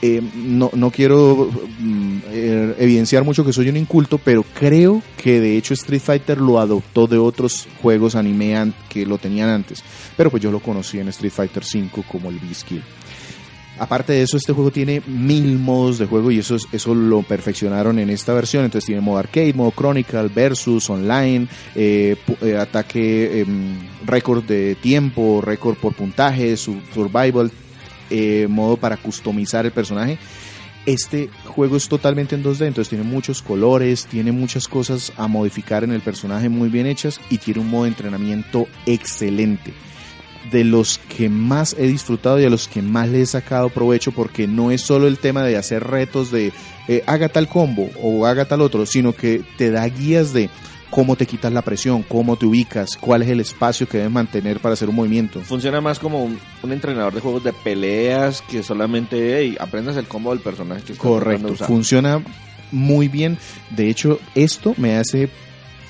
Eh, 0.01 0.21
no, 0.33 0.69
no 0.73 0.91
quiero 0.91 1.49
mm, 1.79 2.17
eh, 2.31 2.75
evidenciar 2.79 3.25
mucho 3.25 3.43
que 3.43 3.51
soy 3.51 3.67
un 3.67 3.75
inculto, 3.75 4.17
pero 4.17 4.45
creo 4.57 5.01
que 5.21 5.41
de 5.41 5.57
hecho 5.57 5.73
Street 5.73 6.01
Fighter 6.01 6.37
lo 6.37 6.57
adoptó 6.59 7.05
de 7.05 7.17
otros 7.17 7.67
juegos 7.81 8.15
anime 8.15 8.55
an- 8.55 8.73
que 8.87 9.05
lo 9.05 9.17
tenían 9.17 9.49
antes. 9.49 9.83
Pero 10.15 10.31
pues 10.31 10.41
yo 10.41 10.51
lo 10.51 10.61
conocí 10.61 10.99
en 10.99 11.09
Street 11.09 11.33
Fighter 11.33 11.65
5 11.65 12.05
como 12.09 12.29
el 12.29 12.39
B-Skill. 12.39 12.81
Aparte 13.77 14.11
de 14.11 14.23
eso, 14.23 14.35
este 14.35 14.51
juego 14.51 14.71
tiene 14.71 15.01
mil 15.07 15.57
modos 15.57 15.99
de 15.99 16.05
juego 16.05 16.31
y 16.31 16.39
eso, 16.39 16.55
es- 16.55 16.67
eso 16.71 16.93
lo 16.93 17.21
perfeccionaron 17.21 17.97
en 17.99 18.09
esta 18.09 18.33
versión. 18.33 18.65
Entonces 18.65 18.85
tiene 18.87 19.01
modo 19.01 19.19
arcade, 19.19 19.53
modo 19.53 19.71
chronicle, 19.71 20.27
versus, 20.33 20.89
online, 20.89 21.47
eh, 21.75 22.15
eh, 22.41 22.57
ataque, 22.57 23.41
em, 23.41 23.77
récord 24.05 24.43
de 24.43 24.75
tiempo, 24.75 25.41
récord 25.41 25.75
por 25.77 25.93
puntaje, 25.93 26.57
su- 26.57 26.81
survival, 26.93 27.51
eh, 28.09 28.47
modo 28.49 28.77
para 28.77 28.97
customizar 28.97 29.65
el 29.65 29.71
personaje. 29.71 30.17
Este 30.85 31.29
juego 31.45 31.75
es 31.75 31.87
totalmente 31.87 32.35
en 32.35 32.43
2D, 32.43 32.65
entonces 32.65 32.89
tiene 32.89 33.03
muchos 33.03 33.41
colores, 33.41 34.05
tiene 34.05 34.31
muchas 34.31 34.67
cosas 34.67 35.11
a 35.17 35.27
modificar 35.27 35.83
en 35.83 35.91
el 35.91 36.01
personaje 36.01 36.49
muy 36.49 36.69
bien 36.69 36.87
hechas 36.87 37.19
y 37.29 37.37
tiene 37.37 37.59
un 37.59 37.69
modo 37.69 37.83
de 37.83 37.89
entrenamiento 37.89 38.67
excelente. 38.85 39.73
De 40.51 40.63
los 40.63 40.97
que 40.97 41.29
más 41.29 41.75
he 41.77 41.85
disfrutado 41.85 42.39
y 42.39 42.45
a 42.45 42.49
los 42.49 42.67
que 42.67 42.81
más 42.81 43.09
le 43.09 43.21
he 43.21 43.25
sacado 43.25 43.69
provecho 43.69 44.11
porque 44.13 44.47
no 44.47 44.71
es 44.71 44.81
solo 44.81 45.07
el 45.07 45.19
tema 45.19 45.43
de 45.43 45.57
hacer 45.57 45.83
retos 45.83 46.31
de 46.31 46.53
eh, 46.87 47.03
haga 47.05 47.29
tal 47.29 47.47
combo 47.47 47.91
o 48.01 48.25
haga 48.25 48.45
tal 48.45 48.61
otro, 48.61 48.85
sino 48.85 49.13
que 49.13 49.43
te 49.57 49.69
da 49.69 49.87
guías 49.87 50.33
de 50.33 50.49
cómo 50.89 51.15
te 51.15 51.25
quitas 51.25 51.53
la 51.53 51.61
presión, 51.61 52.03
cómo 52.03 52.35
te 52.35 52.45
ubicas, 52.45 52.97
cuál 52.99 53.21
es 53.21 53.29
el 53.29 53.39
espacio 53.39 53.87
que 53.87 53.97
debes 53.99 54.11
mantener 54.11 54.59
para 54.59 54.73
hacer 54.73 54.89
un 54.89 54.95
movimiento. 54.95 55.39
Funciona 55.41 55.81
más 55.81 55.99
como 55.99 56.23
un, 56.23 56.39
un 56.63 56.71
entrenador 56.71 57.13
de 57.13 57.21
juegos 57.21 57.43
de 57.43 57.53
peleas 57.53 58.41
que 58.41 58.63
solamente 58.63 59.37
hey, 59.39 59.55
aprendas 59.59 59.97
el 59.97 60.07
combo 60.07 60.31
del 60.31 60.39
personaje 60.39 60.81
que 60.83 60.95
Correcto, 60.95 61.55
funciona 61.55 62.21
muy 62.71 63.07
bien. 63.07 63.37
De 63.69 63.89
hecho, 63.89 64.19
esto 64.35 64.73
me 64.77 64.95
hace 64.97 65.29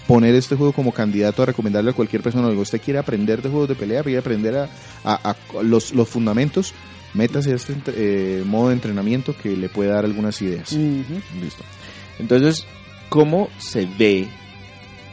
poner 0.08 0.34
este 0.36 0.56
juego 0.56 0.74
como 0.74 0.92
candidato 0.92 1.44
a 1.44 1.46
recomendarle 1.46 1.92
a 1.92 1.94
cualquier 1.94 2.22
persona. 2.22 2.50
Digo, 2.50 2.62
usted 2.62 2.82
quiere 2.82 3.00
aprender 3.00 3.42
de 3.42 3.50
juegos 3.50 3.70
de 3.70 3.76
pelea, 3.76 4.02
quiere 4.04 4.18
aprender 4.20 4.58
a, 4.58 4.70
a- 5.04 5.30
a 5.32 5.64
los, 5.64 5.94
los 5.94 6.10
fundamentos, 6.10 6.74
métase 7.14 7.52
a 7.54 7.56
este 7.56 7.74
entre- 7.74 7.94
eh, 7.98 8.44
modo 8.46 8.70
de 8.70 8.74
entrenamiento 8.74 9.36
que 9.38 9.56
le 9.56 9.70
puede 9.70 9.92
dar 9.92 10.06
algunas 10.06 10.42
ideas. 10.42 10.72
Listo. 10.74 11.64
Entonces, 12.18 12.66
¿cómo 13.10 13.50
se 13.60 13.88
ve 13.98 14.28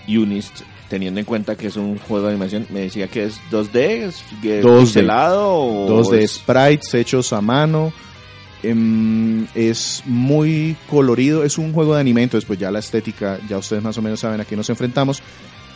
Unist 0.09 0.63
teniendo 0.89 1.19
en 1.21 1.27
cuenta 1.27 1.57
que 1.57 1.67
es 1.67 1.77
un 1.77 1.99
juego 1.99 2.27
de 2.27 2.33
animación? 2.33 2.67
Me 2.71 2.81
decía 2.81 3.09
que 3.09 3.25
es 3.25 3.41
2D, 3.51 3.77
es 4.09 4.25
que 4.41 4.63
2D. 4.63 4.81
pixelado 4.81 5.55
o 5.55 5.87
Dos 5.89 6.11
de 6.11 6.23
es- 6.25 6.33
sprites 6.33 6.95
hechos 6.95 7.33
a 7.33 7.41
mano. 7.41 7.93
em, 8.63 9.47
es 9.55 10.03
muy 10.07 10.77
colorido, 10.89 11.45
es 11.45 11.59
un 11.59 11.73
juego 11.73 11.95
de 11.95 12.01
anime, 12.01 12.23
entonces 12.23 12.47
pues 12.47 12.59
ya 12.59 12.71
la 12.71 12.79
estética, 12.81 13.39
ya 13.49 13.59
ustedes 13.59 13.83
más 13.83 13.97
o 13.99 14.03
menos 14.03 14.21
saben 14.21 14.41
a 14.41 14.45
qué 14.45 14.57
nos 14.57 14.69
enfrentamos. 14.71 15.23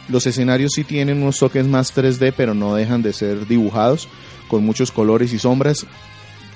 Los 0.09 0.27
escenarios 0.27 0.73
sí 0.75 0.83
tienen 0.85 1.23
unos 1.23 1.39
toques 1.39 1.67
más 1.67 1.93
3D, 1.95 2.33
pero 2.37 2.55
no 2.55 2.75
dejan 2.75 3.03
de 3.03 3.13
ser 3.13 3.47
dibujados 3.47 4.09
con 4.49 4.65
muchos 4.65 4.91
colores 4.91 5.33
y 5.33 5.39
sombras. 5.39 5.87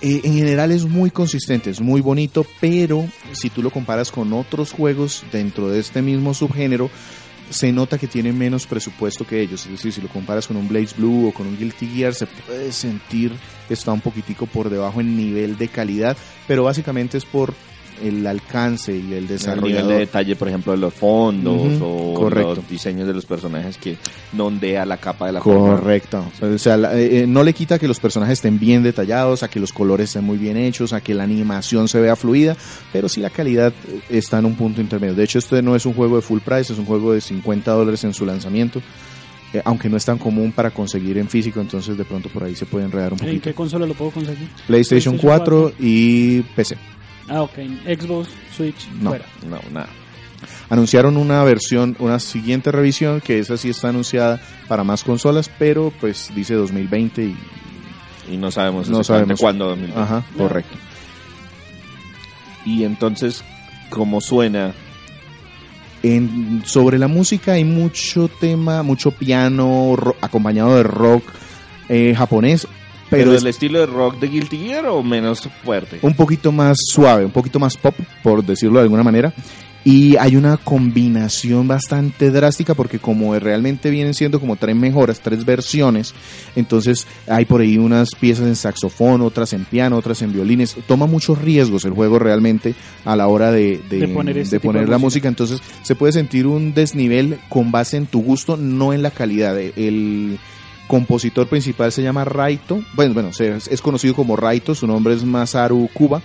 Eh, 0.01 0.22
en 0.25 0.35
general 0.35 0.72
es 0.72 0.85
muy 0.87 1.11
consistente, 1.11 1.70
es 1.70 1.81
muy 1.81 2.01
bonito, 2.01 2.45
pero 2.61 3.07
si 3.33 3.49
tú 3.51 3.62
lo 3.62 3.70
comparas 3.70 4.11
con 4.11 4.33
otros 4.33 4.72
juegos 4.72 5.22
dentro 5.31 5.68
de 5.68 5.79
este 5.79 6.03
mismo 6.03 6.35
subgénero, 6.35 6.91
se 7.51 7.73
nota 7.73 7.99
que 7.99 8.07
tiene 8.07 8.33
menos 8.33 8.67
presupuesto 8.67 9.27
que 9.27 9.41
ellos. 9.41 9.65
Es 9.67 9.73
decir, 9.73 9.93
si 9.93 10.01
lo 10.01 10.09
comparas 10.09 10.47
con 10.47 10.57
un 10.57 10.69
Blaze 10.69 10.95
Blue 10.97 11.29
o 11.29 11.35
con 11.35 11.47
un 11.47 11.59
Guilty 11.59 11.87
Gear, 11.87 12.15
se 12.15 12.27
puede 12.27 12.73
sentir 12.73 13.33
que 13.69 13.75
está 13.75 13.93
un 13.93 14.01
poquitico 14.01 14.47
por 14.47 14.71
debajo 14.71 15.01
en 15.01 15.17
nivel 15.17 15.57
de 15.57 15.69
calidad, 15.69 16.17
pero 16.47 16.65
básicamente 16.65 17.19
es 17.19 17.25
por 17.25 17.55
el 18.03 18.27
alcance 18.27 18.95
y 18.97 19.13
el 19.13 19.13
el 19.15 19.29
desarrollo 19.29 19.67
nivel 19.69 19.89
de 19.89 19.99
detalle, 19.99 20.37
por 20.37 20.49
ejemplo, 20.49 20.73
de 20.73 20.79
los 20.79 20.93
fondos 20.95 21.79
o 21.83 22.15
correcto. 22.15 22.57
los 22.57 22.69
diseños 22.69 23.07
de 23.07 23.15
los 23.15 23.25
personajes 23.27 23.77
que 23.79 23.97
no 24.33 24.47
ondea 24.47 24.85
la 24.85 24.97
capa 24.97 25.27
de 25.27 25.33
la 25.33 25.41
forma. 25.43 25.77
Correcto. 25.77 26.25
O 26.43 26.59
sea, 26.59 26.77
la- 26.77 26.95
eh, 26.99 27.21
eh, 27.23 27.27
no 27.27 27.43
le 27.43 27.53
quita 27.53 27.79
que 27.79 27.87
los 27.89 28.01
personajes 28.01 28.35
estén 28.39 28.59
bien 28.59 28.83
detallados, 28.83 29.43
a 29.43 29.49
que 29.49 29.61
los 29.61 29.73
colores 29.73 30.09
estén 30.11 30.25
muy 30.25 30.39
bien 30.39 30.57
hechos, 30.57 30.93
a 30.93 31.01
que 31.01 31.15
la 31.15 31.23
animación 31.25 31.89
se 31.89 32.01
vea 32.01 32.17
fluida, 32.17 32.57
pero 32.93 33.09
sí 33.09 33.21
la 33.21 33.31
calidad 33.31 33.73
eh, 33.89 34.01
está 34.11 34.39
en 34.39 34.47
un 34.47 34.55
punto 34.57 34.81
intermedio. 34.81 35.15
De 35.15 35.25
hecho, 35.25 35.39
este 35.39 35.63
no 35.63 35.77
es 35.77 35.87
un 35.87 35.95
juego 35.95 36.17
de 36.17 36.23
full 36.23 36.41
price, 36.41 36.73
es 36.73 36.79
un 36.79 36.87
juego 36.87 37.13
de 37.13 37.21
50 37.21 37.71
dólares 37.73 38.03
en 38.05 38.13
su 38.15 38.27
lanzamiento, 38.27 38.83
aunque 39.65 39.89
no 39.89 39.97
es 39.97 40.05
tan 40.05 40.19
común 40.19 40.51
para 40.51 40.73
conseguir 40.73 41.17
en 41.17 41.29
físico, 41.29 41.61
entonces 41.61 41.97
de 41.97 42.05
pronto 42.05 42.29
por 42.29 42.43
ahí 42.43 42.57
se 42.57 42.67
puede 42.67 42.87
enredar 42.87 43.13
un 43.13 43.21
¿En 43.21 43.27
poquito. 43.27 43.43
qué 43.45 43.55
consola 43.55 43.87
lo 43.87 43.95
puedo 43.95 44.11
conseguir? 44.11 44.49
PlayStation 44.67 45.17
4 45.17 45.73
y 45.79 46.41
PC. 46.57 46.77
Ah, 47.29 47.43
ok. 47.43 47.53
Xbox, 47.87 48.29
Switch, 48.57 48.89
No. 49.01 49.11
fuera. 49.11 49.25
No, 49.49 49.59
nada. 49.72 49.89
Anunciaron 50.68 51.16
una 51.16 51.43
versión, 51.45 51.97
una 51.99 52.18
siguiente 52.18 52.70
revisión, 52.70 53.20
que 53.20 53.39
esa 53.39 53.57
sí 53.57 53.70
está 53.70 53.89
anunciada 53.89 54.41
para 54.68 54.85
más 54.85 55.03
consolas, 55.05 55.51
pero 55.59 55.93
pues 56.01 56.31
dice 56.35 56.55
2020 56.55 57.22
y... 57.25 57.37
Y 58.33 58.37
no 58.39 58.51
sabemos 58.51 58.89
No 58.89 59.05
sabemos. 59.05 59.39
cuándo. 59.41 59.66
2020. 59.68 60.01
Ajá, 60.01 60.25
correcto. 60.37 60.77
Y 62.64 62.85
entonces, 62.85 63.45
¿cómo 63.91 64.20
suena? 64.20 64.72
En, 66.03 66.62
sobre 66.66 66.99
la 66.99 67.09
música 67.09 67.53
hay 67.53 67.64
mucho 67.64 68.29
tema, 68.29 68.83
mucho 68.83 69.11
piano 69.11 69.95
ro- 69.97 70.16
acompañado 70.20 70.77
de 70.77 70.83
rock 70.83 71.25
eh, 71.89 72.14
japonés, 72.16 72.66
¿Pero, 73.11 73.25
pero 73.25 73.35
es 73.35 73.43
el 73.43 73.49
estilo 73.49 73.79
de 73.81 73.87
rock 73.87 74.19
de 74.19 74.29
Guilty 74.29 74.59
Gear 74.59 74.87
o 74.87 75.03
menos 75.03 75.49
fuerte? 75.65 75.99
un 76.03 76.15
poquito 76.15 76.51
más 76.53 76.77
suave, 76.89 77.25
un 77.25 77.31
poquito 77.33 77.59
más 77.61 77.77
pop, 77.77 77.95
por 78.23 78.45
decirlo 78.45 78.79
de 78.79 78.83
alguna 78.85 79.03
manera. 79.03 79.33
Y 79.87 80.17
hay 80.17 80.35
una 80.37 80.57
combinación 80.57 81.69
bastante 81.69 82.31
drástica 82.31 82.73
porque 82.73 82.99
como 82.99 83.39
realmente 83.39 83.91
vienen 83.91 84.15
siendo 84.15 84.41
como 84.41 84.57
tres 84.57 84.75
mejoras, 84.75 85.21
tres 85.21 85.45
versiones, 85.45 86.15
entonces 86.57 87.07
hay 87.29 87.45
por 87.45 87.61
ahí 87.61 87.77
unas 87.77 88.15
piezas 88.19 88.47
en 88.47 88.57
saxofón, 88.57 89.21
otras 89.21 89.53
en 89.53 89.67
piano, 89.67 89.99
otras 89.99 90.23
en 90.23 90.33
violines. 90.33 90.75
Toma 90.87 91.07
muchos 91.07 91.39
riesgos 91.43 91.85
el 91.85 91.93
juego 91.93 92.19
realmente 92.19 92.75
a 93.05 93.15
la 93.15 93.27
hora 93.29 93.53
de, 93.53 93.83
de- 93.91 93.99
De 93.99 94.09
poner 94.09 94.39
este 94.39 94.57
de 94.57 94.61
poner 94.61 94.89
la 94.89 94.97
música. 94.97 95.29
música. 95.29 95.29
Entonces 95.29 95.61
se 95.83 95.95
puede 95.95 96.15
sentir 96.15 96.47
un 96.47 96.73
desnivel 96.73 97.39
con 97.51 97.71
base 97.71 97.99
en 97.99 98.07
tu 98.07 98.23
gusto, 98.23 98.57
no 98.57 98.95
en 98.95 99.03
la 99.03 99.11
calidad. 99.11 99.59
El, 99.59 100.39
Compositor 100.87 101.49
principal 101.49 101.91
se 101.93 102.03
llama 102.03 102.24
Raito. 102.24 102.82
Bueno, 102.95 103.14
bueno, 103.14 103.30
es 103.39 103.80
conocido 103.80 104.14
como 104.14 104.37
Raito. 104.37 104.74
Su 104.74 104.87
nombre 104.87 105.14
es 105.14 105.24
Masaru 105.24 105.89
Kuba. 105.93 106.22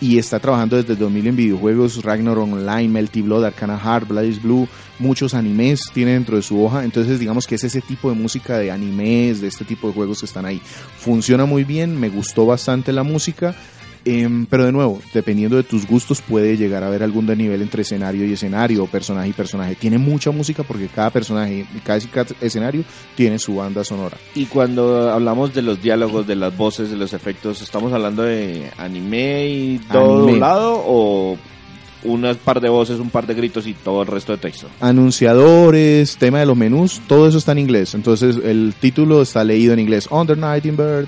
Y 0.00 0.18
está 0.18 0.38
trabajando 0.38 0.76
desde 0.76 0.92
el 0.92 0.98
2000 0.98 1.28
en 1.28 1.36
videojuegos, 1.36 2.02
Ragnarok 2.02 2.52
Online, 2.52 2.88
Melty 2.88 3.22
Blood, 3.22 3.44
Arcana 3.44 3.78
Heart, 3.78 4.08
Blaze 4.08 4.40
Blue, 4.40 4.68
muchos 4.98 5.32
animes 5.32 5.82
tiene 5.94 6.12
dentro 6.12 6.36
de 6.36 6.42
su 6.42 6.62
hoja, 6.62 6.84
entonces 6.84 7.18
digamos 7.20 7.46
que 7.46 7.54
es 7.54 7.64
ese 7.64 7.80
tipo 7.80 8.10
de 8.10 8.16
música 8.16 8.58
de 8.58 8.70
animes, 8.70 9.40
de 9.40 9.48
este 9.48 9.64
tipo 9.64 9.86
de 9.86 9.94
juegos 9.94 10.20
que 10.20 10.26
están 10.26 10.44
ahí. 10.44 10.60
Funciona 10.98 11.46
muy 11.46 11.64
bien, 11.64 11.98
me 11.98 12.10
gustó 12.10 12.44
bastante 12.44 12.92
la 12.92 13.04
música, 13.04 13.54
em, 14.04 14.46
pero 14.46 14.64
de 14.64 14.72
nuevo, 14.72 15.00
dependiendo 15.12 15.56
de 15.56 15.62
tus 15.62 15.86
gustos 15.86 16.20
puede 16.20 16.56
llegar 16.56 16.82
a 16.82 16.88
haber 16.88 17.02
algún 17.02 17.26
desnivel 17.26 17.62
entre 17.62 17.82
escenario 17.82 18.26
y 18.26 18.32
escenario, 18.32 18.84
o 18.84 18.86
personaje 18.86 19.28
y 19.28 19.32
personaje. 19.32 19.74
Tiene 19.74 19.98
mucha 19.98 20.30
música 20.30 20.62
porque 20.62 20.88
cada 20.88 21.10
personaje, 21.10 21.66
casi 21.84 22.08
cada 22.08 22.26
escenario 22.40 22.84
tiene 23.14 23.38
su 23.38 23.56
banda 23.56 23.84
sonora. 23.84 24.16
Y 24.34 24.46
cuando 24.46 25.10
hablamos 25.10 25.54
de 25.54 25.62
los 25.62 25.82
diálogos, 25.82 26.26
de 26.26 26.36
las 26.36 26.56
voces, 26.56 26.90
de 26.90 26.96
los 26.96 27.12
efectos, 27.12 27.62
¿estamos 27.62 27.92
hablando 27.92 28.22
de 28.22 28.70
anime 28.78 29.48
y 29.48 29.78
todo 29.90 30.16
Anime. 30.18 30.32
doblado 30.32 30.82
o 30.86 31.38
un 32.04 32.36
par 32.44 32.60
de 32.60 32.68
voces, 32.68 33.00
un 33.00 33.10
par 33.10 33.26
de 33.26 33.34
gritos 33.34 33.66
y 33.66 33.74
todo 33.74 34.02
el 34.02 34.08
resto 34.08 34.32
de 34.32 34.38
texto? 34.38 34.68
anunciadores, 34.80 36.16
tema 36.16 36.40
de 36.40 36.46
los 36.46 36.56
menús, 36.56 37.00
todo 37.08 37.26
eso 37.26 37.38
está 37.38 37.52
en 37.52 37.58
inglés. 37.58 37.94
Entonces 37.94 38.36
el 38.44 38.74
título 38.78 39.22
está 39.22 39.42
leído 39.42 39.72
en 39.72 39.80
inglés. 39.80 40.08
Under 40.10 40.36
Night 40.36 40.66
in 40.66 40.76
Bird, 40.76 41.06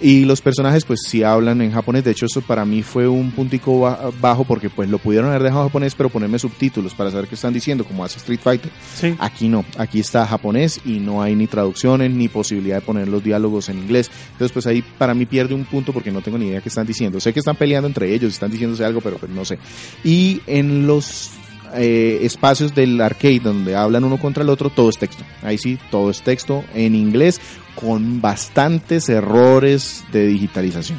Y 0.00 0.24
los 0.26 0.40
personajes 0.42 0.84
pues 0.84 1.00
sí 1.08 1.22
hablan 1.22 1.60
en 1.62 1.72
japonés. 1.72 2.04
De 2.04 2.10
hecho 2.10 2.26
eso 2.26 2.42
para 2.42 2.64
mí 2.64 2.82
fue 2.82 3.08
un 3.08 3.30
puntico 3.30 3.80
ba- 3.80 4.10
bajo 4.20 4.44
porque 4.44 4.68
pues 4.68 4.90
lo 4.90 4.98
pudieron 4.98 5.30
haber 5.30 5.42
dejado 5.42 5.64
japonés 5.64 5.94
pero 5.94 6.10
ponerme 6.10 6.38
subtítulos 6.38 6.92
para 6.94 7.10
saber 7.10 7.28
qué 7.28 7.34
están 7.34 7.52
diciendo 7.54 7.84
como 7.84 8.04
hace 8.04 8.18
Street 8.18 8.40
Fighter. 8.42 8.70
Sí. 8.94 9.14
Aquí 9.18 9.48
no, 9.48 9.64
aquí 9.78 10.00
está 10.00 10.26
japonés 10.26 10.80
y 10.84 10.98
no 10.98 11.22
hay 11.22 11.34
ni 11.34 11.46
traducciones 11.46 12.10
ni 12.10 12.28
posibilidad 12.28 12.76
de 12.76 12.82
poner 12.82 13.08
los 13.08 13.24
diálogos 13.24 13.68
en 13.70 13.78
inglés. 13.78 14.10
Entonces 14.32 14.52
pues 14.52 14.66
ahí 14.66 14.82
para 14.98 15.14
mí 15.14 15.24
pierde 15.26 15.54
un 15.54 15.64
punto 15.64 15.92
porque 15.92 16.10
no 16.10 16.20
tengo 16.20 16.36
ni 16.38 16.48
idea 16.48 16.60
qué 16.60 16.68
están 16.68 16.86
diciendo. 16.86 17.18
Sé 17.20 17.32
que 17.32 17.38
están 17.40 17.56
peleando 17.56 17.86
entre 17.88 18.12
ellos, 18.12 18.32
están 18.32 18.50
diciéndose 18.50 18.84
algo 18.84 19.00
pero 19.00 19.16
pues 19.16 19.32
no 19.32 19.44
sé. 19.44 19.58
Y 20.04 20.40
en 20.46 20.86
los 20.86 21.30
eh, 21.76 22.20
espacios 22.22 22.74
del 22.74 23.00
arcade 23.00 23.40
donde 23.40 23.74
hablan 23.76 24.04
uno 24.04 24.18
contra 24.18 24.42
el 24.42 24.48
otro, 24.50 24.70
todo 24.70 24.88
es 24.90 24.98
texto. 24.98 25.24
Ahí 25.42 25.58
sí, 25.58 25.78
todo 25.90 26.10
es 26.10 26.22
texto 26.22 26.64
en 26.74 26.94
inglés 26.94 27.40
con 27.74 28.20
bastantes 28.22 29.08
errores 29.08 30.04
de 30.12 30.26
digitalización. 30.26 30.98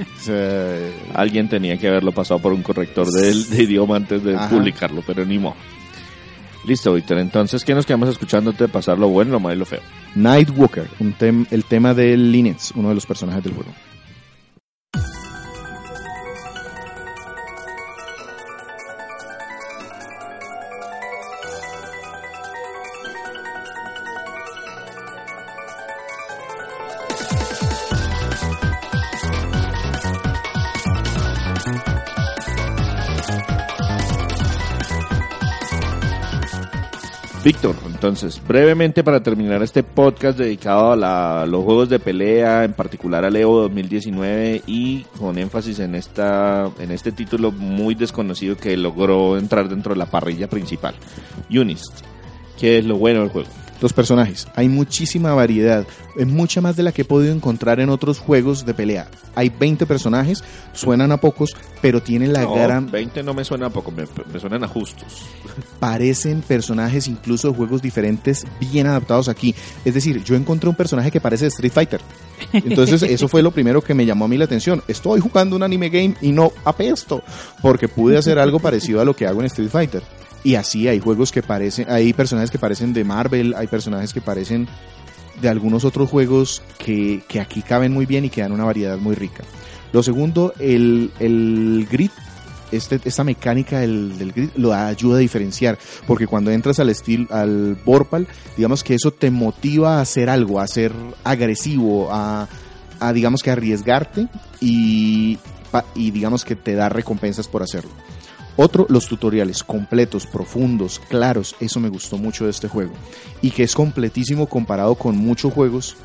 O 0.00 0.20
sea, 0.20 0.76
Alguien 1.14 1.48
tenía 1.48 1.76
que 1.78 1.88
haberlo 1.88 2.12
pasado 2.12 2.40
por 2.40 2.52
un 2.52 2.62
corrector 2.62 3.06
de, 3.10 3.32
de 3.44 3.62
idioma 3.62 3.96
antes 3.96 4.22
de 4.24 4.34
Ajá. 4.34 4.48
publicarlo, 4.48 5.02
pero 5.06 5.24
ni 5.24 5.38
modo. 5.38 5.54
Listo, 6.66 6.92
Víctor. 6.92 7.18
Entonces, 7.18 7.64
¿qué 7.64 7.74
nos 7.74 7.86
quedamos 7.86 8.08
escuchando 8.08 8.50
antes 8.50 8.66
de 8.66 8.72
pasar 8.72 8.98
lo 8.98 9.08
bueno, 9.08 9.30
lo 9.32 9.40
malo 9.40 9.54
y 9.54 9.58
lo 9.58 9.64
feo? 9.64 9.80
Nightwalker, 10.16 10.88
un 10.98 11.14
tem- 11.16 11.46
el 11.50 11.64
tema 11.64 11.94
de 11.94 12.16
Linets, 12.16 12.72
uno 12.74 12.88
de 12.90 12.94
los 12.96 13.06
personajes 13.06 13.42
del 13.44 13.54
juego. 13.54 13.70
Entonces, 38.08 38.40
brevemente 38.48 39.04
para 39.04 39.22
terminar 39.22 39.62
este 39.62 39.82
podcast 39.82 40.38
dedicado 40.38 40.92
a 40.92 41.44
los 41.44 41.62
juegos 41.62 41.90
de 41.90 41.98
pelea, 41.98 42.64
en 42.64 42.72
particular 42.72 43.22
al 43.22 43.36
Evo 43.36 43.60
2019 43.60 44.62
y 44.66 45.02
con 45.18 45.36
énfasis 45.36 45.78
en 45.80 45.94
esta 45.94 46.70
en 46.78 46.90
este 46.90 47.12
título 47.12 47.52
muy 47.52 47.94
desconocido 47.94 48.56
que 48.56 48.78
logró 48.78 49.36
entrar 49.36 49.68
dentro 49.68 49.92
de 49.92 49.98
la 49.98 50.06
parrilla 50.06 50.48
principal, 50.48 50.94
Unist. 51.50 52.00
¿Qué 52.58 52.78
es 52.78 52.86
lo 52.86 52.96
bueno 52.96 53.20
del 53.20 53.28
juego? 53.28 53.50
Los 53.80 53.92
personajes, 53.92 54.48
hay 54.56 54.68
muchísima 54.68 55.34
variedad, 55.34 55.86
es 56.16 56.26
mucha 56.26 56.60
más 56.60 56.76
de 56.76 56.82
la 56.82 56.92
que 56.92 57.02
he 57.02 57.04
podido 57.04 57.32
encontrar 57.32 57.80
en 57.80 57.90
otros 57.90 58.18
juegos 58.18 58.66
de 58.66 58.74
pelea. 58.74 59.08
Hay 59.34 59.50
20 59.50 59.86
personajes, 59.86 60.42
suenan 60.72 61.12
a 61.12 61.18
pocos, 61.18 61.56
pero 61.80 62.02
tienen 62.02 62.32
la 62.32 62.42
No, 62.42 62.54
gran 62.54 62.90
20 62.90 63.22
no 63.22 63.34
me 63.34 63.44
suena 63.44 63.66
a 63.66 63.70
poco, 63.70 63.92
me, 63.92 64.04
me 64.32 64.40
suenan 64.40 64.64
a 64.64 64.68
justos. 64.68 65.22
parecen 65.80 66.42
personajes 66.42 67.08
incluso 67.08 67.48
de 67.48 67.54
juegos 67.54 67.82
diferentes 67.82 68.46
bien 68.60 68.86
adaptados 68.86 69.28
aquí. 69.28 69.54
Es 69.84 69.94
decir, 69.94 70.22
yo 70.24 70.34
encontré 70.34 70.68
un 70.68 70.76
personaje 70.76 71.10
que 71.10 71.20
parece 71.20 71.46
Street 71.46 71.72
Fighter. 71.72 72.00
Entonces 72.52 73.02
eso 73.02 73.28
fue 73.28 73.42
lo 73.42 73.50
primero 73.50 73.82
que 73.82 73.94
me 73.94 74.06
llamó 74.06 74.24
a 74.24 74.28
mí 74.28 74.36
la 74.36 74.44
atención. 74.44 74.82
Estoy 74.88 75.20
jugando 75.20 75.56
un 75.56 75.62
anime 75.62 75.90
game 75.90 76.14
y 76.20 76.32
no 76.32 76.52
apesto, 76.64 77.22
porque 77.62 77.88
pude 77.88 78.16
hacer 78.16 78.38
algo 78.38 78.58
parecido 78.58 79.00
a 79.00 79.04
lo 79.04 79.14
que 79.14 79.26
hago 79.26 79.40
en 79.40 79.46
Street 79.46 79.70
Fighter. 79.70 80.02
Y 80.44 80.54
así 80.54 80.88
hay 80.88 81.00
juegos 81.00 81.32
que 81.32 81.42
parecen, 81.42 81.90
hay 81.90 82.12
personajes 82.12 82.50
que 82.50 82.58
parecen 82.58 82.92
de 82.92 83.04
Marvel, 83.04 83.54
hay 83.56 83.66
personajes 83.66 84.12
que 84.12 84.20
parecen 84.20 84.68
de 85.40 85.48
algunos 85.48 85.84
otros 85.84 86.08
juegos 86.08 86.62
que, 86.78 87.22
que 87.28 87.40
aquí 87.40 87.62
caben 87.62 87.92
muy 87.92 88.06
bien 88.06 88.24
y 88.24 88.30
que 88.30 88.40
dan 88.40 88.52
una 88.52 88.64
variedad 88.64 88.98
muy 88.98 89.14
rica. 89.14 89.44
Lo 89.92 90.02
segundo, 90.02 90.52
el, 90.58 91.10
el 91.18 91.86
grid 91.90 92.10
este, 92.70 93.00
esta 93.04 93.24
mecánica 93.24 93.80
del, 93.80 94.18
del 94.18 94.32
grid 94.32 94.50
lo 94.56 94.74
ayuda 94.74 95.16
a 95.16 95.20
diferenciar, 95.20 95.78
porque 96.06 96.26
cuando 96.26 96.50
entras 96.50 96.78
al 96.78 96.90
estilo, 96.90 97.26
al 97.30 97.76
Vorpal, 97.84 98.26
digamos 98.56 98.84
que 98.84 98.94
eso 98.94 99.10
te 99.10 99.30
motiva 99.30 99.98
a 99.98 100.00
hacer 100.02 100.28
algo, 100.28 100.60
a 100.60 100.66
ser 100.66 100.92
agresivo, 101.24 102.08
a, 102.12 102.48
a 103.00 103.12
digamos 103.12 103.42
que 103.42 103.50
arriesgarte 103.50 104.28
y, 104.60 105.38
y 105.94 106.10
digamos 106.10 106.44
que 106.44 106.56
te 106.56 106.74
da 106.74 106.88
recompensas 106.88 107.48
por 107.48 107.62
hacerlo. 107.62 107.90
Otro, 108.60 108.86
los 108.88 109.06
tutoriales 109.06 109.62
completos, 109.62 110.26
profundos, 110.26 110.98
claros, 110.98 111.54
eso 111.60 111.78
me 111.78 111.88
gustó 111.88 112.18
mucho 112.18 112.44
de 112.44 112.50
este 112.50 112.66
juego. 112.66 112.92
Y 113.40 113.52
que 113.52 113.62
es 113.62 113.72
completísimo 113.72 114.46
comparado 114.46 114.96
con 114.96 115.16
muchos 115.16 115.52
juegos 115.52 115.96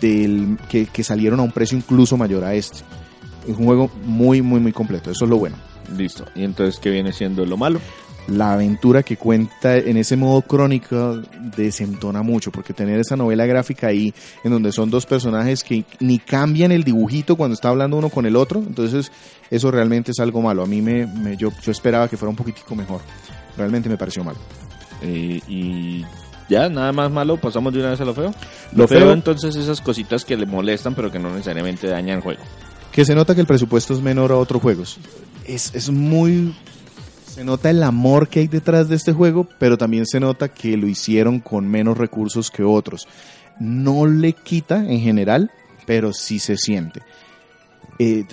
del, 0.00 0.56
que, 0.68 0.86
que 0.86 1.02
salieron 1.02 1.40
a 1.40 1.42
un 1.42 1.50
precio 1.50 1.76
incluso 1.76 2.16
mayor 2.16 2.44
a 2.44 2.54
este. 2.54 2.78
Es 3.48 3.56
un 3.58 3.64
juego 3.64 3.90
muy, 4.04 4.40
muy, 4.40 4.60
muy 4.60 4.72
completo, 4.72 5.10
eso 5.10 5.24
es 5.24 5.30
lo 5.30 5.36
bueno 5.36 5.56
Listo. 5.96 6.24
¿Y 6.34 6.44
entonces 6.44 6.80
qué 6.80 6.90
viene 6.90 7.12
siendo 7.12 7.44
lo 7.44 7.56
malo? 7.56 7.80
La 8.28 8.52
aventura 8.54 9.02
que 9.02 9.16
cuenta 9.16 9.76
en 9.76 9.96
ese 9.96 10.16
modo 10.16 10.42
crónica 10.42 11.14
desentona 11.56 12.22
mucho, 12.22 12.50
porque 12.50 12.72
tener 12.74 12.98
esa 12.98 13.16
novela 13.16 13.46
gráfica 13.46 13.86
ahí, 13.88 14.12
en 14.42 14.50
donde 14.50 14.72
son 14.72 14.90
dos 14.90 15.06
personajes 15.06 15.62
que 15.62 15.84
ni 16.00 16.18
cambian 16.18 16.72
el 16.72 16.82
dibujito 16.84 17.36
cuando 17.36 17.54
está 17.54 17.68
hablando 17.68 17.96
uno 17.96 18.10
con 18.10 18.26
el 18.26 18.36
otro, 18.36 18.58
entonces 18.60 19.12
eso 19.50 19.70
realmente 19.70 20.10
es 20.10 20.18
algo 20.20 20.42
malo. 20.42 20.62
A 20.62 20.66
mí 20.66 20.82
me, 20.82 21.06
me- 21.06 21.36
yo, 21.36 21.50
yo 21.62 21.70
esperaba 21.72 22.08
que 22.08 22.16
fuera 22.16 22.30
un 22.30 22.36
poquitico 22.36 22.74
mejor. 22.74 23.00
Realmente 23.56 23.88
me 23.88 23.96
pareció 23.96 24.24
malo. 24.24 24.38
Eh, 25.02 25.40
y 25.48 26.04
ya, 26.48 26.68
nada 26.68 26.92
más 26.92 27.10
malo, 27.10 27.36
pasamos 27.36 27.72
de 27.72 27.80
una 27.80 27.90
vez 27.90 28.00
a 28.00 28.04
lo 28.04 28.14
feo. 28.14 28.32
Lo 28.72 28.82
Lo 28.82 28.88
feo, 28.88 29.00
feo- 29.00 29.12
entonces 29.12 29.54
esas 29.56 29.80
cositas 29.80 30.24
que 30.24 30.36
le 30.36 30.46
molestan, 30.46 30.94
pero 30.94 31.10
que 31.12 31.18
no 31.18 31.30
necesariamente 31.30 31.86
dañan 31.86 32.16
el 32.16 32.22
juego. 32.22 32.42
Que 32.92 33.04
se 33.04 33.14
nota 33.14 33.34
que 33.34 33.40
el 33.42 33.46
presupuesto 33.46 33.94
es 33.94 34.00
menor 34.00 34.32
a 34.32 34.36
otros 34.36 34.60
juegos. 34.62 34.98
Es, 35.44 35.74
es 35.74 35.90
muy... 35.90 36.54
Se 37.36 37.44
nota 37.44 37.68
el 37.70 37.82
amor 37.82 38.28
que 38.28 38.40
hay 38.40 38.46
detrás 38.48 38.88
de 38.88 38.96
este 38.96 39.12
juego, 39.12 39.46
pero 39.58 39.76
también 39.76 40.06
se 40.06 40.18
nota 40.20 40.48
que 40.48 40.76
lo 40.78 40.86
hicieron 40.88 41.38
con 41.40 41.68
menos 41.68 41.98
recursos 41.98 42.50
que 42.50 42.62
otros. 42.62 43.06
No 43.60 44.06
le 44.06 44.32
quita 44.32 44.78
en 44.90 45.00
general, 45.00 45.50
pero 45.86 46.12
sí 46.14 46.38
se 46.38 46.56
siente. 46.56 47.02
Eh, 47.98 48.24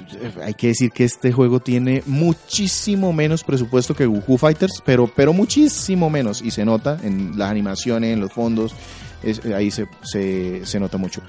hay 0.42 0.54
que 0.54 0.68
decir 0.68 0.92
que 0.92 1.04
este 1.04 1.32
juego 1.34 1.60
tiene 1.60 2.02
muchísimo 2.06 3.12
menos 3.14 3.44
presupuesto 3.44 3.94
que 3.94 4.08
Who 4.08 4.38
Fighters, 4.38 4.82
pero, 4.86 5.08
pero 5.14 5.34
muchísimo 5.34 6.10
menos. 6.10 6.42
Y 6.42 6.52
se 6.52 6.64
nota 6.66 6.98
en 7.04 7.38
las 7.38 7.52
animaciones, 7.52 8.14
en 8.14 8.22
los 8.22 8.32
fondos, 8.32 8.74
es- 9.22 9.44
ahí 9.48 9.70
se, 9.70 9.86
se, 10.02 10.66
se 10.66 10.80
nota 10.80 10.98
mucho. 10.98 11.22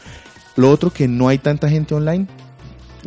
Lo 0.56 0.70
otro 0.70 0.90
que 0.92 1.08
no 1.08 1.26
hay 1.28 1.38
tanta 1.38 1.68
gente 1.68 1.94
online, 1.94 2.26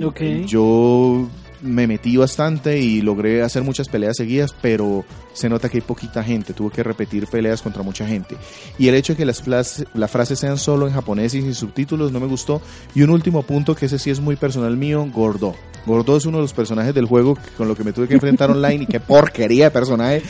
Ok. 0.03 0.21
yo 0.45 1.27
me 1.61 1.87
metí 1.87 2.17
bastante 2.17 2.79
y 2.79 3.01
logré 3.01 3.41
hacer 3.41 3.63
muchas 3.63 3.89
peleas 3.89 4.17
seguidas, 4.17 4.55
pero 4.61 5.05
se 5.37 5.49
nota 5.49 5.69
que 5.69 5.77
hay 5.77 5.81
poquita 5.81 6.23
gente. 6.23 6.53
Tuve 6.53 6.71
que 6.71 6.81
repetir 6.83 7.27
peleas 7.27 7.61
contra 7.61 7.83
mucha 7.83 8.07
gente. 8.07 8.35
Y 8.79 8.87
el 8.87 8.95
hecho 8.95 9.13
de 9.13 9.17
que 9.17 9.25
las, 9.25 9.41
flas- 9.43 9.85
las 9.93 10.09
frases 10.09 10.39
sean 10.39 10.57
solo 10.57 10.87
en 10.87 10.93
japonés 10.93 11.33
y 11.35 11.41
sin 11.41 11.53
subtítulos 11.53 12.11
no 12.11 12.19
me 12.19 12.25
gustó. 12.27 12.61
Y 12.95 13.03
un 13.03 13.11
último 13.11 13.43
punto, 13.43 13.75
que 13.75 13.85
ese 13.85 13.99
sí 13.99 14.09
es 14.09 14.19
muy 14.19 14.35
personal 14.35 14.75
mío, 14.75 15.07
Gordo. 15.13 15.53
Gordo 15.85 16.17
es 16.17 16.25
uno 16.25 16.37
de 16.39 16.41
los 16.43 16.51
personajes 16.53 16.93
del 16.93 17.05
juego 17.05 17.37
con 17.55 17.67
lo 17.69 17.75
que 17.75 17.83
me 17.85 17.93
tuve 17.93 18.07
que 18.09 18.15
enfrentar 18.15 18.51
online 18.51 18.83
y 18.83 18.87
qué 18.87 18.99
porquería 18.99 19.65
de 19.65 19.71
personaje. 19.71 20.21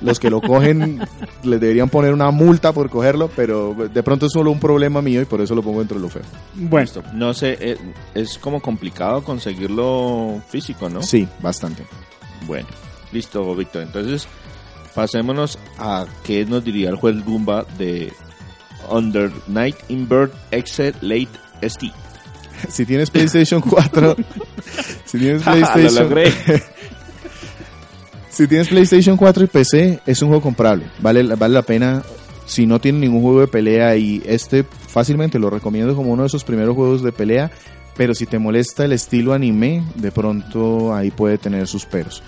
Los 0.00 0.18
que 0.18 0.30
lo 0.30 0.40
cogen 0.40 1.00
les 1.42 1.60
deberían 1.60 1.90
poner 1.90 2.14
una 2.14 2.30
multa 2.30 2.72
por 2.72 2.88
cogerlo, 2.88 3.28
pero 3.36 3.74
de 3.92 4.02
pronto 4.02 4.26
es 4.26 4.32
solo 4.32 4.50
un 4.50 4.58
problema 4.60 5.02
mío 5.02 5.20
y 5.20 5.26
por 5.26 5.40
eso 5.42 5.54
lo 5.54 5.62
pongo 5.62 5.80
dentro 5.80 5.98
de 5.98 6.02
lo 6.02 6.08
feo. 6.08 6.22
Bueno, 6.54 6.84
Listo. 6.84 7.02
No 7.12 7.34
sé, 7.34 7.58
eh, 7.60 7.76
es 8.14 8.38
como 8.38 8.60
complicado 8.62 9.22
conseguirlo 9.22 10.40
físico, 10.48 10.88
¿no? 10.88 11.02
Sí, 11.02 11.28
bastante. 11.42 11.84
Bueno, 12.46 12.68
listo, 13.12 13.54
Víctor. 13.54 13.82
Entonces, 13.82 14.26
pasémonos 14.94 15.58
a 15.78 16.06
qué 16.24 16.44
nos 16.44 16.64
diría 16.64 16.88
el 16.90 16.96
juez 16.96 17.24
Gumba 17.24 17.64
de 17.78 18.12
Under 18.90 19.30
Night 19.48 19.76
in 19.88 20.08
Bird 20.08 20.30
Excel 20.50 20.94
Late 21.00 21.28
ST. 21.62 21.90
Si 22.68 22.86
tienes 22.86 23.10
PlayStation 23.10 23.60
4, 23.60 24.14
si 25.04 25.18
tienes 25.18 25.44
Lo 25.46 25.52
PlayStation, 25.52 26.04
logré. 26.04 26.32
si 28.30 28.46
tienes 28.46 28.68
PlayStation 28.68 29.16
4 29.16 29.44
y 29.44 29.46
PC, 29.48 30.00
es 30.06 30.22
un 30.22 30.28
juego 30.28 30.42
comprable. 30.42 30.86
Vale, 31.00 31.22
la- 31.24 31.34
vale 31.36 31.54
la 31.54 31.62
pena. 31.62 32.02
Si 32.46 32.66
no 32.66 32.80
tiene 32.80 32.98
ningún 33.00 33.22
juego 33.22 33.40
de 33.40 33.48
pelea 33.48 33.96
y 33.96 34.22
este 34.26 34.64
fácilmente 34.64 35.38
lo 35.38 35.48
recomiendo 35.50 35.94
como 35.96 36.12
uno 36.12 36.22
de 36.22 36.26
esos 36.28 36.44
primeros 36.44 36.74
juegos 36.74 37.02
de 37.02 37.12
pelea, 37.12 37.50
pero 37.96 38.14
si 38.14 38.26
te 38.26 38.38
molesta 38.38 38.84
el 38.84 38.92
estilo 38.92 39.32
anime, 39.32 39.84
de 39.94 40.10
pronto 40.12 40.94
ahí 40.94 41.10
puede 41.10 41.38
tener 41.38 41.66
sus 41.66 41.84
peros. 41.84 42.22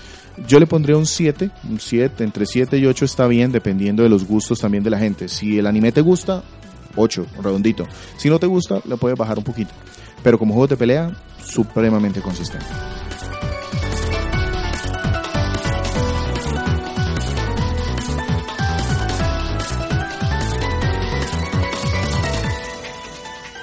Yo 0.46 0.58
le 0.58 0.66
pondría 0.66 0.96
un 0.96 1.06
7, 1.06 1.50
un 1.68 1.80
7, 1.80 2.24
entre 2.24 2.46
7 2.46 2.76
y 2.78 2.86
8 2.86 3.04
está 3.04 3.26
bien, 3.26 3.52
dependiendo 3.52 4.02
de 4.02 4.08
los 4.08 4.26
gustos 4.26 4.58
también 4.58 4.82
de 4.84 4.90
la 4.90 4.98
gente. 4.98 5.28
Si 5.28 5.58
el 5.58 5.66
anime 5.66 5.92
te 5.92 6.00
gusta, 6.00 6.42
8, 6.96 7.26
redondito. 7.42 7.86
Si 8.16 8.28
no 8.28 8.38
te 8.38 8.46
gusta, 8.46 8.80
le 8.84 8.96
puedes 8.96 9.16
bajar 9.16 9.38
un 9.38 9.44
poquito. 9.44 9.72
Pero 10.22 10.38
como 10.38 10.54
juego 10.54 10.66
de 10.66 10.76
pelea, 10.76 11.12
supremamente 11.44 12.20
consistente. 12.20 12.66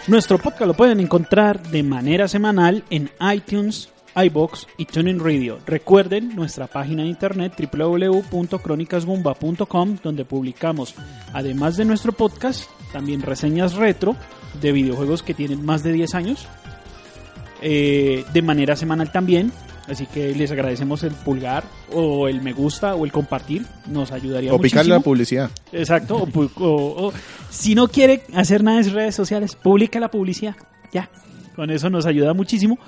Nuestro 0.08 0.38
podcast 0.40 0.68
lo 0.68 0.74
pueden 0.74 1.00
encontrar 1.00 1.62
de 1.62 1.84
manera 1.84 2.28
semanal 2.28 2.84
en 2.90 3.10
iTunes, 3.34 3.88
iBox 4.16 4.68
y 4.78 4.86
TuneIn 4.86 5.20
Radio. 5.20 5.60
Recuerden 5.66 6.36
nuestra 6.36 6.68
página 6.68 7.04
de 7.04 7.10
internet 7.10 7.54
www.cronicasgumba.com 7.74 9.98
donde 10.04 10.26
publicamos, 10.26 10.96
además 11.34 11.78
de 11.78 11.86
nuestro 11.86 12.12
podcast, 12.12 12.70
también 12.92 13.22
reseñas 13.22 13.74
retro 13.76 14.16
de 14.62 14.72
videojuegos 14.72 15.24
que 15.24 15.34
tienen 15.34 15.66
más 15.66 15.84
de 15.84 15.94
10 15.94 16.16
años. 16.16 16.48
eh, 17.64 18.26
de 18.34 18.42
manera 18.42 18.76
semanal 18.76 19.12
también. 19.12 19.52
Así 19.88 20.06
que 20.08 20.34
les 20.34 20.52
agradecemos 20.52 21.04
el 21.04 21.12
pulgar 21.12 21.64
o 21.92 22.28
el 22.28 22.42
me 22.42 22.54
gusta 22.54 22.96
o 22.96 23.06
el 23.06 23.12
compartir. 23.12 23.66
Nos 23.88 24.12
ayudaría 24.12 24.52
O 24.54 24.60
picarle 24.60 24.90
muchísimo. 24.90 24.96
la 24.96 25.04
publicidad. 25.04 25.52
Exacto. 25.72 26.18
O, 26.18 26.28
o- 26.64 27.08
o- 27.08 27.14
si 27.50 27.76
no 27.76 27.88
quiere 27.88 28.24
hacer 28.34 28.64
nada 28.64 28.80
en 28.80 28.92
redes 28.94 29.14
sociales, 29.16 29.56
publica 29.56 30.00
la 30.00 30.10
publicidad. 30.10 30.56
Ya. 30.92 31.10
Con 31.56 31.70
eso 31.70 31.90
nos 31.90 32.06
ayuda 32.08 32.34
muchísimo. 32.34 32.80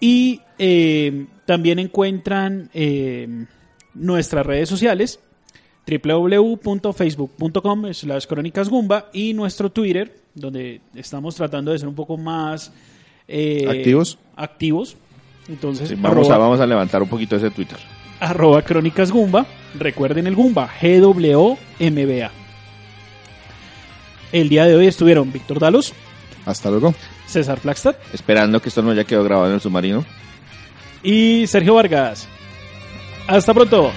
Y 0.00 0.40
eh, 0.58 1.26
también 1.46 1.78
encuentran 1.78 2.70
eh, 2.74 3.46
nuestras 3.94 4.44
redes 4.46 4.68
sociales 4.68 5.20
www.facebook.com 5.86 7.92
slash 7.92 8.26
crónicasgumba 8.26 9.10
y 9.12 9.34
nuestro 9.34 9.70
Twitter 9.70 10.14
donde 10.34 10.80
estamos 10.94 11.34
tratando 11.34 11.72
de 11.72 11.78
ser 11.78 11.88
un 11.88 11.94
poco 11.94 12.16
más 12.16 12.72
eh, 13.26 13.66
¿Activos? 13.68 14.18
activos 14.36 14.96
entonces 15.48 15.88
Sí, 15.88 15.94
vamos, 15.96 16.28
arroba- 16.28 16.34
a, 16.34 16.38
vamos 16.38 16.60
a 16.60 16.66
levantar 16.66 17.02
un 17.02 17.08
poquito 17.08 17.34
ese 17.36 17.50
Twitter. 17.50 17.78
arroba 18.20 18.62
crónicas 18.62 19.10
Gumba. 19.10 19.46
Recuerden 19.78 20.26
el 20.28 20.36
Gumba, 20.36 20.68
G-W-M-B-A. 20.80 22.30
El 24.32 24.48
día 24.48 24.64
de 24.66 24.76
hoy 24.76 24.86
estuvieron 24.86 25.32
Víctor 25.32 25.58
Dalos, 25.58 25.92
Hasta 26.46 26.70
luego. 26.70 26.94
César 27.30 27.60
Flagstad 27.60 27.94
Esperando 28.12 28.60
que 28.60 28.68
esto 28.68 28.82
no 28.82 28.90
haya 28.90 29.04
quedado 29.04 29.24
grabado 29.24 29.48
en 29.48 29.54
el 29.54 29.60
submarino. 29.60 30.04
y 31.02 31.46
Sergio 31.46 31.74
Vargas. 31.74 32.28
Hasta 33.26 33.54
pronto. 33.54 33.92